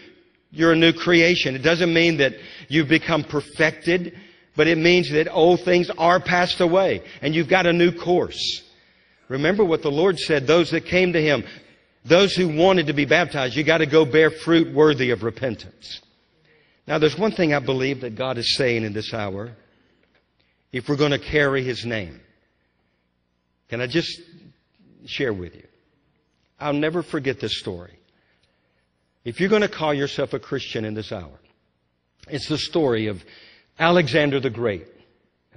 you're 0.51 0.73
a 0.73 0.75
new 0.75 0.93
creation. 0.93 1.55
It 1.55 1.63
doesn't 1.63 1.93
mean 1.93 2.17
that 2.17 2.33
you've 2.69 2.87
become 2.87 3.25
perfected, 3.25 4.17
but 4.55 4.67
it 4.67 4.77
means 4.77 5.11
that 5.11 5.27
old 5.29 5.61
things 5.61 5.89
are 5.97 6.21
passed 6.21 6.61
away 6.61 7.03
and 7.21 7.35
you've 7.35 7.49
got 7.49 7.65
a 7.65 7.73
new 7.73 7.91
course. 7.91 8.63
Remember 9.27 9.63
what 9.63 9.81
the 9.81 9.91
Lord 9.91 10.17
said, 10.17 10.47
those 10.47 10.71
that 10.71 10.85
came 10.85 11.13
to 11.13 11.21
Him, 11.21 11.43
those 12.05 12.33
who 12.33 12.47
wanted 12.47 12.87
to 12.87 12.93
be 12.93 13.05
baptized, 13.05 13.55
you 13.55 13.63
got 13.63 13.79
to 13.79 13.85
go 13.85 14.05
bear 14.05 14.31
fruit 14.31 14.73
worthy 14.73 15.11
of 15.11 15.23
repentance. 15.23 16.01
Now 16.87 16.97
there's 16.97 17.17
one 17.17 17.31
thing 17.31 17.53
I 17.53 17.59
believe 17.59 18.01
that 18.01 18.15
God 18.15 18.37
is 18.37 18.55
saying 18.55 18.83
in 18.83 18.93
this 18.93 19.13
hour. 19.13 19.51
If 20.71 20.87
we're 20.87 20.97
going 20.97 21.11
to 21.11 21.19
carry 21.19 21.63
His 21.63 21.85
name. 21.85 22.19
Can 23.69 23.81
I 23.81 23.87
just 23.87 24.19
share 25.05 25.33
with 25.33 25.55
you? 25.55 25.67
I'll 26.59 26.73
never 26.73 27.03
forget 27.03 27.39
this 27.39 27.59
story. 27.59 27.97
If 29.23 29.39
you're 29.39 29.49
going 29.49 29.61
to 29.61 29.69
call 29.69 29.93
yourself 29.93 30.33
a 30.33 30.39
Christian 30.39 30.85
in 30.85 30.93
this 30.93 31.11
hour, 31.11 31.39
it's 32.31 32.47
the 32.47 32.57
story 32.57 33.07
of 33.07 33.23
Alexander 33.77 34.39
the 34.39 34.49
Great. 34.49 34.87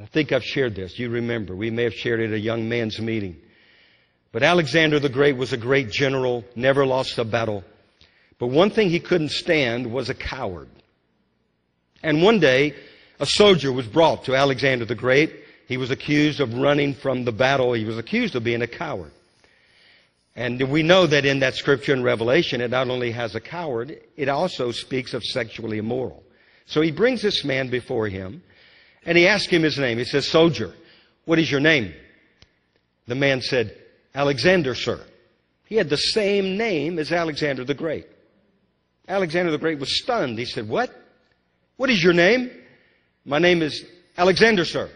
I 0.00 0.06
think 0.06 0.32
I've 0.32 0.44
shared 0.44 0.74
this. 0.74 0.98
You 0.98 1.10
remember. 1.10 1.54
We 1.54 1.70
may 1.70 1.84
have 1.84 1.94
shared 1.94 2.20
it 2.20 2.30
at 2.30 2.34
a 2.34 2.40
young 2.40 2.68
man's 2.68 3.00
meeting. 3.00 3.36
But 4.32 4.42
Alexander 4.42 4.98
the 4.98 5.08
Great 5.08 5.36
was 5.36 5.52
a 5.52 5.58
great 5.58 5.90
general, 5.90 6.44
never 6.56 6.86
lost 6.86 7.18
a 7.18 7.24
battle. 7.24 7.62
But 8.38 8.48
one 8.48 8.70
thing 8.70 8.88
he 8.88 9.00
couldn't 9.00 9.30
stand 9.30 9.92
was 9.92 10.08
a 10.08 10.14
coward. 10.14 10.68
And 12.02 12.22
one 12.22 12.40
day, 12.40 12.74
a 13.20 13.26
soldier 13.26 13.70
was 13.70 13.86
brought 13.86 14.24
to 14.24 14.34
Alexander 14.34 14.84
the 14.84 14.94
Great. 14.94 15.32
He 15.68 15.76
was 15.76 15.90
accused 15.90 16.40
of 16.40 16.54
running 16.54 16.94
from 16.94 17.24
the 17.24 17.32
battle. 17.32 17.72
He 17.72 17.84
was 17.84 17.98
accused 17.98 18.34
of 18.34 18.42
being 18.42 18.62
a 18.62 18.66
coward. 18.66 19.12
And 20.34 20.60
we 20.70 20.82
know 20.82 21.06
that 21.06 21.26
in 21.26 21.40
that 21.40 21.54
scripture 21.54 21.92
in 21.92 22.02
Revelation, 22.02 22.62
it 22.62 22.70
not 22.70 22.88
only 22.88 23.12
has 23.12 23.34
a 23.34 23.40
coward, 23.40 24.00
it 24.16 24.28
also 24.28 24.72
speaks 24.72 25.12
of 25.12 25.22
sexually 25.22 25.78
immoral. 25.78 26.24
So 26.66 26.80
he 26.80 26.90
brings 26.90 27.22
this 27.22 27.44
man 27.44 27.68
before 27.68 28.08
him, 28.08 28.42
and 29.04 29.18
he 29.18 29.26
asks 29.26 29.48
him 29.48 29.62
his 29.62 29.78
name. 29.78 29.98
He 29.98 30.04
says, 30.04 30.28
Soldier, 30.28 30.72
what 31.24 31.38
is 31.38 31.50
your 31.50 31.60
name? 31.60 31.92
The 33.06 33.14
man 33.14 33.40
said, 33.40 33.76
Alexander, 34.14 34.74
sir. 34.74 35.00
He 35.66 35.76
had 35.76 35.88
the 35.88 35.96
same 35.96 36.56
name 36.56 36.98
as 36.98 37.12
Alexander 37.12 37.64
the 37.64 37.74
Great. 37.74 38.06
Alexander 39.08 39.50
the 39.50 39.58
Great 39.58 39.78
was 39.78 40.00
stunned. 40.02 40.38
He 40.38 40.44
said, 40.44 40.68
What? 40.68 40.90
What 41.76 41.90
is 41.90 42.02
your 42.02 42.12
name? 42.12 42.50
My 43.24 43.38
name 43.38 43.62
is 43.62 43.84
Alexander, 44.16 44.64
sir. 44.64 44.90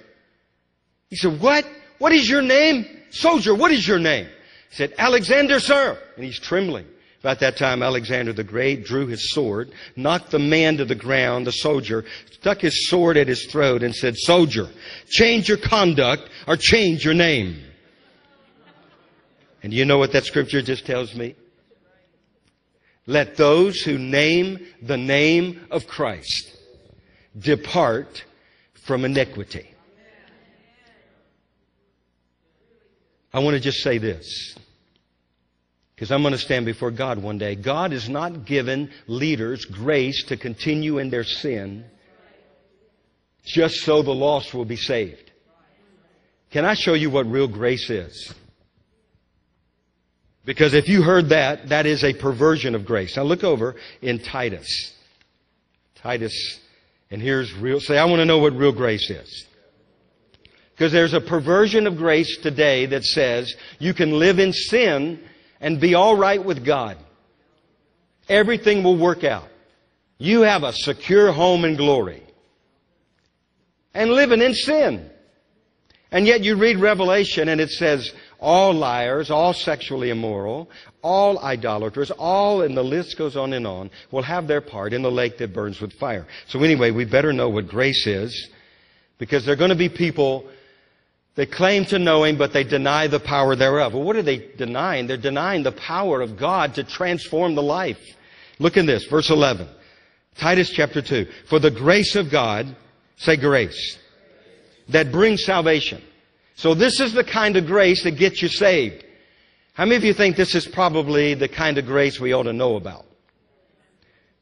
He 1.09 1.17
said, 1.17 1.41
What? 1.41 1.65
What 1.99 2.13
is 2.13 2.29
your 2.29 2.43
name? 2.43 2.87
Soldier, 3.11 3.55
what 3.55 3.73
is 3.73 3.87
your 3.89 3.99
name? 3.99 4.27
He 4.71 4.77
said, 4.77 4.93
Alexander, 4.99 5.61
sir. 5.61 5.99
And 6.17 6.25
he's 6.25 6.39
trembling. 6.39 6.87
About 7.21 7.41
that 7.41 7.57
time, 7.57 7.83
Alexander 7.83 8.33
the 8.33 8.45
Great 8.45 8.85
drew 8.85 9.07
his 9.07 9.33
sword, 9.33 9.73
knocked 9.97 10.31
the 10.31 10.39
man 10.39 10.77
to 10.77 10.85
the 10.85 10.95
ground, 10.95 11.47
the 11.47 11.53
soldier, 11.53 12.05
stuck 12.31 12.61
his 12.61 12.89
sword 12.89 13.17
at 13.17 13.27
his 13.27 13.47
throat 13.47 13.83
and 13.83 13.95
said, 13.95 14.17
Soldier, 14.17 14.69
change 15.09 15.49
your 15.49 15.59
conduct 15.59 16.29
or 16.47 16.57
change 16.57 17.05
your 17.05 17.15
name. 17.15 17.63
And 19.63 19.73
you 19.73 19.85
know 19.85 19.99
what 19.99 20.13
that 20.13 20.25
scripture 20.25 20.63
just 20.63 20.87
tells 20.87 21.15
me? 21.15 21.35
Let 23.07 23.37
those 23.37 23.81
who 23.81 23.99
name 23.99 24.67
the 24.83 24.97
name 24.97 25.67
of 25.71 25.87
Christ 25.87 26.57
depart 27.39 28.25
from 28.85 29.05
iniquity. 29.05 29.75
I 33.33 33.41
want 33.41 33.55
to 33.55 33.61
just 33.61 33.83
say 33.83 33.99
this. 33.99 34.57
Because 35.97 36.13
I'm 36.13 36.21
going 36.21 36.33
to 36.33 36.39
stand 36.39 36.67
before 36.67 36.91
God 36.91 37.23
one 37.23 37.39
day. 37.39 37.55
God 37.55 37.93
has 37.93 38.07
not 38.07 38.45
given 38.45 38.91
leaders 39.07 39.65
grace 39.65 40.25
to 40.25 40.37
continue 40.37 40.99
in 40.99 41.09
their 41.09 41.25
sin 41.25 41.87
just 43.45 43.77
so 43.77 44.03
the 44.03 44.13
lost 44.13 44.53
will 44.53 44.67
be 44.67 44.77
saved. 44.77 45.31
Can 46.51 46.67
I 46.67 46.75
show 46.75 46.93
you 46.93 47.09
what 47.09 47.27
real 47.27 47.49
grace 47.49 47.89
is? 47.89 48.35
Because 50.45 50.75
if 50.75 50.87
you 50.87 51.03
heard 51.03 51.31
that, 51.31 51.71
that 51.71 51.87
is 51.87 52.05
a 52.05 52.13
perversion 52.13 52.75
of 52.75 52.85
grace. 52.85 53.17
Now 53.17 53.23
look 53.23 53.43
over 53.43 53.77
in 54.03 54.19
Titus. 54.19 54.93
Titus, 55.97 56.61
and 57.11 57.23
here's 57.23 57.53
real, 57.55 57.81
say, 57.81 57.97
I 57.97 58.05
want 58.05 58.21
to 58.21 58.27
know 58.27 58.39
what 58.39 58.53
real 58.53 58.73
grace 58.73 59.09
is. 59.09 59.47
Because 60.73 60.93
there's 60.93 61.15
a 61.15 61.21
perversion 61.23 61.87
of 61.87 61.97
grace 61.97 62.37
today 62.43 62.85
that 62.87 63.03
says 63.03 63.57
you 63.79 63.95
can 63.95 64.19
live 64.19 64.39
in 64.39 64.53
sin 64.53 65.21
and 65.61 65.81
be 65.81 65.95
all 65.95 66.17
right 66.17 66.43
with 66.45 66.65
God. 66.65 66.97
Everything 68.29 68.83
will 68.83 68.99
work 68.99 69.25
out. 69.25 69.49
You 70.19 70.43
have 70.43 70.63
a 70.63 70.73
secure 70.73 71.33
home 71.33 71.65
in 71.65 71.77
glory. 71.77 72.23
And 73.95 74.11
living 74.11 74.43
in 74.43 74.55
sin. 74.55 75.11
And 76.11 76.27
yet 76.27 76.43
you 76.43 76.57
read 76.57 76.79
Revelation 76.79 77.49
and 77.49 77.61
it 77.61 77.71
says, 77.71 78.13
all 78.39 78.73
liars, 78.73 79.31
all 79.31 79.53
sexually 79.53 80.11
immoral, 80.11 80.71
all 81.03 81.39
idolaters, 81.39 82.11
all, 82.11 82.63
and 82.63 82.77
the 82.77 82.85
list 82.85 83.17
goes 83.17 83.37
on 83.37 83.53
and 83.53 83.67
on, 83.67 83.91
will 84.11 84.23
have 84.23 84.47
their 84.47 84.61
part 84.61 84.93
in 84.93 85.03
the 85.03 85.11
lake 85.11 85.39
that 85.39 85.55
burns 85.55 85.81
with 85.81 85.93
fire. 85.95 86.27
So 86.47 86.63
anyway, 86.63 86.91
we 86.91 87.05
better 87.07 87.33
know 87.33 87.49
what 87.49 87.69
grace 87.69 88.07
is, 88.07 88.51
because 89.19 89.45
there 89.45 89.55
are 89.55 89.57
going 89.57 89.71
to 89.71 89.75
be 89.75 89.89
people 89.89 90.47
that 91.37 91.53
claim 91.53 91.85
to 91.87 91.99
know 91.99 92.25
Him, 92.25 92.37
but 92.37 92.53
they 92.53 92.65
deny 92.65 93.07
the 93.07 93.21
power 93.21 93.55
thereof. 93.55 93.95
Well, 93.95 94.03
what 94.03 94.17
are 94.17 94.23
they 94.23 94.49
denying? 94.57 95.07
They're 95.07 95.17
denying 95.17 95.63
the 95.63 95.73
power 95.73 96.21
of 96.21 96.37
God 96.37 96.75
to 96.75 96.85
transform 96.85 97.55
the 97.55 97.63
life. 97.63 98.01
Look 98.59 98.77
in 98.77 98.87
this, 98.87 99.05
verse 99.05 99.31
11. 99.31 99.69
Titus 100.39 100.71
chapter 100.71 101.03
2. 101.03 101.27
For 101.49 101.59
the 101.59 101.71
grace 101.71 102.17
of 102.17 102.31
God, 102.31 102.75
say 103.17 103.37
grace, 103.37 103.99
that 104.89 105.13
brings 105.13 105.45
salvation. 105.45 106.03
So 106.55 106.75
this 106.75 107.01
is 107.01 107.13
the 107.13 107.25
kind 107.25 107.57
of 107.57 107.67
grace 107.67 108.03
that 108.05 108.13
gets 108.13 108.41
you 108.41 108.49
saved. 108.49 109.05
How 109.75 109.85
many 109.85 109.97
of 109.97 110.05
you 110.05 110.15
think 110.15 110.37
this 110.37 110.55
is 110.55 110.67
probably 110.67 111.35
the 111.35 111.49
kind 111.49 111.77
of 111.77 111.85
grace 111.85 112.19
we 112.19 112.33
ought 112.33 112.45
to 112.45 112.55
know 112.55 112.77
about? 112.77 113.05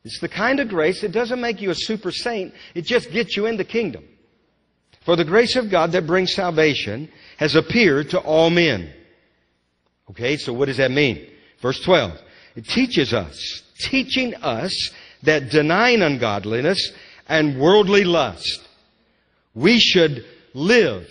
It's 0.04 0.20
the 0.20 0.28
kind 0.28 0.60
of 0.60 0.68
grace 0.68 1.00
that 1.00 1.10
doesn't 1.10 1.40
make 1.40 1.60
you 1.60 1.70
a 1.70 1.74
super 1.74 2.12
saint. 2.12 2.54
It 2.74 2.82
just 2.82 3.10
gets 3.10 3.36
you 3.36 3.46
in 3.46 3.56
the 3.56 3.64
kingdom. 3.64 4.04
For 5.04 5.16
the 5.16 5.24
grace 5.24 5.56
of 5.56 5.70
God 5.70 5.92
that 5.92 6.06
brings 6.06 6.34
salvation 6.34 7.10
has 7.36 7.54
appeared 7.54 8.10
to 8.10 8.18
all 8.18 8.50
men. 8.50 8.90
Okay, 10.10 10.36
so 10.36 10.52
what 10.52 10.66
does 10.66 10.78
that 10.78 10.90
mean? 10.90 11.26
Verse 11.60 11.80
12. 11.80 12.20
It 12.56 12.66
teaches 12.66 13.12
us, 13.12 13.62
teaching 13.78 14.34
us 14.36 14.90
that 15.22 15.50
denying 15.50 16.02
ungodliness 16.02 16.92
and 17.28 17.60
worldly 17.60 18.04
lust, 18.04 18.66
we 19.54 19.78
should 19.78 20.24
live. 20.52 21.08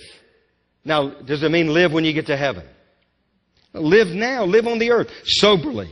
Now, 0.85 1.09
does 1.09 1.43
it 1.43 1.51
mean 1.51 1.73
live 1.73 1.91
when 1.91 2.05
you 2.05 2.13
get 2.13 2.27
to 2.27 2.37
heaven? 2.37 2.65
Live 3.73 4.09
now, 4.09 4.45
live 4.45 4.67
on 4.67 4.79
the 4.79 4.91
earth, 4.91 5.09
soberly, 5.25 5.89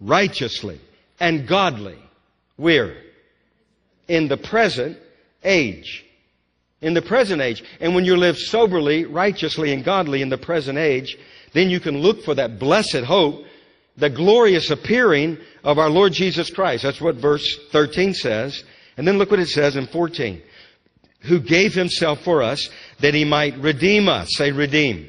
righteously, 0.00 0.80
and 1.20 1.46
godly. 1.46 1.98
Where? 2.56 2.96
In 4.08 4.28
the 4.28 4.36
present 4.36 4.98
age. 5.44 6.04
In 6.82 6.94
the 6.94 7.02
present 7.02 7.40
age. 7.40 7.64
And 7.80 7.94
when 7.94 8.04
you 8.04 8.16
live 8.16 8.36
soberly, 8.36 9.06
righteously, 9.06 9.72
and 9.72 9.84
godly 9.84 10.20
in 10.20 10.28
the 10.28 10.36
present 10.36 10.76
age, 10.78 11.16
then 11.52 11.70
you 11.70 11.80
can 11.80 11.98
look 11.98 12.22
for 12.24 12.34
that 12.34 12.58
blessed 12.58 13.04
hope, 13.04 13.44
the 13.96 14.10
glorious 14.10 14.70
appearing 14.70 15.38
of 15.64 15.78
our 15.78 15.88
Lord 15.88 16.12
Jesus 16.12 16.50
Christ. 16.50 16.82
That's 16.82 17.00
what 17.00 17.16
verse 17.16 17.58
13 17.70 18.14
says. 18.14 18.64
And 18.96 19.06
then 19.06 19.16
look 19.16 19.30
what 19.30 19.40
it 19.40 19.48
says 19.48 19.76
in 19.76 19.86
14. 19.86 20.42
Who 21.20 21.40
gave 21.40 21.72
himself 21.72 22.20
for 22.22 22.42
us 22.42 22.68
that 23.00 23.14
he 23.14 23.24
might 23.24 23.56
redeem 23.58 24.08
us. 24.08 24.34
Say 24.36 24.50
redeem. 24.50 25.08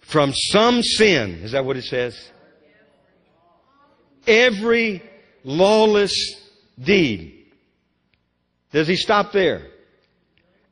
From 0.00 0.32
some 0.32 0.82
sin. 0.82 1.40
Is 1.42 1.52
that 1.52 1.64
what 1.64 1.76
it 1.76 1.84
says? 1.84 2.16
Every 4.26 5.02
lawless 5.42 6.14
deed. 6.78 7.46
Does 8.70 8.86
he 8.86 8.96
stop 8.96 9.32
there? 9.32 9.66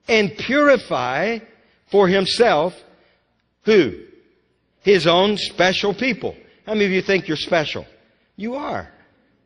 And 0.08 0.36
purify 0.36 1.38
for 1.90 2.08
himself 2.08 2.74
who? 3.66 4.04
His 4.82 5.06
own 5.06 5.36
special 5.36 5.92
people. 5.92 6.36
How 6.64 6.74
many 6.74 6.86
of 6.86 6.92
you 6.92 7.02
think 7.02 7.28
you're 7.28 7.36
special? 7.36 7.84
You 8.36 8.54
are. 8.54 8.88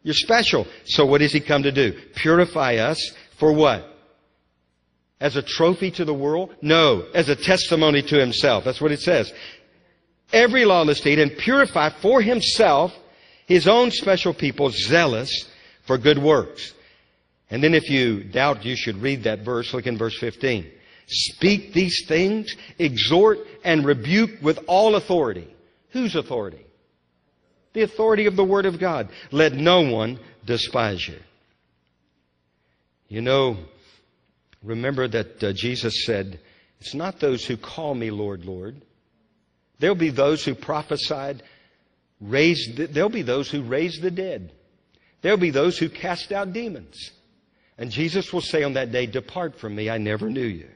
You're 0.03 0.15
special. 0.15 0.67
So 0.85 1.07
what 1.07 1.19
does 1.19 1.33
he 1.33 1.41
come 1.41 1.63
to 1.63 1.73
do? 1.73 1.99
Purify 2.15 2.77
us 2.77 3.15
for 3.39 3.53
what? 3.53 3.87
As 5.21 5.37
a 5.37 5.43
trophy 5.43 5.91
to 5.93 6.05
the 6.05 6.15
world? 6.15 6.55
No, 6.63 7.07
as 7.15 7.29
a 7.29 7.37
testimony 7.37 8.03
to 8.03 8.19
himself. 8.19 8.65
That's 8.65 8.81
what 8.81 8.93
it 8.93 9.01
says. 9.01 9.33
Every 10.33 10.65
lawless 10.65 11.01
deed 11.01 11.19
and 11.19 11.37
purify 11.37 11.91
for 12.01 12.23
himself 12.23 12.93
his 13.47 13.67
own 13.67 13.91
special 13.91 14.33
people, 14.33 14.71
zealous 14.71 15.49
for 15.83 15.99
good 15.99 16.19
works. 16.19 16.73
And 17.51 17.63
then 17.63 17.75
if 17.75 17.91
you 17.91 18.23
doubt, 18.23 18.65
you 18.65 18.77
should 18.77 19.03
read 19.03 19.25
that 19.25 19.41
verse. 19.41 19.75
Look 19.75 19.87
in 19.87 19.99
verse 19.99 20.19
15. 20.19 20.71
Speak 21.07 21.73
these 21.73 22.05
things, 22.07 22.55
exhort 22.79 23.41
and 23.65 23.85
rebuke 23.85 24.41
with 24.41 24.61
all 24.69 24.95
authority. 24.95 25.53
Whose 25.91 26.15
authority? 26.15 26.65
The 27.73 27.83
authority 27.83 28.27
of 28.27 28.37
the 28.37 28.45
Word 28.45 28.67
of 28.67 28.79
God. 28.79 29.09
Let 29.33 29.53
no 29.53 29.81
one 29.81 30.21
despise 30.47 31.07
you. 31.07 31.19
You 33.09 33.23
know, 33.23 33.57
remember 34.63 35.09
that 35.09 35.43
uh, 35.43 35.53
Jesus 35.53 36.05
said, 36.07 36.39
It's 36.81 36.95
not 36.95 37.19
those 37.19 37.45
who 37.45 37.57
call 37.57 37.95
me 37.95 38.13
Lord, 38.13 38.45
Lord. 38.45 38.81
There'll 39.81 39.97
be 39.97 40.11
those 40.11 40.45
who 40.45 40.55
prophesied, 40.55 41.43
raised, 42.21 42.77
the, 42.77 42.87
there'll 42.87 43.09
be 43.09 43.23
those 43.23 43.51
who 43.51 43.63
raised 43.63 44.01
the 44.01 44.13
dead. 44.13 44.53
There'll 45.23 45.39
be 45.39 45.51
those 45.51 45.77
who 45.77 45.89
cast 45.89 46.31
out 46.31 46.53
demons. 46.53 47.11
And 47.81 47.91
Jesus 47.91 48.31
will 48.31 48.43
say 48.43 48.63
on 48.63 48.75
that 48.75 48.93
day, 48.93 49.07
Depart 49.07 49.59
from 49.59 49.75
me, 49.75 49.89
I 49.89 49.97
never 49.97 50.29
knew 50.29 50.47
you. 50.47 50.69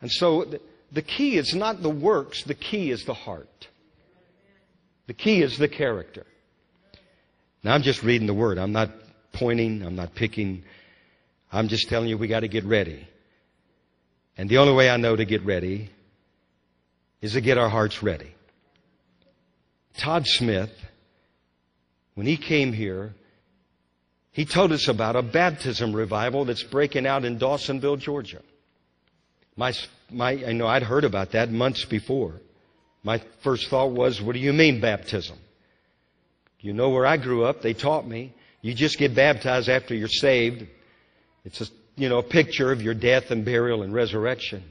And 0.00 0.10
so 0.10 0.44
the, 0.90 1.00
key 1.00 1.38
is 1.38 1.54
not 1.54 1.80
the 1.80 1.88
works, 1.88 2.42
the 2.42 2.56
key 2.56 2.90
is 2.90 3.04
the 3.04 3.14
heart. 3.14 3.68
The 5.06 5.14
key 5.14 5.42
is 5.42 5.56
the 5.58 5.68
character. 5.68 6.26
Now 7.62 7.74
I'm 7.74 7.82
just 7.82 8.02
reading 8.02 8.26
the 8.26 8.34
word. 8.34 8.58
I'm 8.58 8.72
not 8.72 8.90
pointing, 9.32 9.82
I'm 9.82 9.94
not 9.94 10.16
picking. 10.16 10.64
I'm 11.52 11.68
just 11.68 11.88
telling 11.88 12.08
you 12.08 12.18
we 12.18 12.26
got 12.26 12.40
to 12.40 12.48
get 12.48 12.64
ready. 12.64 13.06
And 14.36 14.48
the 14.48 14.58
only 14.58 14.72
way 14.72 14.90
I 14.90 14.96
know 14.96 15.14
to 15.14 15.24
get 15.24 15.44
ready 15.44 15.88
is 17.20 17.34
to 17.34 17.40
get 17.40 17.58
our 17.58 17.68
hearts 17.68 18.02
ready. 18.02 18.34
Todd 19.98 20.26
Smith, 20.26 20.72
when 22.14 22.26
he 22.26 22.36
came 22.36 22.72
here, 22.72 23.14
he 24.32 24.44
told 24.46 24.72
us 24.72 24.88
about 24.88 25.14
a 25.14 25.22
baptism 25.22 25.92
revival 25.94 26.46
that's 26.46 26.62
breaking 26.62 27.06
out 27.06 27.24
in 27.24 27.38
Dawsonville, 27.38 27.98
Georgia. 27.98 28.40
My, 29.56 29.74
my, 30.10 30.32
I 30.46 30.52
know 30.52 30.66
I'd 30.66 30.82
heard 30.82 31.04
about 31.04 31.32
that 31.32 31.50
months 31.50 31.84
before. 31.84 32.40
My 33.04 33.22
first 33.42 33.68
thought 33.68 33.90
was, 33.90 34.22
what 34.22 34.32
do 34.32 34.38
you 34.38 34.52
mean 34.52 34.80
baptism? 34.80 35.36
You 36.60 36.72
know 36.72 36.90
where 36.90 37.06
I 37.06 37.18
grew 37.18 37.44
up, 37.44 37.60
they 37.60 37.74
taught 37.74 38.06
me, 38.06 38.32
you 38.62 38.74
just 38.74 38.96
get 38.96 39.14
baptized 39.14 39.68
after 39.68 39.94
you're 39.94 40.08
saved. 40.08 40.66
It's 41.44 41.60
a, 41.60 41.66
you 41.96 42.08
know, 42.08 42.18
a 42.18 42.22
picture 42.22 42.70
of 42.70 42.80
your 42.80 42.94
death 42.94 43.30
and 43.30 43.44
burial 43.44 43.82
and 43.82 43.92
resurrection. 43.92 44.62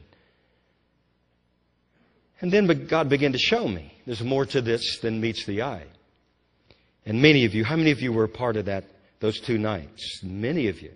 And 2.39 2.51
then 2.51 2.88
God 2.88 3.09
began 3.09 3.34
to 3.34 3.38
show 3.38 3.68
me 3.68 3.93
there's 4.05 4.24
more 4.24 4.45
to 4.47 4.62
this 4.62 4.99
than 4.99 5.22
meets 5.22 5.45
the 5.45 5.62
eye. 5.62 5.86
And 7.05 7.22
many 7.22 7.45
of 7.45 7.53
you, 7.53 7.64
how 7.64 7.76
many 7.76 7.91
of 7.91 8.01
you 8.01 8.14
were 8.14 8.24
a 8.24 8.30
part 8.30 8.55
of 8.55 8.66
that, 8.66 8.86
those 9.22 9.40
two 9.40 9.58
nights? 9.58 10.20
Many 10.22 10.68
of 10.68 10.82
you. 10.82 10.92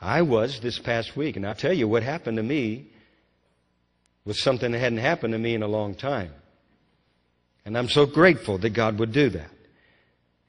I 0.00 0.22
was 0.22 0.60
this 0.60 0.78
past 0.78 1.16
week, 1.16 1.36
and 1.36 1.46
I'll 1.46 1.54
tell 1.54 1.72
you 1.72 1.86
what 1.86 2.02
happened 2.02 2.38
to 2.38 2.42
me 2.42 2.86
was 4.24 4.42
something 4.42 4.72
that 4.72 4.78
hadn't 4.78 4.98
happened 4.98 5.32
to 5.32 5.38
me 5.38 5.54
in 5.54 5.62
a 5.62 5.68
long 5.68 5.94
time. 5.94 6.32
And 7.64 7.76
I'm 7.76 7.88
so 7.88 8.06
grateful 8.06 8.58
that 8.58 8.70
God 8.70 8.98
would 8.98 9.12
do 9.12 9.30
that. 9.30 9.50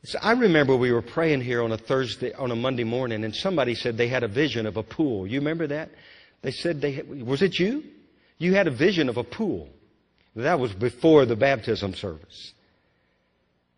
So 0.03 0.19
I 0.21 0.33
remember 0.33 0.75
we 0.75 0.91
were 0.91 1.01
praying 1.01 1.41
here 1.41 1.63
on 1.63 1.71
a 1.71 1.77
Thursday, 1.77 2.31
on 2.33 2.51
a 2.51 2.55
Monday 2.55 2.83
morning, 2.83 3.23
and 3.23 3.35
somebody 3.35 3.73
said 3.73 3.97
they 3.97 4.07
had 4.07 4.23
a 4.23 4.27
vision 4.27 4.65
of 4.65 4.77
a 4.77 4.83
pool. 4.83 5.25
You 5.25 5.39
remember 5.39 5.67
that? 5.67 5.89
They 6.41 6.51
said 6.51 6.79
they, 6.79 7.01
was 7.01 7.41
it 7.41 7.57
you? 7.57 7.83
You 8.37 8.53
had 8.53 8.67
a 8.67 8.71
vision 8.71 9.09
of 9.09 9.17
a 9.17 9.23
pool. 9.23 9.69
That 10.35 10.59
was 10.59 10.73
before 10.73 11.25
the 11.25 11.35
baptism 11.35 11.95
service. 11.95 12.53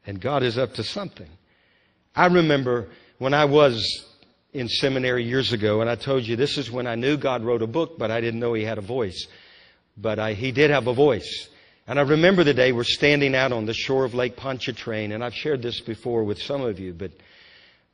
And 0.05 0.19
God 0.19 0.43
is 0.43 0.57
up 0.57 0.73
to 0.73 0.83
something. 0.83 1.29
I 2.17 2.25
remember 2.25 2.87
when 3.19 3.35
I 3.35 3.45
was 3.45 4.03
in 4.51 4.69
seminary 4.69 5.23
years 5.23 5.53
ago, 5.53 5.81
and 5.81 5.89
I 5.89 5.93
told 5.93 6.25
you 6.25 6.35
this 6.35 6.57
is 6.57 6.71
when 6.71 6.87
I 6.87 6.95
knew 6.95 7.15
God 7.15 7.43
wrote 7.43 7.61
a 7.61 7.67
book, 7.67 7.99
but 7.99 8.09
I 8.09 8.21
didn't 8.21 8.39
know 8.39 8.55
He 8.55 8.63
had 8.63 8.79
a 8.79 8.81
voice. 8.81 9.27
But 9.95 10.17
I, 10.17 10.33
He 10.33 10.51
did 10.51 10.71
have 10.71 10.87
a 10.87 10.95
voice. 10.95 11.47
And 11.85 11.99
I 11.99 12.01
remember 12.01 12.43
the 12.43 12.55
day 12.55 12.71
we're 12.71 12.85
standing 12.85 13.35
out 13.35 13.51
on 13.51 13.67
the 13.67 13.73
shore 13.75 14.03
of 14.03 14.15
Lake 14.15 14.35
Pontchartrain, 14.35 15.11
and 15.11 15.23
I've 15.23 15.35
shared 15.35 15.61
this 15.61 15.79
before 15.79 16.23
with 16.23 16.41
some 16.41 16.63
of 16.63 16.79
you, 16.79 16.91
but, 16.91 17.11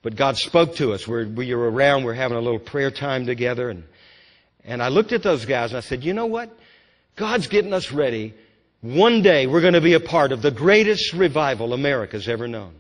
but 0.01 0.15
God 0.15 0.37
spoke 0.37 0.77
to 0.77 0.93
us. 0.93 1.05
We're, 1.05 1.27
we 1.27 1.53
were 1.53 1.69
around, 1.69 2.05
we're 2.05 2.13
having 2.13 2.37
a 2.37 2.41
little 2.41 2.59
prayer 2.59 2.91
time 2.91 3.25
together, 3.25 3.69
and, 3.69 3.83
and 4.63 4.81
I 4.81 4.87
looked 4.87 5.11
at 5.11 5.21
those 5.21 5.43
guys 5.43 5.71
and 5.71 5.77
I 5.77 5.81
said, 5.81 6.01
you 6.05 6.13
know 6.13 6.27
what? 6.27 6.49
God's 7.17 7.47
getting 7.47 7.73
us 7.73 7.91
ready. 7.91 8.33
One 8.79 9.21
day 9.21 9.47
we're 9.47 9.59
going 9.59 9.73
to 9.73 9.81
be 9.81 9.95
a 9.95 9.99
part 9.99 10.31
of 10.31 10.41
the 10.41 10.49
greatest 10.49 11.11
revival 11.11 11.73
America's 11.73 12.29
ever 12.29 12.47
known. 12.47 12.73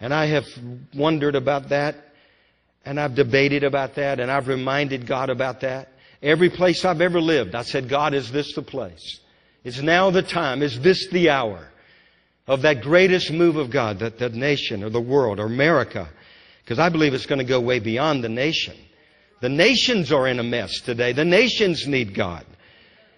And 0.00 0.12
I 0.12 0.26
have 0.26 0.46
wondered 0.94 1.34
about 1.34 1.70
that, 1.70 1.96
and 2.84 3.00
I've 3.00 3.14
debated 3.14 3.64
about 3.64 3.94
that, 3.94 4.20
and 4.20 4.30
I've 4.30 4.48
reminded 4.48 5.06
God 5.06 5.30
about 5.30 5.60
that. 5.60 5.88
Every 6.22 6.50
place 6.50 6.84
I've 6.84 7.00
ever 7.00 7.20
lived, 7.20 7.54
I 7.54 7.62
said, 7.62 7.88
God, 7.88 8.14
is 8.14 8.30
this 8.30 8.54
the 8.54 8.62
place? 8.62 9.20
Is 9.64 9.82
now 9.82 10.10
the 10.10 10.22
time? 10.22 10.62
Is 10.62 10.80
this 10.80 11.08
the 11.08 11.30
hour 11.30 11.68
of 12.46 12.62
that 12.62 12.82
greatest 12.82 13.32
move 13.32 13.56
of 13.56 13.70
God 13.70 13.98
that 14.00 14.18
the 14.18 14.28
nation 14.28 14.84
or 14.84 14.90
the 14.90 15.00
world 15.00 15.40
or 15.40 15.46
America? 15.46 16.08
Because 16.62 16.78
I 16.78 16.88
believe 16.88 17.14
it's 17.14 17.26
going 17.26 17.38
to 17.38 17.44
go 17.44 17.60
way 17.60 17.80
beyond 17.80 18.22
the 18.22 18.28
nation. 18.28 18.76
The 19.40 19.48
nations 19.48 20.12
are 20.12 20.26
in 20.28 20.38
a 20.38 20.42
mess 20.42 20.80
today. 20.80 21.12
The 21.12 21.24
nations 21.24 21.86
need 21.86 22.14
God. 22.14 22.44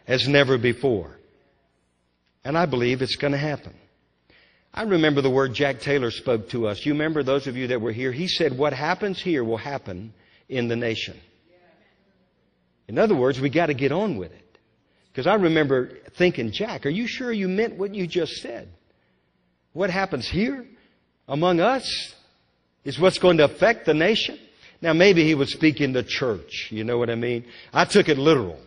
as 0.08 0.26
never 0.26 0.58
before. 0.58 1.18
And 2.44 2.56
I 2.56 2.66
believe 2.66 3.02
it's 3.02 3.16
going 3.16 3.32
to 3.32 3.38
happen. 3.38 3.74
I 4.78 4.82
remember 4.82 5.22
the 5.22 5.28
word 5.28 5.54
Jack 5.54 5.80
Taylor 5.80 6.12
spoke 6.12 6.50
to 6.50 6.68
us. 6.68 6.86
You 6.86 6.92
remember 6.92 7.24
those 7.24 7.48
of 7.48 7.56
you 7.56 7.66
that 7.66 7.80
were 7.80 7.90
here? 7.90 8.12
He 8.12 8.28
said, 8.28 8.56
What 8.56 8.72
happens 8.72 9.20
here 9.20 9.42
will 9.42 9.56
happen 9.56 10.14
in 10.48 10.68
the 10.68 10.76
nation. 10.76 11.18
In 12.86 12.96
other 12.96 13.16
words, 13.16 13.40
we 13.40 13.50
got 13.50 13.66
to 13.66 13.74
get 13.74 13.90
on 13.90 14.18
with 14.18 14.30
it. 14.30 14.58
Because 15.10 15.26
I 15.26 15.34
remember 15.34 15.98
thinking, 16.16 16.52
Jack, 16.52 16.86
are 16.86 16.90
you 16.90 17.08
sure 17.08 17.32
you 17.32 17.48
meant 17.48 17.74
what 17.74 17.92
you 17.92 18.06
just 18.06 18.34
said? 18.34 18.68
What 19.72 19.90
happens 19.90 20.28
here 20.28 20.64
among 21.26 21.58
us 21.58 22.14
is 22.84 23.00
what's 23.00 23.18
going 23.18 23.38
to 23.38 23.46
affect 23.46 23.84
the 23.84 23.94
nation. 23.94 24.38
Now, 24.80 24.92
maybe 24.92 25.24
he 25.24 25.34
was 25.34 25.50
speaking 25.50 25.92
the 25.92 26.04
church. 26.04 26.68
You 26.70 26.84
know 26.84 26.98
what 26.98 27.10
I 27.10 27.16
mean? 27.16 27.46
I 27.72 27.84
took 27.84 28.08
it 28.08 28.16
literal. 28.16 28.60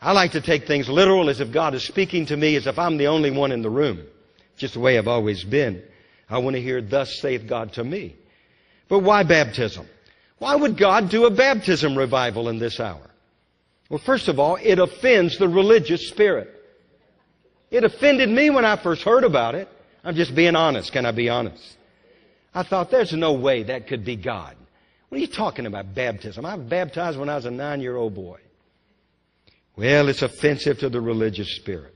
I 0.00 0.10
like 0.10 0.32
to 0.32 0.40
take 0.40 0.66
things 0.66 0.88
literal 0.88 1.30
as 1.30 1.38
if 1.40 1.52
God 1.52 1.74
is 1.74 1.84
speaking 1.84 2.26
to 2.26 2.36
me 2.36 2.56
as 2.56 2.66
if 2.66 2.80
I'm 2.80 2.96
the 2.96 3.06
only 3.06 3.30
one 3.30 3.52
in 3.52 3.62
the 3.62 3.70
room. 3.70 4.08
Just 4.56 4.74
the 4.74 4.80
way 4.80 4.98
I've 4.98 5.08
always 5.08 5.44
been. 5.44 5.82
I 6.28 6.38
want 6.38 6.56
to 6.56 6.62
hear, 6.62 6.80
Thus 6.80 7.18
saith 7.20 7.46
God 7.46 7.72
to 7.74 7.84
me. 7.84 8.16
But 8.88 9.00
why 9.00 9.22
baptism? 9.22 9.86
Why 10.38 10.54
would 10.54 10.76
God 10.76 11.10
do 11.10 11.26
a 11.26 11.30
baptism 11.30 11.96
revival 11.96 12.48
in 12.48 12.58
this 12.58 12.80
hour? 12.80 13.10
Well, 13.88 14.00
first 14.04 14.28
of 14.28 14.38
all, 14.38 14.56
it 14.56 14.78
offends 14.78 15.38
the 15.38 15.48
religious 15.48 16.08
spirit. 16.08 16.50
It 17.70 17.84
offended 17.84 18.28
me 18.28 18.50
when 18.50 18.64
I 18.64 18.76
first 18.76 19.02
heard 19.02 19.24
about 19.24 19.54
it. 19.54 19.68
I'm 20.02 20.14
just 20.14 20.34
being 20.34 20.56
honest. 20.56 20.92
Can 20.92 21.06
I 21.06 21.12
be 21.12 21.28
honest? 21.28 21.76
I 22.54 22.62
thought, 22.62 22.90
there's 22.90 23.12
no 23.12 23.32
way 23.32 23.64
that 23.64 23.86
could 23.88 24.04
be 24.04 24.16
God. 24.16 24.56
What 25.08 25.18
are 25.18 25.20
you 25.20 25.26
talking 25.26 25.66
about, 25.66 25.94
baptism? 25.94 26.44
I 26.44 26.54
was 26.54 26.66
baptized 26.66 27.18
when 27.18 27.28
I 27.28 27.36
was 27.36 27.46
a 27.46 27.50
nine 27.50 27.80
year 27.80 27.96
old 27.96 28.14
boy. 28.14 28.38
Well, 29.76 30.08
it's 30.08 30.22
offensive 30.22 30.78
to 30.80 30.88
the 30.88 31.00
religious 31.00 31.56
spirit. 31.56 31.94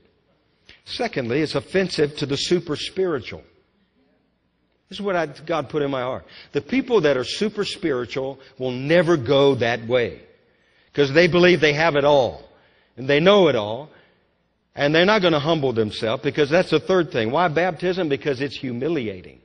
Secondly, 0.89 1.41
it's 1.41 1.55
offensive 1.55 2.15
to 2.17 2.25
the 2.25 2.37
super 2.37 2.75
spiritual. 2.75 3.43
This 4.89 4.97
is 4.97 5.01
what 5.01 5.15
I, 5.15 5.27
God 5.27 5.69
put 5.69 5.83
in 5.83 5.91
my 5.91 6.01
heart. 6.01 6.25
The 6.51 6.61
people 6.61 7.01
that 7.01 7.15
are 7.15 7.23
super 7.23 7.63
spiritual 7.63 8.39
will 8.57 8.71
never 8.71 9.17
go 9.17 9.55
that 9.55 9.87
way 9.87 10.21
because 10.91 11.13
they 11.13 11.27
believe 11.27 11.61
they 11.61 11.73
have 11.73 11.95
it 11.95 12.05
all 12.05 12.43
and 12.97 13.07
they 13.07 13.19
know 13.19 13.49
it 13.49 13.55
all. 13.55 13.89
And 14.75 14.95
they're 14.95 15.05
not 15.05 15.21
going 15.21 15.33
to 15.33 15.39
humble 15.39 15.73
themselves 15.73 16.23
because 16.23 16.49
that's 16.49 16.69
the 16.69 16.79
third 16.79 17.11
thing. 17.11 17.31
Why 17.31 17.49
baptism? 17.49 18.07
Because 18.07 18.39
it's 18.39 18.55
humiliating. 18.55 19.41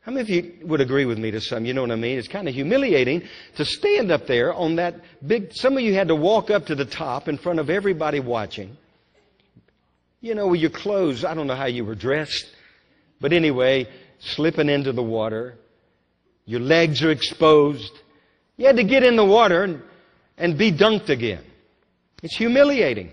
How 0.00 0.12
many 0.12 0.20
of 0.20 0.28
you 0.28 0.66
would 0.66 0.80
agree 0.80 1.04
with 1.04 1.16
me 1.16 1.30
to 1.30 1.40
some? 1.40 1.64
You 1.64 1.74
know 1.74 1.82
what 1.82 1.92
I 1.92 1.96
mean? 1.96 2.18
It's 2.18 2.28
kind 2.28 2.48
of 2.48 2.54
humiliating 2.54 3.22
to 3.56 3.64
stand 3.64 4.10
up 4.10 4.26
there 4.26 4.52
on 4.52 4.76
that 4.76 4.96
big. 5.26 5.54
Some 5.54 5.76
of 5.76 5.82
you 5.82 5.94
had 5.94 6.08
to 6.08 6.14
walk 6.14 6.50
up 6.50 6.66
to 6.66 6.74
the 6.74 6.84
top 6.84 7.28
in 7.28 7.38
front 7.38 7.60
of 7.60 7.70
everybody 7.70 8.20
watching. 8.20 8.76
You 10.24 10.34
know, 10.34 10.46
with 10.46 10.60
your 10.62 10.70
clothes, 10.70 11.22
I 11.22 11.34
don't 11.34 11.46
know 11.46 11.54
how 11.54 11.66
you 11.66 11.84
were 11.84 11.94
dressed. 11.94 12.46
But 13.20 13.34
anyway, 13.34 13.86
slipping 14.20 14.70
into 14.70 14.90
the 14.90 15.02
water. 15.02 15.58
Your 16.46 16.60
legs 16.60 17.02
are 17.02 17.10
exposed. 17.10 17.92
You 18.56 18.64
had 18.64 18.76
to 18.76 18.84
get 18.84 19.02
in 19.02 19.16
the 19.16 19.24
water 19.24 19.64
and, 19.64 19.82
and 20.38 20.56
be 20.56 20.72
dunked 20.72 21.10
again. 21.10 21.44
It's 22.22 22.34
humiliating. 22.34 23.10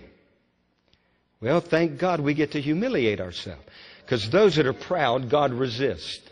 Well, 1.42 1.60
thank 1.60 1.98
God 1.98 2.20
we 2.20 2.32
get 2.32 2.52
to 2.52 2.62
humiliate 2.62 3.20
ourselves. 3.20 3.60
Because 4.00 4.30
those 4.30 4.56
that 4.56 4.66
are 4.66 4.72
proud, 4.72 5.28
God 5.28 5.52
resists. 5.52 6.30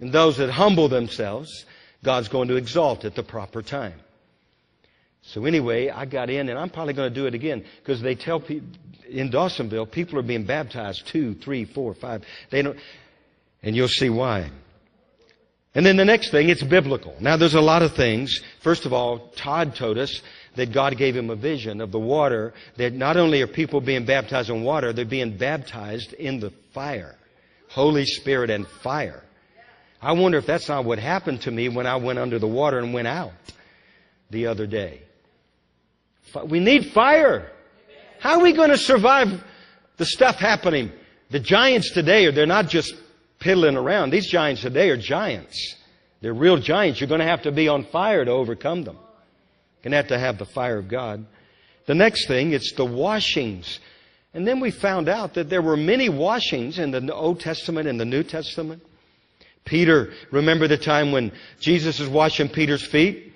And 0.00 0.10
those 0.10 0.38
that 0.38 0.48
humble 0.48 0.88
themselves, 0.88 1.66
God's 2.02 2.28
going 2.28 2.48
to 2.48 2.56
exalt 2.56 3.04
at 3.04 3.14
the 3.14 3.22
proper 3.22 3.60
time. 3.60 4.00
So 5.32 5.44
anyway, 5.44 5.90
I 5.90 6.06
got 6.06 6.30
in, 6.30 6.48
and 6.48 6.58
I'm 6.58 6.70
probably 6.70 6.94
going 6.94 7.12
to 7.12 7.14
do 7.14 7.26
it 7.26 7.34
again 7.34 7.64
because 7.82 8.00
they 8.00 8.14
tell 8.14 8.40
people 8.40 8.68
in 9.06 9.30
Dawsonville, 9.30 9.90
people 9.90 10.18
are 10.18 10.22
being 10.22 10.44
baptized 10.44 11.06
two, 11.06 11.34
three, 11.34 11.64
four, 11.64 11.94
five. 11.94 12.24
They 12.50 12.62
don't, 12.62 12.78
and 13.62 13.76
you'll 13.76 13.88
see 13.88 14.10
why. 14.10 14.50
And 15.74 15.84
then 15.84 15.96
the 15.96 16.04
next 16.04 16.30
thing, 16.30 16.48
it's 16.48 16.62
biblical. 16.62 17.14
Now, 17.20 17.36
there's 17.36 17.54
a 17.54 17.60
lot 17.60 17.82
of 17.82 17.94
things. 17.94 18.40
First 18.60 18.86
of 18.86 18.92
all, 18.92 19.28
Todd 19.36 19.74
told 19.74 19.98
us 19.98 20.22
that 20.56 20.72
God 20.72 20.96
gave 20.96 21.14
him 21.14 21.28
a 21.30 21.36
vision 21.36 21.80
of 21.80 21.92
the 21.92 21.98
water, 21.98 22.54
that 22.76 22.94
not 22.94 23.16
only 23.16 23.42
are 23.42 23.46
people 23.46 23.80
being 23.80 24.06
baptized 24.06 24.48
in 24.48 24.62
water, 24.64 24.92
they're 24.92 25.04
being 25.04 25.36
baptized 25.36 26.14
in 26.14 26.40
the 26.40 26.50
fire. 26.72 27.16
Holy 27.68 28.06
Spirit 28.06 28.48
and 28.48 28.66
fire. 28.66 29.22
I 30.00 30.12
wonder 30.12 30.38
if 30.38 30.46
that's 30.46 30.68
not 30.68 30.86
what 30.86 30.98
happened 30.98 31.42
to 31.42 31.50
me 31.50 31.68
when 31.68 31.86
I 31.86 31.96
went 31.96 32.18
under 32.18 32.38
the 32.38 32.48
water 32.48 32.78
and 32.78 32.94
went 32.94 33.08
out 33.08 33.32
the 34.30 34.46
other 34.46 34.66
day. 34.66 35.02
We 36.46 36.60
need 36.60 36.92
fire. 36.92 37.50
How 38.20 38.38
are 38.38 38.42
we 38.42 38.52
going 38.52 38.70
to 38.70 38.78
survive 38.78 39.42
the 39.96 40.04
stuff 40.04 40.36
happening? 40.36 40.92
The 41.30 41.40
giants 41.40 41.90
today 41.90 42.26
are, 42.26 42.32
they're 42.32 42.46
not 42.46 42.68
just 42.68 42.94
piddling 43.38 43.76
around. 43.76 44.10
These 44.10 44.28
giants 44.28 44.62
today 44.62 44.90
are 44.90 44.96
giants. 44.96 45.76
They're 46.20 46.34
real 46.34 46.56
giants. 46.56 47.00
You're 47.00 47.08
going 47.08 47.20
to 47.20 47.26
have 47.26 47.42
to 47.42 47.52
be 47.52 47.68
on 47.68 47.84
fire 47.84 48.24
to 48.24 48.30
overcome 48.30 48.82
them. 48.84 48.96
You're 48.96 49.90
going 49.90 49.92
to 49.92 49.96
have 49.98 50.08
to 50.08 50.18
have 50.18 50.38
the 50.38 50.46
fire 50.46 50.78
of 50.78 50.88
God. 50.88 51.24
The 51.86 51.94
next 51.94 52.26
thing, 52.26 52.52
it's 52.52 52.72
the 52.72 52.84
washings. 52.84 53.78
And 54.34 54.46
then 54.46 54.60
we 54.60 54.70
found 54.70 55.08
out 55.08 55.34
that 55.34 55.48
there 55.48 55.62
were 55.62 55.76
many 55.76 56.08
washings 56.08 56.78
in 56.78 56.90
the 56.90 57.14
Old 57.14 57.40
Testament 57.40 57.88
and 57.88 57.98
the 57.98 58.04
New 58.04 58.22
Testament. 58.22 58.82
Peter, 59.64 60.12
remember 60.30 60.66
the 60.66 60.76
time 60.76 61.12
when 61.12 61.32
Jesus 61.60 61.98
was 61.98 62.08
washing 62.08 62.48
Peter's 62.48 62.84
feet? 62.84 63.27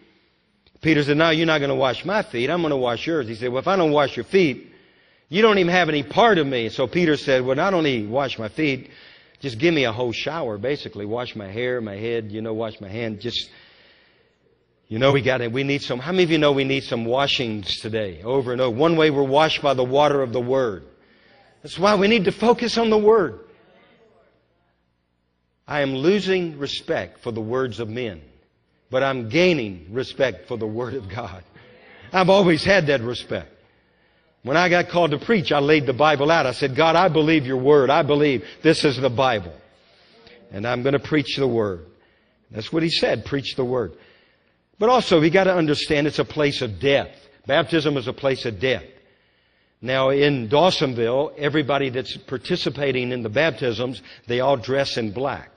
Peter 0.82 1.02
said, 1.02 1.16
No, 1.16 1.30
you're 1.30 1.46
not 1.46 1.58
going 1.58 1.70
to 1.70 1.74
wash 1.74 2.04
my 2.04 2.22
feet. 2.22 2.50
I'm 2.50 2.60
going 2.60 2.70
to 2.70 2.76
wash 2.76 3.06
yours. 3.06 3.28
He 3.28 3.34
said, 3.36 3.48
Well, 3.48 3.60
if 3.60 3.68
I 3.68 3.76
don't 3.76 3.92
wash 3.92 4.16
your 4.16 4.24
feet, 4.24 4.70
you 5.28 5.40
don't 5.40 5.58
even 5.58 5.72
have 5.72 5.88
any 5.88 6.02
part 6.02 6.36
of 6.36 6.46
me. 6.46 6.68
So 6.68 6.86
Peter 6.86 7.16
said, 7.16 7.44
Well, 7.44 7.56
not 7.56 7.72
only 7.72 8.04
wash 8.04 8.38
my 8.38 8.48
feet, 8.48 8.90
just 9.40 9.58
give 9.58 9.72
me 9.72 9.84
a 9.84 9.92
whole 9.92 10.12
shower, 10.12 10.58
basically. 10.58 11.06
Wash 11.06 11.34
my 11.34 11.48
hair, 11.48 11.80
my 11.80 11.96
head, 11.96 12.30
you 12.30 12.42
know, 12.42 12.52
wash 12.52 12.80
my 12.80 12.88
hand. 12.88 13.20
Just, 13.20 13.48
you 14.88 14.98
know, 14.98 15.12
we 15.12 15.22
got 15.22 15.40
it. 15.40 15.50
We 15.52 15.62
need 15.62 15.82
some. 15.82 16.00
How 16.00 16.12
many 16.12 16.24
of 16.24 16.30
you 16.30 16.38
know 16.38 16.52
we 16.52 16.64
need 16.64 16.84
some 16.84 17.04
washings 17.04 17.78
today? 17.78 18.20
Over 18.22 18.52
and 18.52 18.60
over. 18.60 18.76
One 18.76 18.96
way 18.96 19.10
we're 19.10 19.22
washed 19.22 19.62
by 19.62 19.74
the 19.74 19.84
water 19.84 20.20
of 20.20 20.32
the 20.32 20.40
Word. 20.40 20.84
That's 21.62 21.78
why 21.78 21.94
we 21.94 22.08
need 22.08 22.24
to 22.24 22.32
focus 22.32 22.76
on 22.76 22.90
the 22.90 22.98
Word. 22.98 23.38
I 25.66 25.80
am 25.80 25.94
losing 25.94 26.58
respect 26.58 27.20
for 27.20 27.30
the 27.30 27.40
words 27.40 27.78
of 27.78 27.88
men, 27.88 28.20
but 28.92 29.02
I'm 29.02 29.30
gaining 29.30 29.86
respect 29.90 30.46
for 30.46 30.58
the 30.58 30.66
Word 30.66 30.92
of 30.92 31.08
God. 31.08 31.42
I've 32.12 32.28
always 32.28 32.62
had 32.62 32.88
that 32.88 33.00
respect. 33.00 33.48
When 34.42 34.58
I 34.58 34.68
got 34.68 34.90
called 34.90 35.12
to 35.12 35.18
preach, 35.18 35.50
I 35.50 35.60
laid 35.60 35.86
the 35.86 35.94
Bible 35.94 36.30
out. 36.30 36.44
I 36.44 36.52
said, 36.52 36.76
God, 36.76 36.94
I 36.94 37.08
believe 37.08 37.46
your 37.46 37.56
Word. 37.56 37.88
I 37.88 38.02
believe 38.02 38.44
this 38.62 38.84
is 38.84 38.98
the 38.98 39.08
Bible. 39.08 39.54
And 40.50 40.66
I'm 40.66 40.82
going 40.82 40.92
to 40.92 40.98
preach 40.98 41.36
the 41.38 41.48
Word. 41.48 41.86
That's 42.50 42.70
what 42.70 42.82
he 42.82 42.90
said, 42.90 43.24
preach 43.24 43.56
the 43.56 43.64
Word. 43.64 43.94
But 44.78 44.90
also, 44.90 45.22
we 45.22 45.30
got 45.30 45.44
to 45.44 45.54
understand 45.54 46.06
it's 46.06 46.18
a 46.18 46.24
place 46.24 46.60
of 46.60 46.78
death. 46.78 47.08
Baptism 47.46 47.96
is 47.96 48.08
a 48.08 48.12
place 48.12 48.44
of 48.44 48.60
death. 48.60 48.84
Now, 49.80 50.10
in 50.10 50.50
Dawsonville, 50.50 51.38
everybody 51.38 51.88
that's 51.88 52.14
participating 52.18 53.10
in 53.10 53.22
the 53.22 53.30
baptisms, 53.30 54.02
they 54.26 54.40
all 54.40 54.58
dress 54.58 54.98
in 54.98 55.12
black 55.12 55.51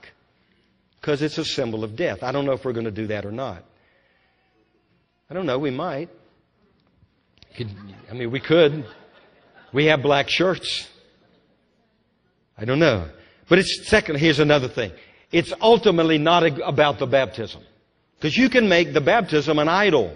because 1.06 1.22
it's 1.22 1.38
a 1.38 1.44
symbol 1.44 1.84
of 1.84 1.94
death. 1.94 2.24
I 2.24 2.32
don't 2.32 2.46
know 2.46 2.50
if 2.50 2.64
we're 2.64 2.72
going 2.72 2.86
to 2.86 2.90
do 2.90 3.06
that 3.06 3.24
or 3.24 3.30
not. 3.30 3.62
I 5.30 5.34
don't 5.34 5.46
know. 5.46 5.56
We 5.56 5.70
might. 5.70 6.08
Could, 7.56 7.70
I 8.10 8.14
mean, 8.14 8.32
we 8.32 8.40
could. 8.40 8.84
We 9.72 9.84
have 9.84 10.02
black 10.02 10.28
shirts. 10.28 10.88
I 12.58 12.64
don't 12.64 12.80
know. 12.80 13.08
But 13.48 13.60
it's 13.60 13.86
second, 13.88 14.16
here's 14.16 14.40
another 14.40 14.66
thing. 14.66 14.90
It's 15.30 15.52
ultimately 15.60 16.18
not 16.18 16.42
about 16.60 16.98
the 16.98 17.06
baptism. 17.06 17.62
Because 18.18 18.36
you 18.36 18.50
can 18.50 18.68
make 18.68 18.92
the 18.92 19.00
baptism 19.00 19.60
an 19.60 19.68
idol. 19.68 20.12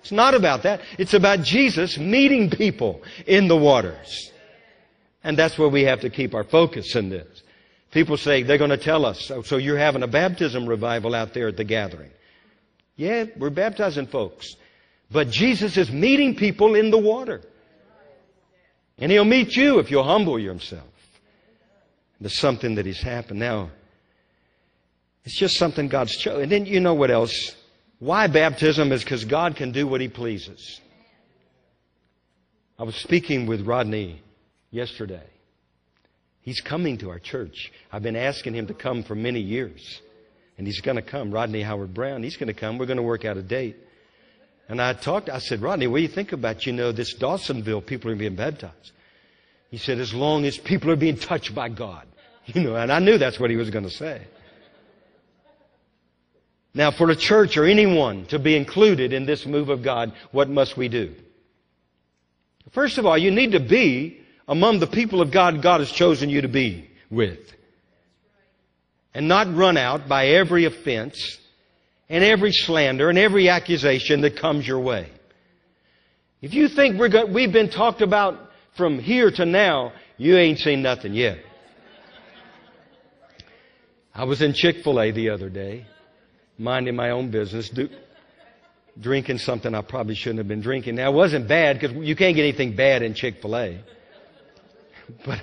It's 0.00 0.12
not 0.12 0.32
about 0.32 0.62
that. 0.62 0.80
It's 0.96 1.12
about 1.12 1.42
Jesus 1.42 1.98
meeting 1.98 2.48
people 2.48 3.02
in 3.26 3.46
the 3.46 3.58
waters. 3.58 4.32
And 5.22 5.36
that's 5.36 5.58
where 5.58 5.68
we 5.68 5.82
have 5.82 6.00
to 6.00 6.08
keep 6.08 6.32
our 6.32 6.44
focus 6.44 6.96
in 6.96 7.10
this. 7.10 7.42
People 7.90 8.16
say 8.16 8.42
they're 8.42 8.58
going 8.58 8.70
to 8.70 8.76
tell 8.76 9.06
us, 9.06 9.30
so, 9.44 9.56
you're 9.56 9.78
having 9.78 10.02
a 10.02 10.06
baptism 10.06 10.66
revival 10.66 11.14
out 11.14 11.32
there 11.32 11.48
at 11.48 11.56
the 11.56 11.64
gathering. 11.64 12.10
Yeah, 12.96 13.24
we're 13.36 13.50
baptizing 13.50 14.06
folks. 14.06 14.56
But 15.10 15.30
Jesus 15.30 15.76
is 15.76 15.90
meeting 15.90 16.34
people 16.34 16.74
in 16.74 16.90
the 16.90 16.98
water. 16.98 17.40
And 18.98 19.10
He'll 19.10 19.24
meet 19.24 19.56
you 19.56 19.78
if 19.78 19.90
you'll 19.90 20.04
humble 20.04 20.38
yourself. 20.38 20.84
There's 22.20 22.36
something 22.36 22.74
that 22.74 22.84
He's 22.84 23.00
happened. 23.00 23.38
Now, 23.38 23.70
it's 25.24 25.36
just 25.36 25.56
something 25.56 25.88
God's 25.88 26.16
chosen. 26.16 26.42
And 26.42 26.52
then 26.52 26.66
you 26.66 26.80
know 26.80 26.94
what 26.94 27.10
else? 27.10 27.54
Why 28.00 28.26
baptism 28.26 28.92
is 28.92 29.02
because 29.02 29.24
God 29.24 29.56
can 29.56 29.72
do 29.72 29.86
what 29.86 30.00
He 30.00 30.08
pleases. 30.08 30.80
I 32.78 32.82
was 32.82 32.96
speaking 32.96 33.46
with 33.46 33.66
Rodney 33.66 34.20
yesterday. 34.70 35.26
He's 36.48 36.62
coming 36.62 36.96
to 37.00 37.10
our 37.10 37.18
church. 37.18 37.70
I've 37.92 38.02
been 38.02 38.16
asking 38.16 38.54
him 38.54 38.68
to 38.68 38.72
come 38.72 39.02
for 39.02 39.14
many 39.14 39.38
years. 39.38 40.00
And 40.56 40.66
he's 40.66 40.80
going 40.80 40.96
to 40.96 41.02
come. 41.02 41.30
Rodney 41.30 41.60
Howard-Browne, 41.60 42.22
he's 42.22 42.38
going 42.38 42.46
to 42.46 42.58
come. 42.58 42.78
We're 42.78 42.86
going 42.86 42.96
to 42.96 43.02
work 43.02 43.26
out 43.26 43.36
a 43.36 43.42
date. 43.42 43.76
And 44.66 44.80
I 44.80 44.94
talked, 44.94 45.28
I 45.28 45.40
said, 45.40 45.60
Rodney, 45.60 45.88
what 45.88 45.98
do 45.98 46.04
you 46.04 46.08
think 46.08 46.32
about, 46.32 46.64
you 46.64 46.72
know, 46.72 46.90
this 46.90 47.14
Dawsonville, 47.14 47.84
people 47.84 48.10
are 48.10 48.16
being 48.16 48.34
baptized? 48.34 48.92
He 49.70 49.76
said, 49.76 49.98
as 49.98 50.14
long 50.14 50.46
as 50.46 50.56
people 50.56 50.90
are 50.90 50.96
being 50.96 51.18
touched 51.18 51.54
by 51.54 51.68
God. 51.68 52.06
You 52.46 52.62
know, 52.62 52.76
and 52.76 52.90
I 52.90 52.98
knew 52.98 53.18
that's 53.18 53.38
what 53.38 53.50
he 53.50 53.56
was 53.56 53.68
going 53.68 53.84
to 53.84 53.90
say. 53.90 54.22
Now, 56.72 56.90
for 56.90 57.10
a 57.10 57.14
church 57.14 57.58
or 57.58 57.66
anyone 57.66 58.24
to 58.28 58.38
be 58.38 58.56
included 58.56 59.12
in 59.12 59.26
this 59.26 59.44
move 59.44 59.68
of 59.68 59.82
God, 59.82 60.14
what 60.32 60.48
must 60.48 60.74
we 60.74 60.88
do? 60.88 61.14
First 62.72 62.96
of 62.96 63.04
all, 63.04 63.18
you 63.18 63.30
need 63.30 63.52
to 63.52 63.60
be 63.60 64.22
among 64.48 64.80
the 64.80 64.86
people 64.86 65.20
of 65.20 65.30
God 65.30 65.62
God 65.62 65.80
has 65.80 65.92
chosen 65.92 66.30
you 66.30 66.40
to 66.40 66.48
be 66.48 66.88
with. 67.10 67.38
And 69.14 69.28
not 69.28 69.54
run 69.54 69.76
out 69.76 70.08
by 70.08 70.28
every 70.28 70.64
offense 70.64 71.38
and 72.08 72.24
every 72.24 72.52
slander 72.52 73.10
and 73.10 73.18
every 73.18 73.48
accusation 73.48 74.22
that 74.22 74.36
comes 74.36 74.66
your 74.66 74.80
way. 74.80 75.10
If 76.40 76.54
you 76.54 76.68
think 76.68 76.98
we're 76.98 77.08
go- 77.08 77.26
we've 77.26 77.52
been 77.52 77.68
talked 77.68 78.00
about 78.00 78.50
from 78.76 78.98
here 78.98 79.30
to 79.30 79.44
now, 79.44 79.92
you 80.16 80.36
ain't 80.36 80.58
seen 80.58 80.82
nothing 80.82 81.14
yet. 81.14 81.38
I 84.14 84.24
was 84.24 84.40
in 84.40 84.52
Chick 84.52 84.82
fil 84.82 85.00
A 85.00 85.10
the 85.10 85.30
other 85.30 85.48
day, 85.48 85.86
minding 86.58 86.96
my 86.96 87.10
own 87.10 87.30
business, 87.30 87.68
do, 87.68 87.88
drinking 89.00 89.38
something 89.38 89.74
I 89.74 89.82
probably 89.82 90.14
shouldn't 90.14 90.38
have 90.38 90.48
been 90.48 90.60
drinking. 90.60 90.96
Now, 90.96 91.10
it 91.10 91.14
wasn't 91.14 91.48
bad 91.48 91.78
because 91.78 91.96
you 91.96 92.16
can't 92.16 92.34
get 92.34 92.42
anything 92.42 92.74
bad 92.74 93.02
in 93.02 93.14
Chick 93.14 93.42
fil 93.42 93.56
A. 93.56 93.80
But, 95.24 95.40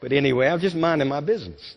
but 0.00 0.12
anyway, 0.12 0.46
I 0.48 0.52
was 0.52 0.62
just 0.62 0.76
minding 0.76 1.08
my 1.08 1.20
business. 1.20 1.76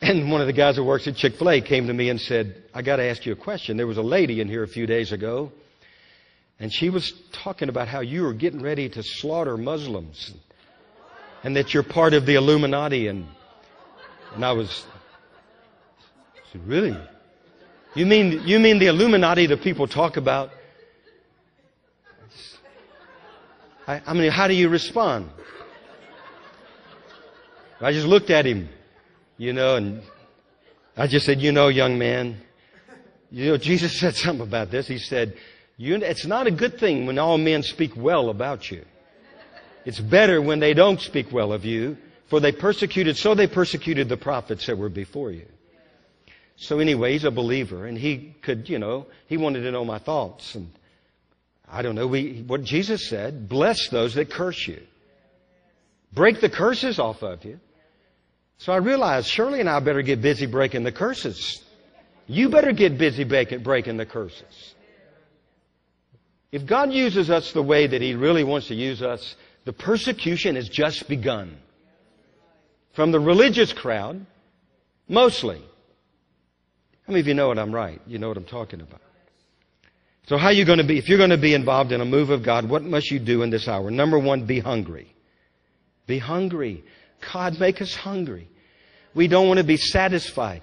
And 0.00 0.32
one 0.32 0.40
of 0.40 0.48
the 0.48 0.52
guys 0.52 0.76
who 0.76 0.84
works 0.84 1.06
at 1.06 1.14
Chick 1.14 1.36
fil 1.36 1.50
A 1.50 1.60
came 1.60 1.86
to 1.86 1.92
me 1.92 2.08
and 2.08 2.20
said, 2.20 2.62
I 2.74 2.82
got 2.82 2.96
to 2.96 3.04
ask 3.04 3.24
you 3.24 3.32
a 3.32 3.36
question. 3.36 3.76
There 3.76 3.86
was 3.86 3.98
a 3.98 4.02
lady 4.02 4.40
in 4.40 4.48
here 4.48 4.64
a 4.64 4.68
few 4.68 4.86
days 4.86 5.12
ago, 5.12 5.52
and 6.58 6.72
she 6.72 6.90
was 6.90 7.12
talking 7.32 7.68
about 7.68 7.86
how 7.86 8.00
you 8.00 8.22
were 8.22 8.32
getting 8.32 8.62
ready 8.62 8.88
to 8.88 9.02
slaughter 9.02 9.56
Muslims 9.56 10.34
and 11.44 11.56
that 11.56 11.72
you're 11.72 11.84
part 11.84 12.14
of 12.14 12.26
the 12.26 12.34
Illuminati. 12.34 13.06
And, 13.06 13.26
and 14.34 14.44
I 14.44 14.52
was, 14.52 14.84
I 16.34 16.52
said, 16.52 16.66
Really? 16.66 16.96
You 17.94 18.06
mean, 18.06 18.42
you 18.46 18.58
mean 18.58 18.78
the 18.78 18.86
Illuminati 18.86 19.46
that 19.48 19.62
people 19.62 19.86
talk 19.86 20.16
about? 20.16 20.50
I, 23.86 24.00
I 24.06 24.14
mean, 24.14 24.30
how 24.30 24.48
do 24.48 24.54
you 24.54 24.68
respond? 24.68 25.28
I 27.82 27.92
just 27.92 28.06
looked 28.06 28.30
at 28.30 28.46
him, 28.46 28.68
you 29.38 29.52
know, 29.52 29.76
and 29.76 30.02
I 30.96 31.06
just 31.06 31.26
said, 31.26 31.40
You 31.40 31.52
know, 31.52 31.68
young 31.68 31.98
man, 31.98 32.40
you 33.30 33.50
know, 33.50 33.56
Jesus 33.56 33.98
said 33.98 34.14
something 34.14 34.46
about 34.46 34.70
this. 34.70 34.86
He 34.86 34.98
said, 34.98 35.36
you, 35.76 35.96
It's 35.96 36.26
not 36.26 36.46
a 36.46 36.50
good 36.50 36.78
thing 36.78 37.06
when 37.06 37.18
all 37.18 37.38
men 37.38 37.62
speak 37.62 37.96
well 37.96 38.30
about 38.30 38.70
you. 38.70 38.84
It's 39.84 39.98
better 39.98 40.40
when 40.40 40.60
they 40.60 40.74
don't 40.74 41.00
speak 41.00 41.32
well 41.32 41.52
of 41.52 41.64
you, 41.64 41.96
for 42.28 42.40
they 42.40 42.52
persecuted, 42.52 43.16
so 43.16 43.34
they 43.34 43.48
persecuted 43.48 44.08
the 44.08 44.16
prophets 44.16 44.66
that 44.66 44.78
were 44.78 44.88
before 44.88 45.32
you. 45.32 45.46
So 46.56 46.78
anyway, 46.78 47.12
he's 47.12 47.24
a 47.24 47.30
believer, 47.32 47.86
and 47.86 47.98
he 47.98 48.36
could, 48.42 48.68
you 48.68 48.78
know, 48.78 49.06
he 49.26 49.36
wanted 49.36 49.62
to 49.62 49.72
know 49.72 49.84
my 49.84 49.98
thoughts. 49.98 50.54
And 50.54 50.70
I 51.68 51.82
don't 51.82 51.96
know, 51.96 52.06
we, 52.06 52.44
what 52.46 52.62
Jesus 52.62 53.08
said, 53.08 53.48
bless 53.48 53.88
those 53.88 54.14
that 54.14 54.30
curse 54.30 54.68
you. 54.68 54.80
Break 56.12 56.40
the 56.40 56.50
curses 56.50 56.98
off 56.98 57.22
of 57.22 57.44
you. 57.44 57.58
So 58.62 58.72
I 58.72 58.76
realized 58.76 59.26
Shirley 59.26 59.58
and 59.58 59.68
I 59.68 59.80
better 59.80 60.02
get 60.02 60.22
busy 60.22 60.46
breaking 60.46 60.84
the 60.84 60.92
curses. 60.92 61.60
You 62.28 62.48
better 62.48 62.70
get 62.70 62.96
busy 62.96 63.24
breaking, 63.24 63.96
the 63.96 64.06
curses. 64.06 64.74
If 66.52 66.64
God 66.64 66.92
uses 66.92 67.28
us 67.28 67.50
the 67.52 67.62
way 67.62 67.88
that 67.88 68.00
He 68.00 68.14
really 68.14 68.44
wants 68.44 68.68
to 68.68 68.76
use 68.76 69.02
us, 69.02 69.34
the 69.64 69.72
persecution 69.72 70.54
has 70.54 70.68
just 70.68 71.08
begun. 71.08 71.58
From 72.92 73.10
the 73.10 73.18
religious 73.18 73.72
crowd, 73.72 74.24
mostly. 75.08 75.58
How 75.58 77.12
many 77.12 77.18
of 77.18 77.26
you 77.26 77.34
know 77.34 77.48
what 77.48 77.58
I'm 77.58 77.74
right? 77.74 78.00
You 78.06 78.20
know 78.20 78.28
what 78.28 78.36
I'm 78.36 78.44
talking 78.44 78.80
about. 78.80 79.00
So 80.28 80.36
how 80.36 80.46
are 80.46 80.52
you 80.52 80.64
going 80.64 80.78
to 80.78 80.84
be, 80.84 80.98
if 80.98 81.08
you're 81.08 81.18
going 81.18 81.30
to 81.30 81.36
be 81.36 81.54
involved 81.54 81.90
in 81.90 82.00
a 82.00 82.04
move 82.04 82.30
of 82.30 82.44
God, 82.44 82.68
what 82.68 82.84
must 82.84 83.10
you 83.10 83.18
do 83.18 83.42
in 83.42 83.50
this 83.50 83.66
hour? 83.66 83.90
Number 83.90 84.20
one, 84.20 84.46
be 84.46 84.60
hungry. 84.60 85.12
Be 86.06 86.18
hungry. 86.18 86.84
God, 87.32 87.58
make 87.58 87.82
us 87.82 87.96
hungry. 87.96 88.48
We 89.14 89.28
don't 89.28 89.48
want 89.48 89.58
to 89.58 89.64
be 89.64 89.76
satisfied. 89.76 90.62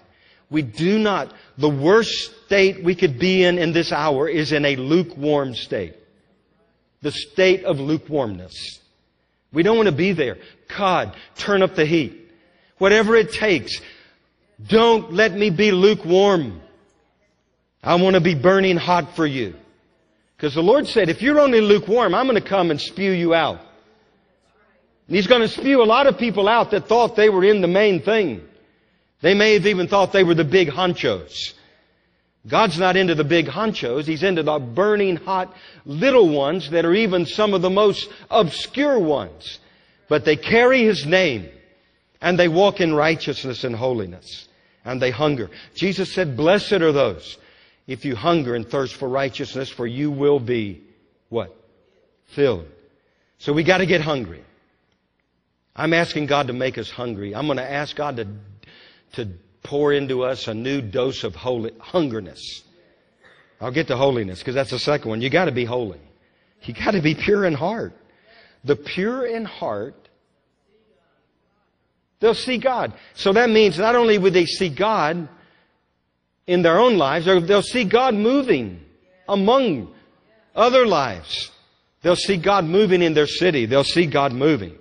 We 0.50 0.62
do 0.62 0.98
not. 0.98 1.34
The 1.58 1.70
worst 1.70 2.46
state 2.46 2.84
we 2.84 2.96
could 2.96 3.20
be 3.20 3.44
in 3.44 3.58
in 3.60 3.72
this 3.72 3.92
hour 3.92 4.28
is 4.28 4.52
in 4.52 4.66
a 4.66 4.76
lukewarm 4.76 5.54
state. 5.54 5.96
The 7.02 7.12
state 7.12 7.64
of 7.66 7.80
lukewarmness. 7.80 8.80
We 9.54 9.64
don't 9.64 9.78
want 9.78 9.88
to 9.88 9.96
be 9.96 10.12
there. 10.14 10.38
God, 10.76 11.16
turn 11.36 11.62
up 11.62 11.76
the 11.76 11.86
heat. 11.86 12.32
Whatever 12.78 13.16
it 13.16 13.32
takes. 13.32 13.80
Don't 14.68 15.14
let 15.14 15.34
me 15.34 15.50
be 15.50 15.72
lukewarm. 15.72 16.62
I 17.84 17.96
want 17.96 18.16
to 18.16 18.22
be 18.22 18.36
burning 18.36 18.78
hot 18.78 19.16
for 19.16 19.26
you. 19.26 19.56
Because 20.36 20.54
the 20.54 20.64
Lord 20.64 20.88
said, 20.88 21.10
if 21.10 21.22
you're 21.22 21.40
only 21.40 21.62
lukewarm, 21.62 22.14
I'm 22.14 22.28
going 22.28 22.42
to 22.42 22.48
come 22.48 22.72
and 22.72 22.80
spew 22.80 23.12
you 23.12 23.34
out. 23.34 23.62
And 25.10 25.16
He's 25.16 25.26
going 25.26 25.42
to 25.42 25.48
spew 25.48 25.82
a 25.82 25.86
lot 25.86 26.06
of 26.06 26.20
people 26.20 26.48
out 26.48 26.70
that 26.70 26.88
thought 26.88 27.16
they 27.16 27.30
were 27.30 27.44
in 27.44 27.62
the 27.62 27.68
main 27.68 28.00
thing. 28.00 28.42
They 29.22 29.34
may 29.34 29.54
have 29.54 29.66
even 29.66 29.88
thought 29.88 30.14
they 30.14 30.24
were 30.24 30.36
the 30.36 30.44
big 30.44 30.68
honchos. 30.68 31.54
God's 32.48 32.78
not 32.78 32.96
into 32.96 33.16
the 33.16 33.24
big 33.24 33.48
honchos. 33.48 34.06
He's 34.06 34.22
into 34.22 34.44
the 34.44 34.60
burning 34.60 35.16
hot 35.16 35.52
little 35.84 36.30
ones 36.30 36.70
that 36.70 36.86
are 36.86 36.94
even 36.94 37.26
some 37.26 37.56
of 37.56 37.64
the 37.64 37.72
most 37.72 38.08
obscure 38.30 39.00
ones. 39.00 39.58
But 40.10 40.26
they 40.26 40.36
carry 40.36 40.84
His 40.84 41.08
name 41.08 41.50
and 42.22 42.38
they 42.38 42.48
walk 42.48 42.80
in 42.80 42.94
righteousness 42.94 43.64
and 43.64 43.76
holiness 43.76 44.48
and 44.86 45.02
they 45.02 45.10
hunger. 45.10 45.50
Jesus 45.74 46.14
said, 46.14 46.38
blessed 46.38 46.74
are 46.74 46.92
those 46.92 47.40
if 47.88 48.06
you 48.06 48.16
hunger 48.16 48.54
and 48.54 48.70
thirst 48.70 48.94
for 48.94 49.10
righteousness 49.10 49.70
for 49.70 49.88
you 49.88 50.12
will 50.12 50.40
be 50.40 50.84
what? 51.30 51.56
Filled. 52.28 52.68
So 53.40 53.54
we 53.54 53.64
got 53.64 53.80
to 53.80 53.88
get 53.88 54.02
hungry. 54.02 54.44
I'm 55.80 55.94
asking 55.94 56.26
God 56.26 56.48
to 56.48 56.54
make 56.54 56.78
us 56.78 56.92
hungry. 56.92 57.34
I'm 57.34 57.46
going 57.46 57.58
to 57.58 57.72
ask 57.72 57.96
God 57.96 58.18
to, 58.18 58.28
to 59.14 59.32
pour 59.64 59.94
into 59.94 60.24
us 60.24 60.50
a 60.50 60.54
new 60.54 60.82
dose 60.82 61.24
of 61.24 61.36
holy, 61.36 61.72
hungerness. 61.72 62.42
I'll 63.62 63.72
get 63.72 63.88
to 63.88 63.96
holiness 63.96 64.40
because 64.40 64.56
that's 64.56 64.72
the 64.72 64.80
second 64.80 65.10
one. 65.10 65.22
You 65.22 65.30
got 65.30 65.46
to 65.46 65.54
be 65.54 65.64
holy. 65.64 66.02
You 66.64 66.74
got 66.74 66.92
to 66.92 67.02
be 67.02 67.16
pure 67.16 67.46
in 67.46 67.54
heart. 67.54 67.94
The 68.66 68.76
pure 68.76 69.26
in 69.26 69.46
heart, 69.46 70.10
they'll 72.20 72.34
see 72.34 72.58
God. 72.58 72.92
So 73.14 73.32
that 73.32 73.50
means 73.50 73.80
not 73.80 73.96
only 73.96 74.18
would 74.18 74.34
they 74.34 74.48
see 74.48 74.68
God 74.68 75.30
in 76.46 76.62
their 76.62 76.78
own 76.78 76.98
lives, 76.98 77.26
they'll 77.26 77.62
see 77.62 77.86
God 77.86 78.16
moving 78.16 78.82
among 79.30 79.94
other 80.54 80.86
lives. 80.86 81.52
They'll 82.02 82.18
see 82.18 82.36
God 82.36 82.66
moving 82.66 83.02
in 83.02 83.14
their 83.14 83.28
city. 83.28 83.66
They'll 83.66 83.86
see 83.86 84.08
God 84.08 84.34
moving. 84.34 84.78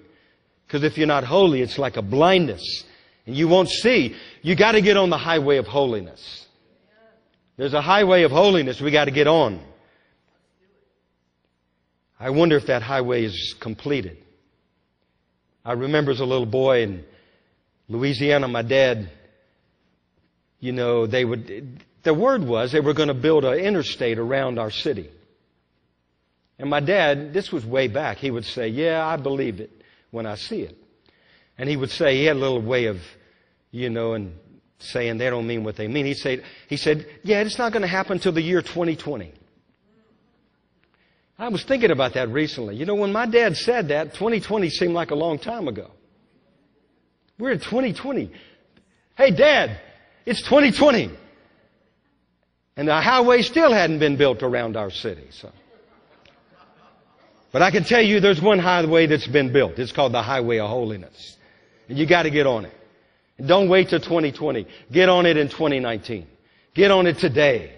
Because 0.68 0.84
if 0.84 0.98
you're 0.98 1.06
not 1.06 1.24
holy, 1.24 1.62
it's 1.62 1.78
like 1.78 1.96
a 1.96 2.02
blindness. 2.02 2.84
And 3.26 3.34
you 3.34 3.48
won't 3.48 3.70
see. 3.70 4.14
You 4.42 4.54
got 4.54 4.72
to 4.72 4.82
get 4.82 4.98
on 4.98 5.08
the 5.08 5.16
highway 5.16 5.56
of 5.56 5.66
holiness. 5.66 6.46
There's 7.56 7.72
a 7.72 7.80
highway 7.80 8.24
of 8.24 8.30
holiness 8.30 8.78
we 8.78 8.90
got 8.90 9.06
to 9.06 9.10
get 9.10 9.26
on. 9.26 9.60
I 12.20 12.30
wonder 12.30 12.56
if 12.58 12.66
that 12.66 12.82
highway 12.82 13.24
is 13.24 13.54
completed. 13.58 14.18
I 15.64 15.72
remember 15.72 16.10
as 16.10 16.20
a 16.20 16.26
little 16.26 16.46
boy 16.46 16.82
in 16.82 17.04
Louisiana, 17.88 18.46
my 18.46 18.62
dad, 18.62 19.10
you 20.60 20.72
know, 20.72 21.06
they 21.06 21.24
would, 21.24 21.82
the 22.02 22.12
word 22.12 22.44
was 22.44 22.72
they 22.72 22.80
were 22.80 22.92
going 22.92 23.08
to 23.08 23.14
build 23.14 23.46
an 23.46 23.58
interstate 23.58 24.18
around 24.18 24.58
our 24.58 24.70
city. 24.70 25.08
And 26.58 26.68
my 26.68 26.80
dad, 26.80 27.32
this 27.32 27.50
was 27.50 27.64
way 27.64 27.88
back, 27.88 28.18
he 28.18 28.30
would 28.30 28.44
say, 28.44 28.68
Yeah, 28.68 29.06
I 29.06 29.16
believe 29.16 29.60
it 29.60 29.77
when 30.10 30.26
I 30.26 30.36
see 30.36 30.62
it. 30.62 30.76
And 31.56 31.68
he 31.68 31.76
would 31.76 31.90
say, 31.90 32.16
he 32.16 32.24
had 32.24 32.36
a 32.36 32.38
little 32.38 32.62
way 32.62 32.86
of, 32.86 32.98
you 33.70 33.90
know, 33.90 34.14
and 34.14 34.34
saying 34.78 35.18
they 35.18 35.28
don't 35.28 35.46
mean 35.46 35.64
what 35.64 35.76
they 35.76 35.88
mean. 35.88 36.06
He 36.06 36.14
said, 36.14 36.44
he 36.68 36.76
said, 36.76 37.06
yeah, 37.22 37.40
it's 37.40 37.58
not 37.58 37.72
going 37.72 37.82
to 37.82 37.88
happen 37.88 38.12
until 38.12 38.32
the 38.32 38.42
year 38.42 38.62
2020. 38.62 39.32
I 41.38 41.48
was 41.48 41.62
thinking 41.64 41.90
about 41.90 42.14
that 42.14 42.28
recently. 42.30 42.76
You 42.76 42.84
know, 42.84 42.96
when 42.96 43.12
my 43.12 43.26
dad 43.26 43.56
said 43.56 43.88
that, 43.88 44.14
2020 44.14 44.70
seemed 44.70 44.94
like 44.94 45.12
a 45.12 45.14
long 45.14 45.38
time 45.38 45.68
ago. 45.68 45.90
We're 47.38 47.52
in 47.52 47.60
2020. 47.60 48.32
Hey, 49.16 49.30
Dad, 49.30 49.80
it's 50.26 50.42
2020. 50.42 51.10
And 52.76 52.88
the 52.88 53.00
highway 53.00 53.42
still 53.42 53.72
hadn't 53.72 54.00
been 54.00 54.16
built 54.16 54.42
around 54.42 54.76
our 54.76 54.90
city. 54.90 55.28
So. 55.30 55.52
But 57.50 57.62
I 57.62 57.70
can 57.70 57.84
tell 57.84 58.02
you 58.02 58.20
there's 58.20 58.42
one 58.42 58.58
highway 58.58 59.06
that's 59.06 59.26
been 59.26 59.52
built. 59.52 59.78
It's 59.78 59.92
called 59.92 60.12
the 60.12 60.22
Highway 60.22 60.58
of 60.58 60.68
Holiness. 60.68 61.36
And 61.88 61.96
you 61.96 62.06
got 62.06 62.24
to 62.24 62.30
get 62.30 62.46
on 62.46 62.66
it. 62.66 62.74
Don't 63.44 63.68
wait 63.68 63.88
till 63.88 64.00
2020. 64.00 64.66
Get 64.92 65.08
on 65.08 65.24
it 65.24 65.36
in 65.36 65.48
2019. 65.48 66.26
Get 66.74 66.90
on 66.90 67.06
it 67.06 67.18
today. 67.18 67.72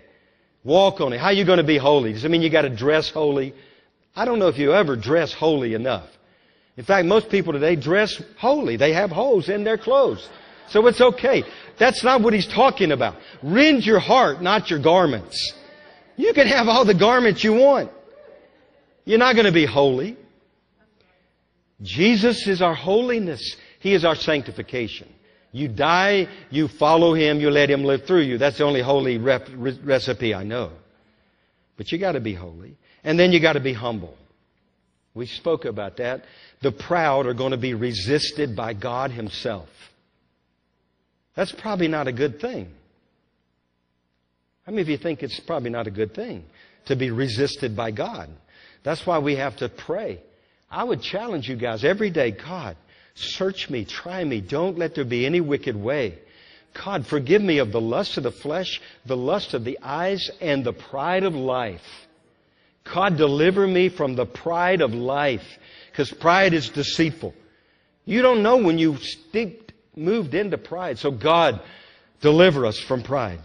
Walk 0.65 1.01
on 1.01 1.13
it. 1.13 1.21
How 1.21 1.27
are 1.27 1.33
you 1.33 1.45
going 1.45 1.59
to 1.59 1.65
be 1.65 1.79
holy? 1.79 2.13
Does 2.13 2.25
it 2.25 2.31
mean 2.31 2.43
you 2.43 2.51
got 2.51 2.63
to 2.63 2.75
dress 2.75 3.11
holy? 3.11 3.55
I 4.17 4.25
don't 4.25 4.39
know 4.39 4.49
if 4.49 4.59
you 4.59 4.73
ever 4.73 4.97
dress 4.97 5.33
holy 5.33 5.75
enough. 5.75 6.09
In 6.77 6.85
fact, 6.85 7.07
most 7.07 7.31
people 7.31 7.53
today 7.53 7.77
dress 7.77 8.23
holy. 8.39 8.77
They 8.77 8.93
have 8.93 9.11
holes 9.11 9.49
in 9.49 9.65
their 9.65 9.79
clothes. 9.79 10.29
So 10.69 10.87
it's 10.87 11.01
okay. 11.01 11.45
That's 11.79 12.03
not 12.03 12.23
what 12.23 12.33
he's 12.33 12.47
talking 12.47 12.93
about. 12.93 13.17
Rend 13.43 13.85
your 13.85 13.99
heart, 13.99 14.43
not 14.43 14.71
your 14.71 14.79
garments. 14.79 15.55
You 16.17 16.33
can 16.33 16.47
have 16.47 16.69
all 16.69 16.85
the 16.85 16.95
garments 16.95 17.43
you 17.45 17.55
want. 17.55 17.91
You're 19.11 19.19
not 19.19 19.35
going 19.35 19.47
to 19.47 19.53
be 19.53 19.67
holy. 19.67 20.17
Jesus 21.83 22.47
is 22.47 22.63
our 22.63 22.77
holiness. 22.77 23.57
He 23.81 23.93
is 23.93 24.05
our 24.05 24.15
sanctification. 24.15 25.09
You 25.51 25.67
die, 25.67 26.29
you 26.49 26.69
follow 26.69 27.13
Him, 27.15 27.41
you 27.41 27.51
let 27.51 27.69
Him 27.69 27.83
live 27.83 28.07
through 28.07 28.21
you. 28.21 28.39
That's 28.39 28.59
the 28.59 28.65
only 28.65 28.81
holy 28.81 29.19
rep- 29.19 29.49
re- 29.53 29.81
recipe 29.83 30.33
I 30.33 30.45
know. 30.45 30.71
But 31.77 31.91
you 31.91 31.99
got 31.99 32.13
to 32.13 32.21
be 32.21 32.35
holy. 32.35 32.77
And 33.03 33.19
then 33.19 33.33
you 33.33 33.41
got 33.41 33.55
to 33.55 33.61
be 33.61 33.73
humble. 33.73 34.17
We 35.13 35.27
spoke 35.27 35.65
about 35.65 35.97
that. 35.97 36.25
The 36.63 36.71
proud 36.71 37.27
are 37.27 37.35
going 37.35 37.51
to 37.51 37.57
be 37.57 37.75
resisted 37.75 38.55
by 38.55 38.75
God 38.75 39.11
Himself. 39.11 39.69
That's 41.35 41.51
probably 41.51 41.89
not 41.89 42.07
a 42.07 42.13
good 42.13 42.41
thing. 42.41 42.71
How 44.65 44.71
many 44.71 44.83
of 44.83 44.89
you 44.89 44.99
think 44.99 45.25
it's 45.25 45.41
probably 45.41 45.71
not 45.71 45.89
a 45.89 45.91
good 45.91 46.15
thing 46.15 46.45
to 46.85 46.95
be 46.95 47.11
resisted 47.11 47.77
by 47.77 47.91
God? 47.91 48.31
That's 48.83 49.07
why 49.07 49.19
we 49.19 49.37
have 49.37 49.57
to 49.59 49.69
pray. 49.69 50.21
I 50.71 50.85
would 50.85 51.03
challenge 51.03 51.49
you 51.49 51.57
guys 51.57 51.85
every 51.85 52.11
day 52.11 52.31
God, 52.31 52.77
search 53.15 53.69
me, 53.69 53.85
try 53.85 54.23
me. 54.25 54.41
Don't 54.41 54.79
let 54.79 54.95
there 54.95 55.05
be 55.05 55.27
any 55.27 55.41
wicked 55.41 55.77
way. 55.77 56.19
God, 56.73 57.07
forgive 57.07 57.43
me 57.43 57.59
of 57.59 57.73
the 57.73 57.81
lust 57.81 58.17
of 58.17 58.23
the 58.23 58.31
flesh, 58.31 58.81
the 59.05 59.17
lust 59.17 59.55
of 59.55 59.65
the 59.65 59.79
eyes, 59.83 60.31
and 60.41 60.65
the 60.65 60.73
pride 60.73 61.25
of 61.25 61.35
life. 61.35 61.83
God, 62.85 63.17
deliver 63.17 63.67
me 63.67 63.89
from 63.89 64.15
the 64.15 64.27
pride 64.27 64.81
of 64.81 64.95
life, 64.95 65.45
because 65.91 66.13
pride 66.13 66.55
is 66.55 66.69
deceitful. 66.69 67.35
You 68.05 68.23
don't 68.23 68.43
know 68.43 68.57
when 68.59 68.79
you 68.79 68.97
steeped, 68.99 69.73
moved 69.97 70.35
into 70.35 70.59
pride. 70.59 70.99
So, 70.99 71.11
God, 71.11 71.61
deliver 72.21 72.65
us 72.65 72.79
from 72.79 73.03
pride. 73.03 73.41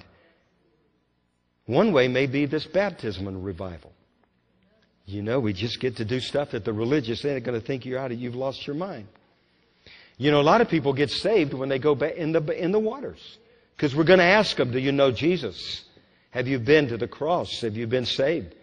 One 1.65 1.91
way 1.91 2.07
may 2.07 2.27
be 2.27 2.45
this 2.45 2.65
baptism 2.65 3.27
and 3.27 3.43
revival. 3.43 3.91
You 5.05 5.21
know, 5.21 5.39
we 5.39 5.53
just 5.53 5.79
get 5.79 5.97
to 5.97 6.05
do 6.05 6.19
stuff 6.19 6.51
that 6.51 6.65
the 6.65 6.73
religious 6.73 7.21
they're 7.21 7.39
going 7.39 7.59
to 7.59 7.65
think 7.65 7.85
you're 7.85 7.99
out 7.99 8.11
of, 8.11 8.19
you've 8.19 8.35
lost 8.35 8.65
your 8.65 8.75
mind. 8.75 9.07
You 10.17 10.31
know, 10.31 10.41
a 10.41 10.43
lot 10.43 10.61
of 10.61 10.69
people 10.69 10.93
get 10.93 11.11
saved 11.11 11.53
when 11.53 11.69
they 11.69 11.79
go 11.79 11.93
back 11.93 12.15
in 12.15 12.31
the 12.31 12.41
in 12.51 12.71
the 12.71 12.79
waters 12.79 13.37
because 13.75 13.95
we're 13.95 14.05
going 14.05 14.19
to 14.19 14.25
ask 14.25 14.55
them, 14.55 14.71
"Do 14.71 14.79
you 14.79 14.91
know 14.91 15.11
Jesus? 15.11 15.83
Have 16.31 16.47
you 16.47 16.57
been 16.57 16.87
to 16.87 16.97
the 16.97 17.07
cross? 17.07 17.61
Have 17.61 17.75
you 17.75 17.85
been 17.85 18.05
saved?" 18.05 18.55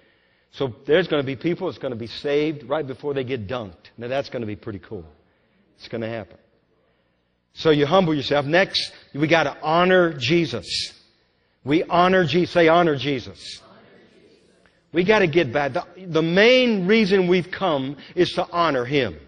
So 0.52 0.74
there's 0.86 1.08
going 1.08 1.22
to 1.22 1.26
be 1.26 1.36
people 1.36 1.68
that's 1.68 1.78
going 1.78 1.92
to 1.92 1.98
be 1.98 2.06
saved 2.06 2.64
right 2.64 2.86
before 2.86 3.14
they 3.14 3.24
get 3.24 3.46
dunked. 3.46 3.90
Now 3.96 4.08
that's 4.08 4.28
going 4.28 4.42
to 4.42 4.46
be 4.46 4.56
pretty 4.56 4.80
cool. 4.80 5.06
It's 5.78 5.88
going 5.88 6.02
to 6.02 6.08
happen. 6.08 6.36
So 7.54 7.70
you 7.70 7.86
humble 7.86 8.14
yourself. 8.14 8.46
Next, 8.46 8.92
we 9.14 9.28
got 9.28 9.44
to 9.44 9.56
honor 9.62 10.12
Jesus. 10.14 10.66
We 11.64 11.84
honor 11.84 12.24
Jesus. 12.24 12.52
Say 12.52 12.68
honor 12.68 12.96
Jesus. 12.96 13.61
We 14.92 15.04
got 15.04 15.20
to 15.20 15.26
get 15.26 15.52
back. 15.52 15.72
The, 15.72 15.86
the 16.06 16.22
main 16.22 16.86
reason 16.86 17.28
we've 17.28 17.50
come 17.50 17.96
is 18.14 18.32
to 18.34 18.46
honor 18.50 18.84
Him. 18.84 19.18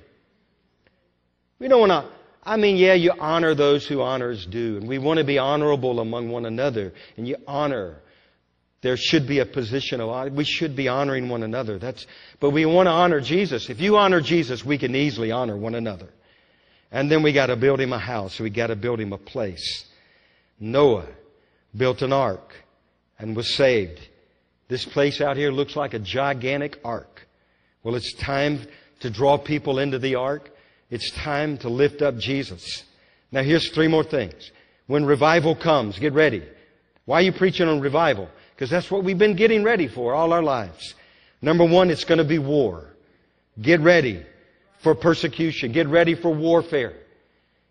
We 1.58 1.68
don't 1.68 1.88
want 1.88 1.92
to, 1.92 2.12
I 2.42 2.56
mean, 2.56 2.76
yeah, 2.76 2.94
you 2.94 3.12
honor 3.18 3.54
those 3.54 3.86
who 3.86 4.02
honors 4.02 4.44
due, 4.44 4.76
and 4.76 4.88
we 4.88 4.98
want 4.98 5.18
to 5.18 5.24
be 5.24 5.38
honorable 5.38 6.00
among 6.00 6.28
one 6.28 6.44
another, 6.44 6.92
and 7.16 7.26
you 7.26 7.36
honor. 7.46 8.00
There 8.82 8.98
should 8.98 9.26
be 9.26 9.38
a 9.38 9.46
position 9.46 10.02
of 10.02 10.10
honor. 10.10 10.30
We 10.30 10.44
should 10.44 10.76
be 10.76 10.88
honoring 10.88 11.30
one 11.30 11.42
another. 11.42 11.78
That's, 11.78 12.06
but 12.38 12.50
we 12.50 12.66
want 12.66 12.86
to 12.86 12.90
honor 12.90 13.22
Jesus. 13.22 13.70
If 13.70 13.80
you 13.80 13.96
honor 13.96 14.20
Jesus, 14.20 14.62
we 14.62 14.76
can 14.76 14.94
easily 14.94 15.32
honor 15.32 15.56
one 15.56 15.74
another. 15.74 16.10
And 16.92 17.10
then 17.10 17.22
we 17.22 17.32
got 17.32 17.46
to 17.46 17.56
build 17.56 17.80
him 17.80 17.94
a 17.94 17.98
house. 17.98 18.38
We 18.38 18.50
got 18.50 18.66
to 18.66 18.76
build 18.76 19.00
him 19.00 19.14
a 19.14 19.18
place. 19.18 19.86
Noah 20.60 21.06
built 21.74 22.02
an 22.02 22.12
ark 22.12 22.54
and 23.18 23.34
was 23.34 23.54
saved. 23.54 24.00
This 24.74 24.84
place 24.84 25.20
out 25.20 25.36
here 25.36 25.52
looks 25.52 25.76
like 25.76 25.94
a 25.94 26.00
gigantic 26.00 26.80
ark. 26.84 27.28
Well, 27.84 27.94
it's 27.94 28.12
time 28.14 28.66
to 28.98 29.08
draw 29.08 29.38
people 29.38 29.78
into 29.78 30.00
the 30.00 30.16
ark. 30.16 30.50
It's 30.90 31.12
time 31.12 31.58
to 31.58 31.68
lift 31.68 32.02
up 32.02 32.16
Jesus. 32.16 32.82
Now, 33.30 33.44
here's 33.44 33.68
three 33.68 33.86
more 33.86 34.02
things. 34.02 34.50
When 34.88 35.04
revival 35.04 35.54
comes, 35.54 35.96
get 36.00 36.12
ready. 36.12 36.42
Why 37.04 37.20
are 37.20 37.22
you 37.22 37.30
preaching 37.30 37.68
on 37.68 37.82
revival? 37.82 38.28
Because 38.50 38.68
that's 38.68 38.90
what 38.90 39.04
we've 39.04 39.16
been 39.16 39.36
getting 39.36 39.62
ready 39.62 39.86
for 39.86 40.12
all 40.12 40.32
our 40.32 40.42
lives. 40.42 40.96
Number 41.40 41.64
one, 41.64 41.88
it's 41.88 42.02
going 42.02 42.18
to 42.18 42.24
be 42.24 42.40
war. 42.40 42.84
Get 43.62 43.78
ready 43.78 44.26
for 44.82 44.96
persecution. 44.96 45.70
Get 45.70 45.86
ready 45.86 46.16
for 46.16 46.34
warfare. 46.34 46.94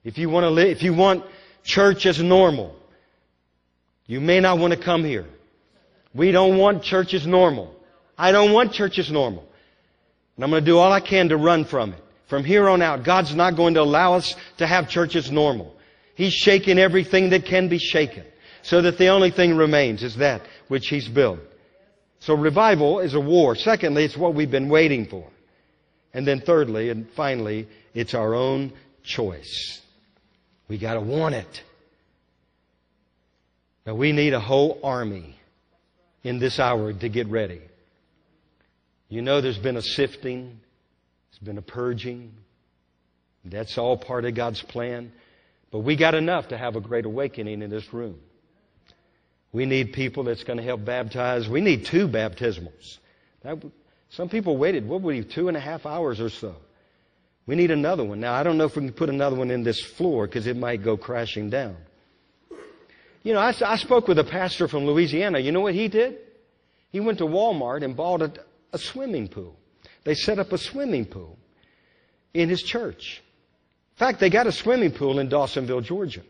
If 0.06 0.18
you 0.18 0.30
want 0.30 0.46
to 0.46 0.52
live, 0.52 0.70
if 0.70 0.82
you 0.82 0.94
want 0.94 1.26
church 1.66 2.06
as 2.06 2.24
normal, 2.24 2.74
you 4.06 4.22
may 4.22 4.40
not 4.40 4.58
want 4.58 4.74
to 4.74 4.80
come 4.80 5.04
here. 5.04 5.28
We 6.14 6.32
don't 6.32 6.58
want 6.58 6.84
church 6.84 7.14
as 7.14 7.26
normal. 7.26 7.74
I 8.18 8.32
don't 8.32 8.54
want 8.54 8.74
church 8.74 9.00
as 9.00 9.12
normal. 9.12 9.48
And 10.36 10.44
I'm 10.44 10.52
going 10.52 10.64
to 10.64 10.66
do 10.66 10.78
all 10.78 10.92
I 10.92 11.00
can 11.00 11.30
to 11.30 11.38
run 11.38 11.66
from 11.66 11.94
it. 11.94 12.04
From 12.28 12.44
here 12.44 12.70
on 12.70 12.82
out, 12.82 13.04
God's 13.04 13.36
not 13.36 13.56
going 13.56 13.76
to 13.76 13.82
allow 13.82 14.14
us 14.14 14.36
to 14.58 14.68
have 14.68 14.90
church 14.90 15.16
as 15.16 15.32
normal. 15.32 15.76
He's 16.16 16.34
shaking 16.34 16.80
everything 16.80 17.30
that 17.30 17.46
can 17.46 17.68
be 17.68 17.80
shaken 17.80 18.24
so 18.62 18.82
that 18.82 18.98
the 18.98 19.08
only 19.08 19.30
thing 19.30 19.56
remains 19.56 20.04
is 20.04 20.16
that 20.18 20.42
which 20.68 20.88
He's 20.88 21.08
built. 21.08 21.40
So 22.20 22.34
revival 22.34 23.00
is 23.00 23.14
a 23.14 23.20
war. 23.20 23.56
Secondly, 23.56 24.06
it's 24.06 24.18
what 24.18 24.34
we've 24.34 24.50
been 24.50 24.70
waiting 24.70 25.06
for. 25.08 25.28
And 26.14 26.26
then 26.26 26.40
thirdly 26.40 26.90
and 26.90 27.10
finally, 27.10 27.68
it's 27.94 28.14
our 28.14 28.34
own 28.34 28.72
choice. 29.04 29.82
We 30.68 30.78
gotta 30.78 31.02
want 31.02 31.36
it. 31.36 31.64
Now 33.86 33.96
we 33.96 34.14
need 34.14 34.34
a 34.34 34.40
whole 34.40 34.80
army 34.84 35.36
in 36.24 36.40
this 36.40 36.60
hour 36.60 36.94
to 36.94 37.10
get 37.10 37.28
ready. 37.28 37.62
You 39.10 39.22
know 39.22 39.42
there's 39.42 39.58
been 39.58 39.78
a 39.78 39.82
sifting, 39.82 40.60
there's 41.32 41.40
been 41.44 41.58
a 41.58 41.62
purging. 41.62 42.34
That's 43.46 43.78
all 43.78 43.98
part 43.98 44.26
of 44.26 44.36
God's 44.36 44.62
plan. 44.62 45.12
But 45.70 45.80
we 45.80 45.96
got 45.96 46.16
enough 46.16 46.50
to 46.50 46.58
have 46.58 46.76
a 46.76 46.82
great 46.82 47.06
awakening 47.06 47.62
in 47.62 47.70
this 47.70 47.94
room. 47.94 48.20
We 49.52 49.66
need 49.66 49.94
people 49.94 50.24
that's 50.24 50.44
going 50.44 50.58
to 50.58 50.64
help 50.64 50.86
baptize. 50.86 51.48
We 51.48 51.62
need 51.62 51.86
two 51.86 52.08
baptismals. 52.08 52.98
That, 53.44 53.64
some 54.10 54.30
people 54.30 54.58
waited, 54.58 54.88
what 54.88 55.02
would 55.02 55.16
you, 55.16 55.24
two 55.24 55.48
and 55.48 55.58
a 55.58 55.60
half 55.60 55.86
hours 55.86 56.22
or 56.22 56.30
so. 56.30 56.56
We 57.46 57.56
need 57.56 57.72
another 57.72 58.04
one. 58.04 58.20
Now, 58.20 58.34
I 58.34 58.44
don't 58.44 58.58
know 58.58 58.66
if 58.66 58.76
we 58.76 58.84
can 58.84 58.94
put 58.94 59.10
another 59.10 59.36
one 59.36 59.52
in 59.52 59.64
this 59.64 59.82
floor 59.82 60.26
because 60.26 60.48
it 60.48 60.56
might 60.56 60.82
go 60.84 60.96
crashing 60.96 61.50
down. 61.50 61.76
You 63.24 63.34
know, 63.34 63.40
I, 63.40 63.54
I, 63.66 63.78
spoke 63.78 64.08
with 64.08 64.20
a 64.20 64.24
pastor 64.24 64.68
from 64.68 64.86
Louisiana. 64.86 65.40
You 65.40 65.54
know 65.54 65.62
what 65.62 65.74
he 65.74 65.88
did? 65.88 66.18
He 66.92 67.00
went 67.00 67.20
to 67.20 67.26
Walmart 67.26 67.84
and 67.84 67.96
bought 67.96 68.22
a, 68.22 68.34
a 68.74 68.78
swimming 68.78 69.30
pool. 69.30 69.56
They 70.04 70.14
set 70.14 70.40
up 70.40 70.52
a 70.52 70.58
swimming 70.58 71.06
pool 71.06 71.38
in 72.34 72.50
his 72.50 72.62
church. 72.62 73.24
In 73.96 73.98
fact, 73.98 74.20
they 74.20 74.30
got 74.30 74.46
a 74.46 74.52
swimming 74.52 74.92
pool 74.92 75.20
in 75.20 75.30
Dawsonville, 75.30 75.84
Georgia. 75.84 76.22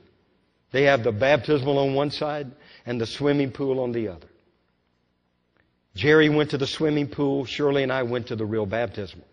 They 0.72 0.84
have 0.84 1.04
the 1.04 1.12
baptismal 1.12 1.80
on 1.80 1.96
one 1.96 2.12
side 2.12 2.52
and 2.86 3.02
the 3.02 3.06
swimming 3.06 3.52
pool 3.52 3.80
on 3.80 3.92
the 3.92 4.10
other. 4.10 4.28
Jerry 5.96 6.30
went 6.30 6.52
to 6.52 6.58
the 6.58 6.68
swimming 6.68 7.08
pool. 7.08 7.46
Shirley 7.46 7.84
and 7.84 7.92
I 7.92 8.04
went 8.04 8.28
to 8.28 8.36
the 8.36 8.46
real 8.46 8.66
baptismal. 8.66 9.26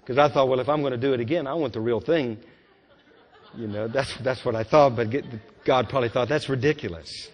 Because 0.00 0.18
I 0.18 0.28
thought, 0.28 0.48
well, 0.48 0.60
if 0.60 0.68
I'm 0.68 0.80
going 0.80 0.92
to 0.92 0.98
do 0.98 1.12
it 1.12 1.20
again, 1.20 1.46
I 1.46 1.54
want 1.54 1.72
the 1.72 1.80
real 1.80 2.00
thing. 2.00 2.38
You 3.56 3.66
know, 3.66 3.88
that's, 3.88 4.16
that's 4.18 4.44
what 4.44 4.54
I 4.54 4.64
thought, 4.64 4.96
but 4.96 5.08
God 5.64 5.88
probably 5.88 6.08
thought 6.08 6.28
that's 6.28 6.48
ridiculous. 6.48 7.28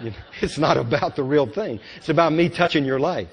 You 0.00 0.10
know, 0.10 0.16
it's 0.40 0.58
not 0.58 0.76
about 0.76 1.16
the 1.16 1.22
real 1.22 1.46
thing. 1.46 1.80
It's 1.96 2.08
about 2.08 2.32
me 2.32 2.48
touching 2.48 2.84
your 2.84 3.00
life. 3.00 3.28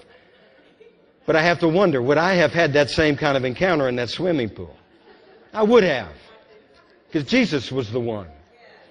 But 1.26 1.36
I 1.36 1.44
have 1.44 1.60
to 1.60 1.68
wonder, 1.68 2.02
would 2.02 2.18
I 2.18 2.34
have 2.36 2.52
had 2.52 2.74
that 2.74 2.90
same 2.90 3.16
kind 3.16 3.38
of 3.38 3.46
encounter 3.46 3.88
in 3.88 3.96
that 3.98 4.10
swimming 4.10 4.50
pool? 4.50 4.76
I 5.54 5.64
would 5.64 5.84
have. 5.84 6.14
Because 7.08 7.30
Jesus 7.30 7.72
was 7.72 7.92
the 7.92 8.00
one. 8.00 8.28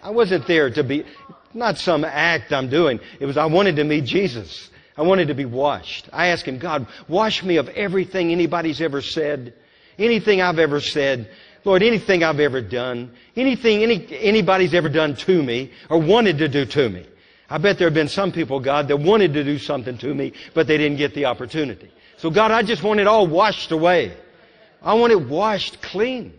I 0.03 0.11
wasn't 0.11 0.47
there 0.47 0.71
to 0.71 0.85
be, 0.85 1.05
not 1.53 1.79
some 1.79 2.05
act 2.05 2.53
I'm 2.53 2.71
doing. 2.71 3.01
It 3.19 3.27
was, 3.27 3.37
I 3.37 3.47
wanted 3.47 3.77
to 3.77 3.85
meet 3.85 4.05
Jesus. 4.05 4.71
I 4.97 5.03
wanted 5.03 5.29
to 5.29 5.35
be 5.35 5.45
washed. 5.45 6.09
I 6.13 6.29
asked 6.29 6.45
him, 6.45 6.59
God, 6.59 6.87
wash 7.09 7.43
me 7.43 7.57
of 7.57 7.69
everything 7.71 8.31
anybody's 8.31 8.81
ever 8.81 9.01
said, 9.03 9.55
anything 9.99 10.41
I've 10.41 10.59
ever 10.59 10.81
said. 10.81 11.31
Lord, 11.65 11.83
anything 11.83 12.23
I've 12.23 12.41
ever 12.41 12.61
done, 12.61 13.13
anything 13.37 13.83
any, 13.83 14.07
anybody's 14.19 14.75
ever 14.75 14.89
done 14.89 15.15
to 15.17 15.43
me 15.43 15.73
or 15.89 15.99
wanted 15.99 16.39
to 16.39 16.49
do 16.49 16.65
to 16.65 16.89
me. 16.89 17.07
I 17.49 17.59
bet 17.59 17.79
there 17.79 17.89
have 17.89 17.95
been 17.95 18.09
some 18.09 18.33
people, 18.33 18.61
God, 18.61 18.89
that 18.89 18.97
wanted 18.97 19.35
to 19.35 19.45
do 19.45 19.59
something 19.59 19.99
to 19.99 20.15
me, 20.15 20.33
but 20.55 20.67
they 20.67 20.79
didn't 20.79 20.99
get 20.99 21.15
the 21.15 21.27
opportunity. 21.27 21.91
So 22.17 22.31
God, 22.31 22.51
I 22.51 22.63
just 22.63 22.83
want 22.83 23.01
it 23.01 23.07
all 23.07 23.27
washed 23.27 23.73
away. 23.73 24.17
I 24.83 24.95
want 24.95 25.13
it 25.13 25.29
washed 25.29 25.83
clean. 25.83 26.33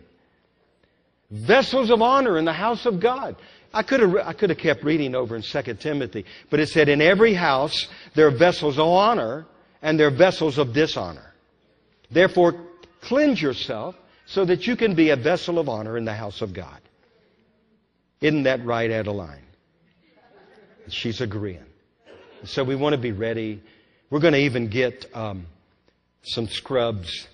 Vessels 1.30 1.90
of 1.90 2.02
honor 2.02 2.38
in 2.38 2.44
the 2.44 2.52
house 2.52 2.86
of 2.86 2.98
God. 2.98 3.36
I 3.74 3.82
could 3.82 4.00
have, 4.00 4.16
I 4.16 4.32
could 4.32 4.50
have 4.50 4.58
kept 4.58 4.84
reading 4.84 5.14
over 5.14 5.34
in 5.36 5.42
2 5.42 5.62
Timothy, 5.74 6.24
but 6.50 6.60
it 6.60 6.68
said, 6.68 6.88
in 6.88 7.00
every 7.00 7.34
house 7.34 7.88
there 8.14 8.26
are 8.26 8.30
vessels 8.30 8.78
of 8.78 8.86
honor 8.86 9.46
and 9.80 9.98
there 9.98 10.08
are 10.08 10.10
vessels 10.10 10.58
of 10.58 10.72
dishonor. 10.72 11.32
Therefore, 12.10 12.54
cleanse 13.00 13.40
yourself 13.40 13.96
so 14.32 14.46
that 14.46 14.66
you 14.66 14.76
can 14.76 14.94
be 14.94 15.10
a 15.10 15.16
vessel 15.16 15.58
of 15.58 15.68
honor 15.68 15.98
in 15.98 16.06
the 16.06 16.14
house 16.14 16.40
of 16.40 16.54
God. 16.54 16.80
Isn't 18.22 18.44
that 18.44 18.64
right, 18.64 18.90
Adeline? 18.90 19.44
She's 20.88 21.20
agreeing. 21.20 21.66
So 22.44 22.64
we 22.64 22.74
want 22.74 22.94
to 22.94 22.98
be 22.98 23.12
ready. 23.12 23.62
We're 24.08 24.20
going 24.20 24.32
to 24.32 24.40
even 24.40 24.68
get 24.68 25.04
um, 25.14 25.46
some 26.22 26.48
scrubs 26.48 27.28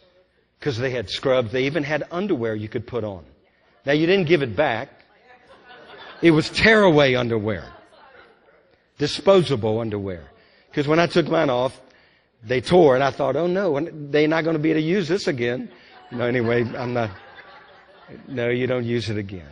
because 0.59 0.77
they 0.77 0.91
had 0.91 1.09
scrubs. 1.09 1.53
They 1.53 1.67
even 1.67 1.85
had 1.85 2.03
underwear 2.11 2.57
you 2.57 2.69
could 2.69 2.87
put 2.87 3.05
on. 3.05 3.25
Now 3.87 3.93
you 3.93 4.07
didn't 4.07 4.27
give 4.27 4.43
it 4.43 4.57
back. 4.57 4.89
It 6.21 6.33
was 6.33 6.51
tearaway 6.51 7.15
underwear, 7.15 7.65
disposable 8.99 9.79
underwear. 9.79 10.25
Because 10.69 10.89
when 10.89 10.99
I 10.99 11.07
took 11.07 11.29
mine 11.29 11.49
off, 11.49 11.81
they 12.43 12.61
tore, 12.61 12.97
and 12.97 13.05
I 13.05 13.13
thought, 13.13 13.37
oh 13.37 13.47
no, 13.47 13.79
they're 14.11 14.27
not 14.27 14.43
going 14.43 14.57
to 14.57 14.63
be 14.63 14.71
able 14.71 14.81
to 14.81 14.87
use 14.87 15.07
this 15.07 15.29
again. 15.29 15.71
No, 16.11 16.25
anyway, 16.25 16.65
I'm 16.77 16.95
not. 16.95 17.11
No, 18.27 18.49
you 18.49 18.67
don't 18.67 18.85
use 18.85 19.11
it 19.11 19.19
again. 19.19 19.49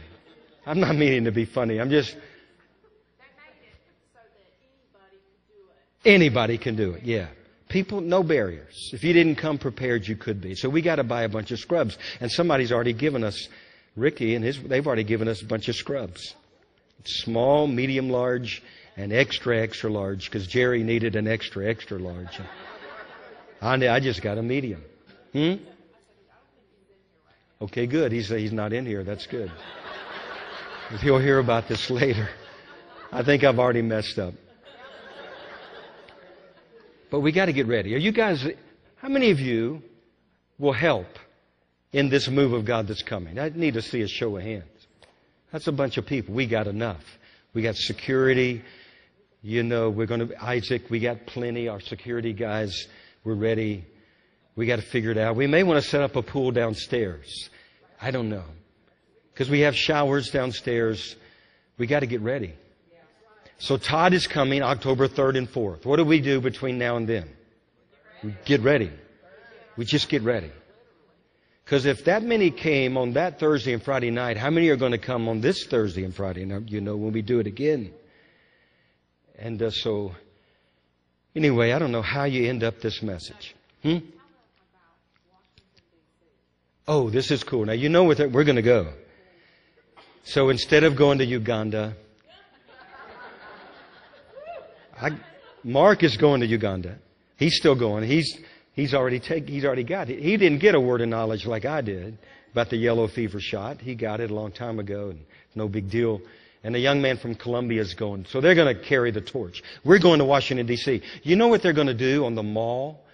I'm 0.64 0.80
not 0.80 0.96
meaning 0.96 1.24
to 1.24 1.32
be 1.32 1.44
funny. 1.44 1.80
I'm 1.80 1.90
just. 1.90 2.16
Anybody 6.04 6.58
can 6.58 6.76
do 6.76 6.92
it, 6.92 7.02
Anyone 7.02 7.02
can 7.02 7.16
do 7.16 7.24
it, 7.24 7.28
yeah. 7.28 7.28
People, 7.68 8.00
no 8.00 8.22
barriers. 8.22 8.90
If 8.92 9.02
you 9.02 9.12
didn't 9.12 9.36
come 9.36 9.58
prepared, 9.58 10.06
you 10.06 10.16
could 10.16 10.40
be. 10.40 10.54
So 10.54 10.68
we 10.68 10.80
got 10.80 10.96
to 10.96 11.04
buy 11.04 11.22
a 11.22 11.28
bunch 11.28 11.50
of 11.50 11.58
scrubs. 11.58 11.98
And 12.20 12.30
somebody's 12.30 12.70
already 12.70 12.92
given 12.92 13.24
us, 13.24 13.48
Ricky 13.96 14.36
and 14.36 14.44
his, 14.44 14.62
they've 14.62 14.86
already 14.86 15.04
given 15.04 15.26
us 15.26 15.42
a 15.42 15.46
bunch 15.46 15.68
of 15.68 15.74
scrubs. 15.74 16.34
Small, 17.04 17.66
medium, 17.66 18.08
large, 18.08 18.62
and 18.96 19.12
extra, 19.12 19.60
extra 19.60 19.90
large, 19.90 20.26
because 20.26 20.46
Jerry 20.46 20.84
needed 20.84 21.16
an 21.16 21.26
extra, 21.26 21.66
extra 21.66 21.98
large. 21.98 22.40
I, 23.60 23.88
I 23.88 24.00
just 24.00 24.22
got 24.22 24.38
a 24.38 24.42
medium. 24.42 24.82
Hmm? 25.32 25.54
Okay, 27.60 27.86
good. 27.86 28.12
He's, 28.12 28.28
he's 28.28 28.52
not 28.52 28.72
in 28.72 28.84
here. 28.84 29.02
That's 29.02 29.26
good. 29.26 29.50
He'll 31.00 31.18
hear 31.18 31.38
about 31.38 31.68
this 31.68 31.90
later. 31.90 32.28
I 33.10 33.22
think 33.22 33.44
I've 33.44 33.58
already 33.58 33.82
messed 33.82 34.18
up. 34.18 34.34
But 37.10 37.20
we 37.20 37.32
got 37.32 37.46
to 37.46 37.52
get 37.52 37.66
ready. 37.66 37.94
Are 37.94 37.98
you 37.98 38.12
guys, 38.12 38.46
how 38.96 39.08
many 39.08 39.30
of 39.30 39.40
you 39.40 39.82
will 40.58 40.72
help 40.72 41.06
in 41.92 42.10
this 42.10 42.28
move 42.28 42.52
of 42.52 42.64
God 42.64 42.88
that's 42.88 43.02
coming? 43.02 43.38
I 43.38 43.48
need 43.48 43.74
to 43.74 43.82
see 43.82 44.02
a 44.02 44.08
show 44.08 44.36
of 44.36 44.42
hands. 44.42 44.64
That's 45.52 45.66
a 45.68 45.72
bunch 45.72 45.96
of 45.96 46.04
people. 46.04 46.34
We 46.34 46.46
got 46.46 46.66
enough. 46.66 47.02
We 47.54 47.62
got 47.62 47.76
security. 47.76 48.62
You 49.40 49.62
know, 49.62 49.88
we're 49.88 50.06
going 50.06 50.28
to, 50.28 50.44
Isaac, 50.44 50.90
we 50.90 51.00
got 51.00 51.24
plenty. 51.26 51.68
Our 51.68 51.80
security 51.80 52.32
guys, 52.32 52.86
we're 53.24 53.34
ready. 53.34 53.86
We 54.56 54.66
got 54.66 54.76
to 54.76 54.82
figure 54.82 55.10
it 55.10 55.18
out. 55.18 55.36
We 55.36 55.46
may 55.46 55.62
want 55.62 55.82
to 55.82 55.88
set 55.88 56.02
up 56.02 56.16
a 56.16 56.22
pool 56.22 56.50
downstairs. 56.50 57.50
I 58.00 58.10
don't 58.10 58.30
know. 58.30 58.44
Because 59.32 59.50
we 59.50 59.60
have 59.60 59.76
showers 59.76 60.30
downstairs. 60.30 61.14
We 61.76 61.86
got 61.86 62.00
to 62.00 62.06
get 62.06 62.22
ready. 62.22 62.54
So 63.58 63.76
Todd 63.76 64.14
is 64.14 64.26
coming 64.26 64.62
October 64.62 65.08
3rd 65.08 65.38
and 65.38 65.48
4th. 65.48 65.84
What 65.84 65.96
do 65.96 66.04
we 66.04 66.20
do 66.20 66.40
between 66.40 66.78
now 66.78 66.96
and 66.96 67.06
then? 67.06 67.28
We 68.24 68.34
get 68.44 68.62
ready. 68.62 68.90
We 69.76 69.84
just 69.84 70.08
get 70.08 70.22
ready. 70.22 70.50
Because 71.64 71.84
if 71.84 72.04
that 72.04 72.22
many 72.22 72.50
came 72.50 72.96
on 72.96 73.12
that 73.14 73.38
Thursday 73.38 73.72
and 73.72 73.82
Friday 73.82 74.10
night, 74.10 74.36
how 74.36 74.50
many 74.50 74.68
are 74.68 74.76
going 74.76 74.92
to 74.92 74.98
come 74.98 75.28
on 75.28 75.40
this 75.40 75.66
Thursday 75.66 76.04
and 76.04 76.14
Friday 76.14 76.44
night, 76.44 76.68
you 76.68 76.80
know, 76.80 76.96
when 76.96 77.12
we 77.12 77.22
do 77.22 77.40
it 77.40 77.46
again? 77.46 77.92
And 79.38 79.60
uh, 79.60 79.70
so, 79.70 80.12
anyway, 81.34 81.72
I 81.72 81.78
don't 81.78 81.92
know 81.92 82.02
how 82.02 82.24
you 82.24 82.48
end 82.48 82.62
up 82.62 82.80
this 82.80 83.02
message. 83.02 83.54
Hmm? 83.82 83.98
Oh, 86.88 87.10
this 87.10 87.30
is 87.30 87.42
cool. 87.42 87.64
Now, 87.64 87.72
you 87.72 87.88
know 87.88 88.04
where 88.04 88.28
we're 88.28 88.44
going 88.44 88.56
to 88.56 88.62
go. 88.62 88.92
So 90.24 90.50
instead 90.50 90.84
of 90.84 90.96
going 90.96 91.18
to 91.18 91.24
Uganda, 91.24 91.96
I, 95.00 95.10
Mark 95.64 96.04
is 96.04 96.16
going 96.16 96.40
to 96.40 96.46
Uganda. 96.46 96.98
He's 97.36 97.56
still 97.56 97.74
going. 97.74 98.04
He's, 98.04 98.38
he's 98.72 98.94
already 98.94 99.18
take, 99.18 99.48
he's 99.48 99.64
already 99.64 99.84
got 99.84 100.10
it. 100.10 100.22
He 100.22 100.36
didn't 100.36 100.58
get 100.58 100.74
a 100.74 100.80
word 100.80 101.00
of 101.00 101.08
knowledge 101.08 101.44
like 101.44 101.64
I 101.64 101.80
did 101.80 102.18
about 102.52 102.70
the 102.70 102.76
yellow 102.76 103.08
fever 103.08 103.40
shot. 103.40 103.80
He 103.80 103.94
got 103.94 104.20
it 104.20 104.30
a 104.30 104.34
long 104.34 104.52
time 104.52 104.78
ago 104.78 105.10
and 105.10 105.24
no 105.54 105.68
big 105.68 105.90
deal. 105.90 106.20
And 106.62 106.74
a 106.74 106.78
young 106.78 107.02
man 107.02 107.18
from 107.18 107.34
Colombia 107.34 107.80
is 107.80 107.94
going. 107.94 108.26
So 108.26 108.40
they're 108.40 108.54
going 108.54 108.74
to 108.74 108.80
carry 108.80 109.10
the 109.10 109.20
torch. 109.20 109.62
We're 109.84 109.98
going 109.98 110.20
to 110.20 110.24
Washington 110.24 110.66
D.C. 110.66 111.02
You 111.22 111.36
know 111.36 111.48
what 111.48 111.62
they're 111.62 111.72
going 111.72 111.86
to 111.88 111.94
do 111.94 112.24
on 112.24 112.34
the 112.34 112.42
mall? 112.42 113.04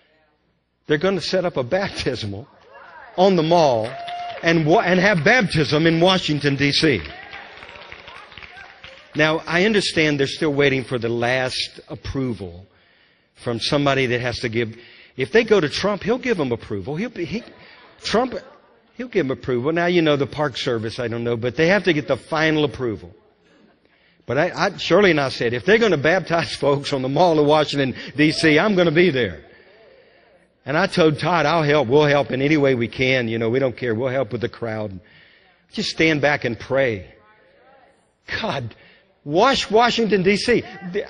They're 0.87 0.99
going 0.99 1.17
to 1.17 1.23
set 1.23 1.45
up 1.45 1.57
a 1.57 1.63
baptismal 1.63 2.49
on 3.17 3.37
the 3.37 3.43
mall 3.43 3.87
and, 4.43 4.67
and 4.67 5.01
have 5.01 5.25
baptism 5.25 5.87
in 5.87 6.01
Washington 6.01 6.57
D.C. 6.57 7.01
Now, 9.15 9.43
I 9.47 9.65
understand 9.65 10.19
they're 10.19 10.27
still 10.27 10.55
waiting 10.55 10.85
for 10.85 10.99
the 10.99 11.09
last 11.09 11.81
approval 11.89 12.67
from 13.35 13.61
somebody 13.61 14.07
that 14.07 14.21
has 14.21 14.39
to 14.41 14.49
give. 14.49 14.77
If 15.17 15.33
they 15.33 15.45
go 15.45 15.61
to 15.61 15.69
Trump, 15.69 16.03
he'll 16.03 16.19
give 16.19 16.39
them 16.39 16.53
approval. 16.53 16.97
He'll 16.97 17.11
be, 17.11 17.25
he, 17.25 17.43
Trump, 18.03 18.35
he'll 18.95 19.09
give 19.09 19.29
them 19.29 19.37
approval. 19.37 19.73
Now, 19.73 19.87
you 19.87 20.01
know, 20.01 20.17
the 20.17 20.27
Park 20.27 20.57
Service, 20.57 20.99
I 20.99 21.09
don't 21.09 21.25
know, 21.25 21.37
but 21.37 21.57
they 21.57 21.69
have 21.69 21.85
to 21.85 21.93
get 21.93 22.09
the 22.09 22.17
final 22.17 22.65
approval. 22.65 23.15
But 24.25 24.39
I, 24.39 24.67
I, 24.67 24.77
Shirley 24.79 25.11
and 25.11 25.21
I 25.21 25.29
said, 25.29 25.53
if 25.53 25.67
they're 25.67 25.79
going 25.79 25.91
to 25.91 25.99
baptize 25.99 26.55
folks 26.61 26.93
on 26.93 27.03
the 27.03 27.09
Mall 27.09 27.39
of 27.39 27.47
Washington, 27.47 27.95
D.C., 28.17 28.59
I'm 28.59 28.75
going 28.75 28.87
to 28.87 28.93
be 28.93 29.11
there. 29.11 29.45
And 30.65 30.79
I 30.79 30.87
told 30.87 31.19
Todd, 31.19 31.45
I'll 31.45 31.63
help. 31.63 31.89
We'll 31.89 32.07
help 32.07 32.31
in 32.31 32.41
any 32.41 32.57
way 32.57 32.75
we 32.75 32.89
can. 32.89 33.29
You 33.29 33.39
know, 33.39 33.51
we 33.51 33.59
don't 33.59 33.77
care. 33.77 33.95
We'll 33.95 34.09
help 34.09 34.33
with 34.33 34.41
the 34.41 34.49
crowd. 34.49 35.01
Just 35.73 35.91
stand 35.91 36.21
back 36.21 36.45
and 36.45 36.59
pray. 36.59 37.15
God, 38.41 38.75
Wash 39.25 39.71
Washington, 39.71 40.23
D.C. 40.23 40.63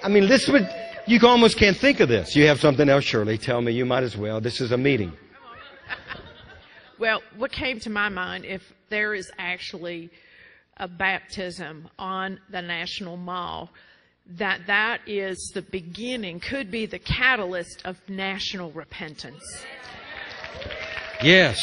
I 0.03 0.09
mean, 0.09 0.29
this 0.29 0.49
would, 0.49 0.69
you 1.07 1.19
almost 1.23 1.59
can't 1.59 1.77
think 1.77 2.01
of 2.01 2.09
this. 2.09 2.35
You 2.35 2.47
have 2.47 2.61
something 2.61 2.89
else, 2.89 3.05
Shirley. 3.05 3.39
Tell 3.39 3.61
me. 3.61 3.73
You 3.73 3.85
might 3.85 4.03
as 4.03 4.17
well. 4.17 4.41
This 4.41 4.61
is 4.61 4.73
a 4.73 4.79
meeting. 4.79 5.13
Well, 6.99 7.21
what 7.37 7.51
came 7.51 7.81
to 7.81 7.91
my 7.91 8.09
mind, 8.09 8.45
if 8.45 8.63
there 8.89 9.13
is 9.13 9.31
actually 9.37 10.11
a 10.77 10.87
baptism 10.87 11.89
on 11.99 12.39
the 12.51 12.63
National 12.63 13.17
Mall, 13.17 13.71
that 14.27 14.67
that 14.67 15.01
is 15.07 15.51
the 15.55 15.63
beginning, 15.63 16.41
could 16.41 16.71
be 16.71 16.87
the 16.87 16.99
catalyst 16.99 17.83
of 17.85 18.01
national 18.09 18.71
repentance. 18.73 19.43
Yes. 21.23 21.59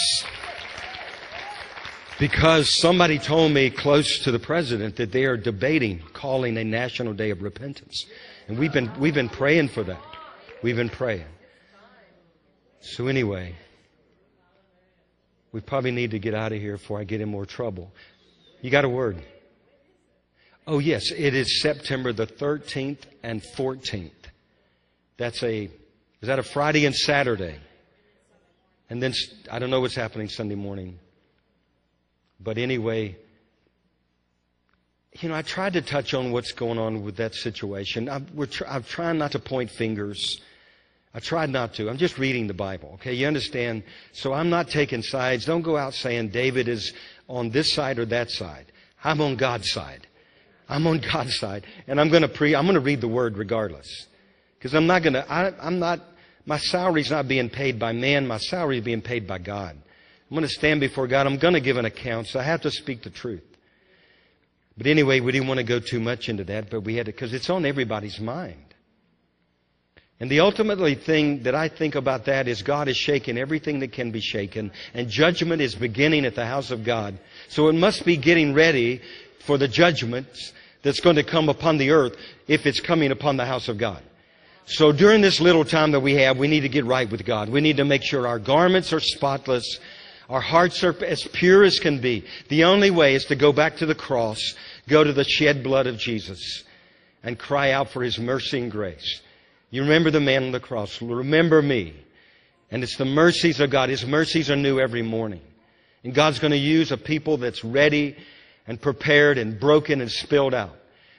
Because 2.20 2.70
somebody 2.70 3.18
told 3.18 3.53
me 3.53 3.70
close 3.70 4.20
to 4.20 4.32
the 4.32 4.39
president 4.39 4.97
that 4.97 5.12
they 5.12 5.24
are 5.24 5.38
debating 5.38 6.01
calling 6.14 6.57
a 6.57 6.64
national 6.64 7.14
day 7.14 7.30
of 7.30 7.41
repentance. 7.41 8.05
And 8.47 8.60
we've 8.60 8.74
been, 8.74 8.91
we've 8.99 9.14
been 9.14 9.30
praying 9.30 9.70
for 9.70 9.84
that. 9.84 10.01
We've 10.62 10.76
been 10.76 10.89
praying. 10.89 11.26
So 12.82 13.07
anyway, 13.07 13.55
we 15.51 15.62
probably 15.62 15.91
need 15.91 16.12
to 16.12 16.20
get 16.20 16.34
out 16.34 16.51
of 16.51 16.60
here 16.60 16.74
before 16.74 16.99
I 16.99 17.03
get 17.05 17.22
in 17.22 17.30
more 17.30 17.45
trouble. 17.45 17.91
You 18.62 18.70
got 18.70 18.86
a 18.86 18.89
word? 18.89 19.22
Oh 20.68 20.80
yes, 20.80 21.12
it 21.12 21.34
is 21.34 21.62
September 21.62 22.14
the 22.14 22.28
13th 22.28 22.99
and 23.24 23.41
14th. 23.41 24.12
That's 25.18 25.43
a, 25.43 25.64
is 26.22 26.28
that 26.28 26.39
a 26.39 26.43
Friday 26.43 26.86
and 26.86 26.95
Saturday? 26.95 27.55
And 28.89 29.01
then, 29.01 29.14
I 29.51 29.60
don't 29.60 29.70
know 29.70 29.82
what's 29.82 29.95
happening 29.95 30.30
Sunday 30.30 30.55
morning. 30.55 30.97
But 32.39 32.57
anyway, 32.57 33.18
you 35.20 35.30
know, 35.30 35.36
I 35.36 35.41
tried 35.41 35.74
to 35.74 35.82
touch 35.82 36.14
on 36.14 36.32
what's 36.32 36.53
going 36.53 36.78
on 36.78 37.03
with 37.03 37.18
that 37.18 37.36
situation. 37.36 38.10
I'm, 38.10 38.28
tr- 38.47 38.68
I'm 38.68 38.84
trying 38.84 39.18
not 39.18 39.34
to 39.34 39.39
point 39.39 39.70
fingers. 39.70 40.39
I 41.14 41.20
tried 41.20 41.49
not 41.49 41.74
to. 41.76 41.89
I'm 41.89 41.97
just 41.97 42.18
reading 42.18 42.47
the 42.47 42.53
Bible. 42.53 42.91
Okay, 42.95 43.14
you 43.14 43.28
understand? 43.28 43.84
So 44.14 44.34
I'm 44.34 44.49
not 44.49 44.70
taking 44.70 45.01
sides. 45.01 45.45
Don't 45.45 45.64
go 45.64 45.76
out 45.76 45.93
saying 45.93 46.30
David 46.30 46.68
is 46.68 46.93
on 47.28 47.49
this 47.49 47.74
side 47.74 47.99
or 47.99 48.05
that 48.05 48.30
side. 48.30 48.72
I'm 49.03 49.20
on 49.22 49.36
God's 49.36 49.72
side. 49.72 50.07
I'm 50.70 50.86
on 50.86 50.99
God's 50.99 51.38
side, 51.39 51.65
and 51.88 51.99
I'm 51.99 52.09
going 52.09 52.22
to 52.22 52.28
pre. 52.28 52.55
I'm 52.55 52.65
going 52.65 52.76
to 52.76 52.80
read 52.80 53.01
the 53.01 53.07
Word 53.07 53.38
regardless, 53.38 54.07
because 54.57 54.76
I'm 54.76 54.86
not 54.86 55.01
going 55.01 55.13
to. 55.13 55.26
I'm 55.32 55.80
not. 55.80 55.99
My 56.45 56.59
salary's 56.59 57.11
not 57.11 57.28
being 57.28 57.49
paid 57.49 57.80
by 57.80 57.91
man. 57.91 58.28
My 58.28 58.38
salary 58.38 58.78
is 58.78 58.84
being 58.84 59.01
paid 59.01 59.28
by 59.28 59.39
God. 59.39 59.76
I'm 59.76 60.36
going 60.36 60.47
to 60.47 60.53
stand 60.53 60.80
before 60.80 61.07
God. 61.07 61.26
I'm 61.26 61.38
going 61.38 61.55
to 61.55 61.59
give 61.59 61.78
an 61.78 61.86
account, 61.86 62.28
so 62.28 62.39
I 62.39 62.43
have 62.43 62.61
to 62.61 62.72
speak 62.72 63.01
the 63.01 63.09
truth. 63.09 63.43
But 64.78 64.88
anyway, 64.88 65.20
we 65.20 65.32
didn't 65.32 65.47
want 65.47 65.57
to 65.57 65.63
go 65.65 65.80
too 65.80 65.99
much 65.99 66.30
into 66.30 66.43
that, 66.45 66.70
but 66.70 66.82
we 66.82 66.95
had 66.95 67.07
to, 67.07 67.11
because 67.11 67.34
it's 67.34 67.49
on 67.49 67.65
everybody's 67.65 68.20
mind. 68.20 68.63
And 70.20 70.30
the 70.30 70.41
ultimately 70.41 70.95
thing 70.95 71.43
that 71.43 71.55
I 71.55 71.67
think 71.67 71.95
about 71.95 72.26
that 72.26 72.47
is 72.47 72.61
God 72.61 72.88
is 72.88 72.97
shaking 72.97 73.38
everything 73.38 73.80
that 73.80 73.91
can 73.91 74.11
be 74.11 74.22
shaken, 74.22 74.72
and 74.93 75.09
judgment 75.09 75.61
is 75.61 75.76
beginning 75.76 76.26
at 76.26 76.36
the 76.36 76.45
house 76.45 76.72
of 76.72 76.84
God. 76.84 77.20
So 77.47 77.70
it 77.70 77.74
must 77.74 78.05
be 78.05 78.17
getting 78.17 78.53
ready 78.53 79.01
for 79.45 79.57
the 79.57 79.67
judgments 79.67 80.53
that's 80.82 80.99
going 80.99 81.15
to 81.17 81.23
come 81.23 81.49
upon 81.49 81.77
the 81.77 81.91
earth 81.91 82.15
if 82.47 82.65
it's 82.65 82.80
coming 82.80 83.11
upon 83.11 83.38
the 83.38 83.45
house 83.45 83.67
of 83.67 83.77
God. 83.77 84.01
So 84.65 84.91
during 84.91 85.21
this 85.21 85.41
little 85.41 85.65
time 85.65 85.91
that 85.91 85.99
we 85.99 86.13
have, 86.15 86.38
we 86.38 86.47
need 86.47 86.61
to 86.61 86.69
get 86.69 86.86
right 86.86 87.09
with 87.09 87.25
God. 87.25 87.49
We 87.49 87.59
need 87.59 87.77
to 87.77 87.86
make 87.86 88.03
sure 88.03 88.27
our 88.27 88.38
garments 88.38 88.93
are 88.93 88.99
spotless. 88.99 89.80
Our 90.30 90.41
hearts 90.41 90.84
are 90.84 90.95
as 91.03 91.23
pure 91.23 91.63
as 91.63 91.80
can 91.80 91.99
be. 91.99 92.25
The 92.49 92.65
only 92.65 92.91
way 92.91 93.15
is 93.15 93.25
to 93.25 93.36
go 93.36 93.51
back 93.51 93.77
to 93.77 93.88
the 93.88 93.95
cross, 93.95 94.53
go 94.88 95.03
to 95.03 95.11
the 95.11 95.23
shed 95.23 95.63
blood 95.63 95.88
of 95.88 95.97
Jesus, 95.97 96.63
and 97.23 97.38
cry 97.38 97.71
out 97.71 97.89
for 97.89 98.03
His 98.03 98.19
mercy 98.19 98.59
and 98.59 98.71
grace. 98.71 99.21
You 99.71 99.82
remember 99.82 100.11
the 100.11 100.19
man 100.19 100.43
on 100.43 100.51
the 100.51 100.59
cross. 100.59 101.01
Remember 101.01 101.61
me. 101.61 101.95
And 102.71 102.84
it's 102.84 102.97
the 102.97 103.05
mercies 103.05 103.59
of 103.59 103.71
God. 103.71 103.89
His 103.89 104.05
mercies 104.05 104.51
are 104.51 104.55
new 104.55 104.80
every 104.80 105.01
morning. 105.01 105.41
And 106.03 106.13
God's 106.13 106.38
going 106.38 106.51
to 106.51 106.57
use 106.57 106.91
a 106.91 106.97
people 106.97 107.38
that's 107.38 107.63
ready 107.63 108.15
and 108.68 108.82
prepared 108.82 109.38
and 109.38 109.60
broken 109.60 110.01
and 110.01 110.12
spilled 110.12 110.53
out. 110.53 110.76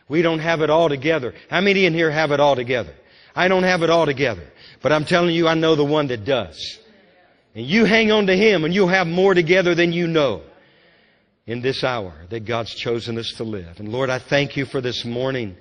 We 0.09 0.23
don't 0.23 0.41
have 0.41 0.61
it 0.61 0.71
all 0.71 0.89
together. 0.89 1.35
How 1.49 1.61
many 1.61 1.87
in 1.87 1.95
here 1.95 2.11
have 2.11 2.33
it 2.33 2.41
all 2.41 2.57
together? 2.57 2.95
I 3.35 3.49
don't 3.49 3.63
have 3.63 3.83
it 3.83 3.91
all 3.91 4.07
together. 4.07 4.45
But 4.83 4.93
I'm 4.93 5.05
telling 5.05 5.35
you, 5.35 5.47
I 5.47 5.55
know 5.55 5.77
the 5.77 5.85
one 5.85 6.09
that 6.09 6.25
does. 6.25 6.79
And 7.55 7.67
you 7.67 7.85
hang 7.85 8.11
on 8.11 8.27
to 8.27 8.37
Him 8.37 8.65
and 8.65 8.75
you'll 8.75 8.89
have 8.89 9.07
more 9.07 9.35
together 9.35 9.75
than 9.75 9.93
you 9.93 10.07
know 10.07 10.43
in 11.47 11.61
this 11.61 11.83
hour 11.83 12.15
that 12.31 12.45
God's 12.45 12.75
chosen 12.75 13.19
us 13.19 13.35
to 13.37 13.45
live. 13.45 13.79
And 13.79 13.89
Lord, 13.89 14.11
I 14.11 14.19
thank 14.19 14.57
you 14.57 14.67
for 14.67 14.81
this 14.81 15.05
morning. 15.05 15.57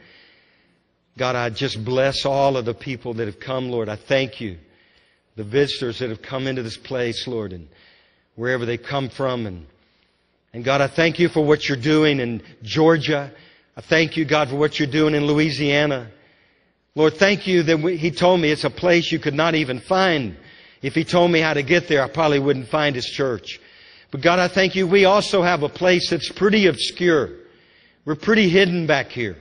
God, 1.17 1.35
I 1.35 1.49
just 1.49 1.83
bless 1.83 2.25
all 2.25 2.57
of 2.57 2.65
the 2.65 2.73
people 2.73 3.15
that 3.15 3.27
have 3.27 3.39
come, 3.39 3.69
Lord. 3.69 3.89
I 3.89 3.95
thank 3.95 4.39
you. 4.39 4.57
The 5.35 5.43
visitors 5.43 5.99
that 5.99 6.09
have 6.09 6.21
come 6.21 6.47
into 6.47 6.63
this 6.63 6.77
place, 6.77 7.27
Lord, 7.27 7.53
and 7.53 7.67
wherever 8.35 8.65
they 8.65 8.77
come 8.77 9.09
from. 9.09 9.45
And, 9.45 9.65
and 10.53 10.63
God, 10.63 10.81
I 10.81 10.87
thank 10.87 11.19
you 11.19 11.29
for 11.29 11.45
what 11.45 11.67
you're 11.67 11.77
doing 11.77 12.19
in 12.19 12.41
Georgia. 12.63 13.31
I 13.77 13.81
thank 13.81 14.17
you, 14.17 14.25
God, 14.25 14.49
for 14.49 14.55
what 14.55 14.79
you're 14.79 14.87
doing 14.87 15.13
in 15.13 15.25
Louisiana. 15.25 16.11
Lord, 16.95 17.15
thank 17.15 17.45
you 17.45 17.63
that 17.63 17.79
we, 17.79 17.97
He 17.97 18.11
told 18.11 18.39
me 18.39 18.49
it's 18.51 18.63
a 18.63 18.69
place 18.69 19.11
you 19.11 19.19
could 19.19 19.35
not 19.35 19.55
even 19.55 19.79
find. 19.79 20.35
If 20.81 20.95
He 20.95 21.03
told 21.03 21.31
me 21.31 21.39
how 21.39 21.53
to 21.53 21.61
get 21.61 21.87
there, 21.87 22.03
I 22.03 22.09
probably 22.09 22.39
wouldn't 22.39 22.67
find 22.67 22.95
His 22.95 23.05
church. 23.05 23.59
But 24.11 24.21
God, 24.21 24.39
I 24.39 24.47
thank 24.47 24.75
you, 24.75 24.87
we 24.87 25.05
also 25.05 25.43
have 25.43 25.61
a 25.61 25.69
place 25.69 26.09
that's 26.09 26.31
pretty 26.31 26.65
obscure. 26.65 27.29
We're 28.05 28.15
pretty 28.15 28.49
hidden 28.49 28.87
back 28.87 29.09
here. 29.09 29.37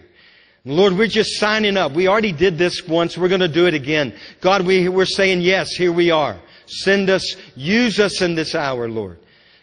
Lord, 0.66 0.98
we're 0.98 1.06
just 1.06 1.38
signing 1.38 1.78
up. 1.78 1.92
We 1.92 2.08
already 2.08 2.32
did 2.32 2.58
this 2.58 2.86
once. 2.86 3.16
We're 3.16 3.28
going 3.28 3.40
to 3.40 3.48
do 3.48 3.66
it 3.66 3.72
again. 3.72 4.14
God, 4.42 4.66
we, 4.66 4.90
we're 4.90 5.06
saying, 5.06 5.40
yes, 5.40 5.72
here 5.72 5.92
we 5.92 6.10
are. 6.10 6.38
Send 6.66 7.08
us, 7.08 7.36
use 7.56 7.98
us 7.98 8.20
in 8.20 8.34
this 8.34 8.54
hour, 8.54 8.88
Lord. 8.88 9.18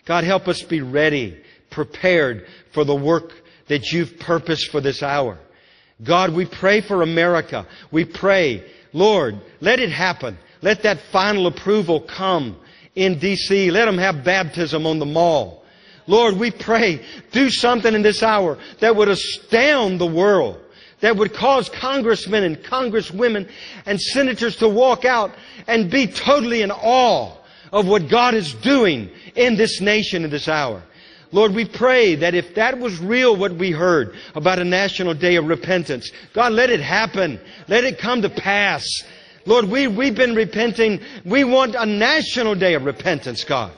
God, 0.05 0.23
help 0.23 0.47
us 0.47 0.61
be 0.61 0.81
ready, 0.81 1.41
prepared 1.69 2.47
for 2.73 2.83
the 2.83 2.95
work 2.95 3.33
that 3.67 3.91
you've 3.91 4.19
purposed 4.19 4.69
for 4.71 4.81
this 4.81 5.01
hour. 5.01 5.39
God, 6.03 6.33
we 6.33 6.45
pray 6.45 6.81
for 6.81 7.01
America. 7.01 7.65
We 7.91 8.05
pray, 8.05 8.63
Lord, 8.93 9.39
let 9.61 9.79
it 9.79 9.89
happen. 9.89 10.37
Let 10.61 10.83
that 10.83 10.99
final 11.11 11.47
approval 11.47 12.01
come 12.01 12.57
in 12.95 13.19
D.C. 13.19 13.71
Let 13.71 13.85
them 13.85 13.97
have 13.97 14.23
baptism 14.23 14.85
on 14.85 14.99
the 14.99 15.05
mall. 15.05 15.63
Lord, 16.07 16.37
we 16.37 16.51
pray, 16.51 17.03
do 17.31 17.49
something 17.49 17.93
in 17.93 18.03
this 18.03 18.21
hour 18.21 18.59
that 18.79 18.95
would 18.95 19.07
astound 19.07 19.99
the 19.99 20.05
world 20.05 20.59
that 21.01 21.17
would 21.17 21.33
cause 21.33 21.69
congressmen 21.69 22.43
and 22.43 22.57
congresswomen 22.57 23.49
and 23.85 24.01
senators 24.01 24.55
to 24.57 24.67
walk 24.67 25.05
out 25.05 25.31
and 25.67 25.91
be 25.91 26.07
totally 26.07 26.61
in 26.61 26.71
awe 26.71 27.35
of 27.71 27.87
what 27.87 28.09
God 28.09 28.33
is 28.33 28.53
doing 28.55 29.09
in 29.35 29.55
this 29.55 29.81
nation 29.81 30.23
in 30.23 30.29
this 30.29 30.47
hour. 30.47 30.81
Lord, 31.31 31.53
we 31.53 31.65
pray 31.65 32.15
that 32.15 32.35
if 32.35 32.55
that 32.55 32.79
was 32.79 32.99
real 32.99 33.35
what 33.35 33.53
we 33.53 33.71
heard 33.71 34.15
about 34.35 34.59
a 34.59 34.63
national 34.63 35.13
day 35.15 35.35
of 35.35 35.47
repentance, 35.47 36.11
God, 36.33 36.53
let 36.53 36.69
it 36.69 36.79
happen. 36.79 37.39
Let 37.67 37.83
it 37.83 37.99
come 37.99 38.21
to 38.21 38.29
pass. 38.29 38.85
Lord, 39.45 39.65
we, 39.65 39.87
we've 39.87 40.15
been 40.15 40.35
repenting. 40.35 41.01
We 41.25 41.43
want 41.43 41.75
a 41.75 41.85
national 41.85 42.55
day 42.55 42.75
of 42.75 42.85
repentance, 42.85 43.43
God. 43.43 43.71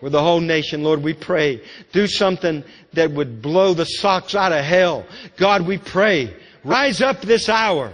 With 0.00 0.12
the 0.12 0.22
whole 0.22 0.40
nation, 0.40 0.82
Lord, 0.82 1.02
we 1.02 1.14
pray. 1.14 1.62
Do 1.92 2.06
something 2.06 2.64
that 2.92 3.10
would 3.10 3.42
blow 3.42 3.74
the 3.74 3.86
socks 3.86 4.34
out 4.34 4.52
of 4.52 4.64
hell. 4.64 5.06
God, 5.36 5.66
we 5.66 5.78
pray 5.78 6.34
Rise 6.64 7.02
up 7.02 7.20
this 7.20 7.48
hour 7.48 7.92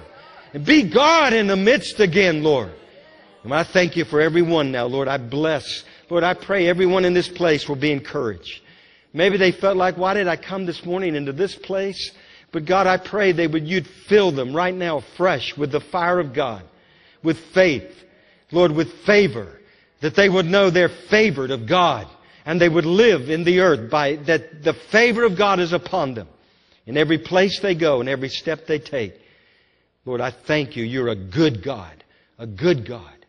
and 0.55 0.65
be 0.65 0.85
God 0.85 1.33
in 1.33 1.49
the 1.49 1.57
midst 1.57 1.99
again, 1.99 2.43
Lord. 2.43 2.71
And 3.43 3.53
I 3.53 3.65
thank 3.65 3.97
you 3.97 4.05
for 4.05 4.21
everyone 4.21 4.71
now, 4.71 4.87
Lord. 4.87 5.09
I 5.09 5.19
bless. 5.19 5.85
Lord, 6.11 6.25
I 6.25 6.35
pray 6.35 6.67
everyone 6.67 7.05
in 7.05 7.15
this 7.15 7.29
place 7.29 7.69
will 7.69 7.77
be 7.77 7.93
encouraged. 7.93 8.61
Maybe 9.13 9.37
they 9.37 9.53
felt 9.53 9.77
like, 9.77 9.97
why 9.97 10.15
did 10.15 10.27
I 10.27 10.37
come 10.37 10.67
this 10.67 10.85
morning 10.85 11.15
into 11.15 11.33
this 11.33 11.55
place? 11.55 12.11
But 12.53 12.65
God, 12.65 12.89
I 12.89 12.97
pray 12.97 13.31
they 13.31 13.47
would, 13.47 13.67
you'd 13.67 13.87
fill 13.87 14.33
them 14.33 14.55
right 14.55 14.75
now 14.75 15.05
fresh 15.17 15.57
with 15.57 15.71
the 15.71 15.81
fire 15.81 16.19
of 16.19 16.35
God, 16.35 16.65
with 17.23 17.39
faith, 17.55 17.91
Lord, 18.51 18.73
with 18.73 18.93
favor, 19.07 19.61
that 20.01 20.17
they 20.17 20.29
would 20.29 20.47
know 20.47 20.69
they're 20.69 20.89
favored 20.89 21.53
of 21.53 21.69
God 21.69 22.09
and 22.45 22.61
they 22.61 22.69
would 22.69 22.87
live 22.87 23.31
in 23.31 23.45
the 23.45 23.61
earth 23.61 23.91
by 23.91 24.17
that 24.17 24.65
the 24.65 24.75
favor 24.91 25.25
of 25.25 25.39
God 25.39 25.61
is 25.61 25.73
upon 25.73 26.15
them 26.15 26.29
in 26.87 26.97
every 26.97 27.19
place 27.19 27.61
they 27.61 27.77
go 27.77 28.01
and 28.01 28.09
every 28.09 28.31
step 28.31 28.67
they 28.67 28.81
take. 28.81 29.15
Lord, 30.05 30.21
I 30.21 30.33
thank 30.33 30.75
you. 30.75 30.85
You're 30.85 31.09
a 31.09 31.15
good 31.15 31.63
God, 31.63 32.03
a 32.39 32.47
good 32.47 32.87
God. 32.87 33.27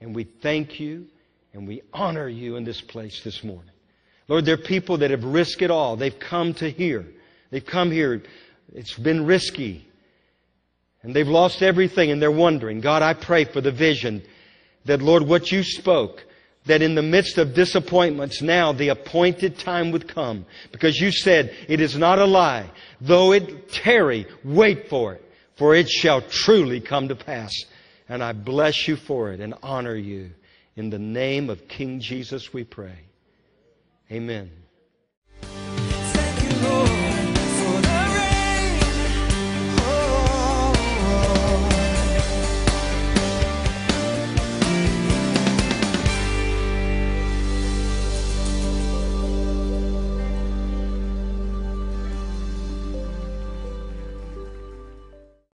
And 0.00 0.16
we 0.16 0.24
thank 0.24 0.80
you 0.80 1.06
and 1.52 1.66
we 1.66 1.82
honor 1.92 2.28
you 2.28 2.56
in 2.56 2.64
this 2.64 2.80
place 2.80 3.22
this 3.22 3.42
morning. 3.42 3.72
Lord, 4.28 4.44
there 4.44 4.54
are 4.54 4.58
people 4.58 4.98
that 4.98 5.10
have 5.10 5.24
risked 5.24 5.62
it 5.62 5.70
all. 5.70 5.96
They've 5.96 6.18
come 6.18 6.54
to 6.54 6.70
here. 6.70 7.06
They've 7.50 7.64
come 7.64 7.90
here. 7.90 8.22
It's 8.74 8.96
been 8.98 9.24
risky. 9.24 9.88
And 11.02 11.14
they've 11.14 11.28
lost 11.28 11.62
everything 11.62 12.10
and 12.10 12.20
they're 12.20 12.30
wondering. 12.30 12.80
God, 12.80 13.02
I 13.02 13.14
pray 13.14 13.44
for 13.44 13.60
the 13.60 13.72
vision 13.72 14.22
that, 14.84 15.00
Lord, 15.00 15.22
what 15.22 15.50
you 15.50 15.62
spoke, 15.62 16.24
that 16.66 16.82
in 16.82 16.94
the 16.94 17.02
midst 17.02 17.38
of 17.38 17.54
disappointments, 17.54 18.42
now 18.42 18.72
the 18.72 18.88
appointed 18.88 19.58
time 19.58 19.90
would 19.92 20.08
come. 20.08 20.44
Because 20.72 21.00
you 21.00 21.10
said, 21.10 21.54
it 21.66 21.80
is 21.80 21.96
not 21.96 22.18
a 22.18 22.26
lie. 22.26 22.70
Though 23.00 23.32
it 23.32 23.70
tarry, 23.70 24.26
wait 24.44 24.88
for 24.90 25.14
it, 25.14 25.24
for 25.56 25.74
it 25.74 25.88
shall 25.88 26.20
truly 26.20 26.80
come 26.80 27.08
to 27.08 27.16
pass. 27.16 27.54
And 28.08 28.22
I 28.22 28.32
bless 28.32 28.86
you 28.86 28.96
for 28.96 29.32
it 29.32 29.40
and 29.40 29.54
honor 29.62 29.96
you. 29.96 30.30
In 30.78 30.90
the 30.90 30.98
name 31.00 31.50
of 31.50 31.66
King 31.66 31.98
Jesus 31.98 32.52
we 32.52 32.62
pray. 32.62 33.00
Amen. 34.12 34.48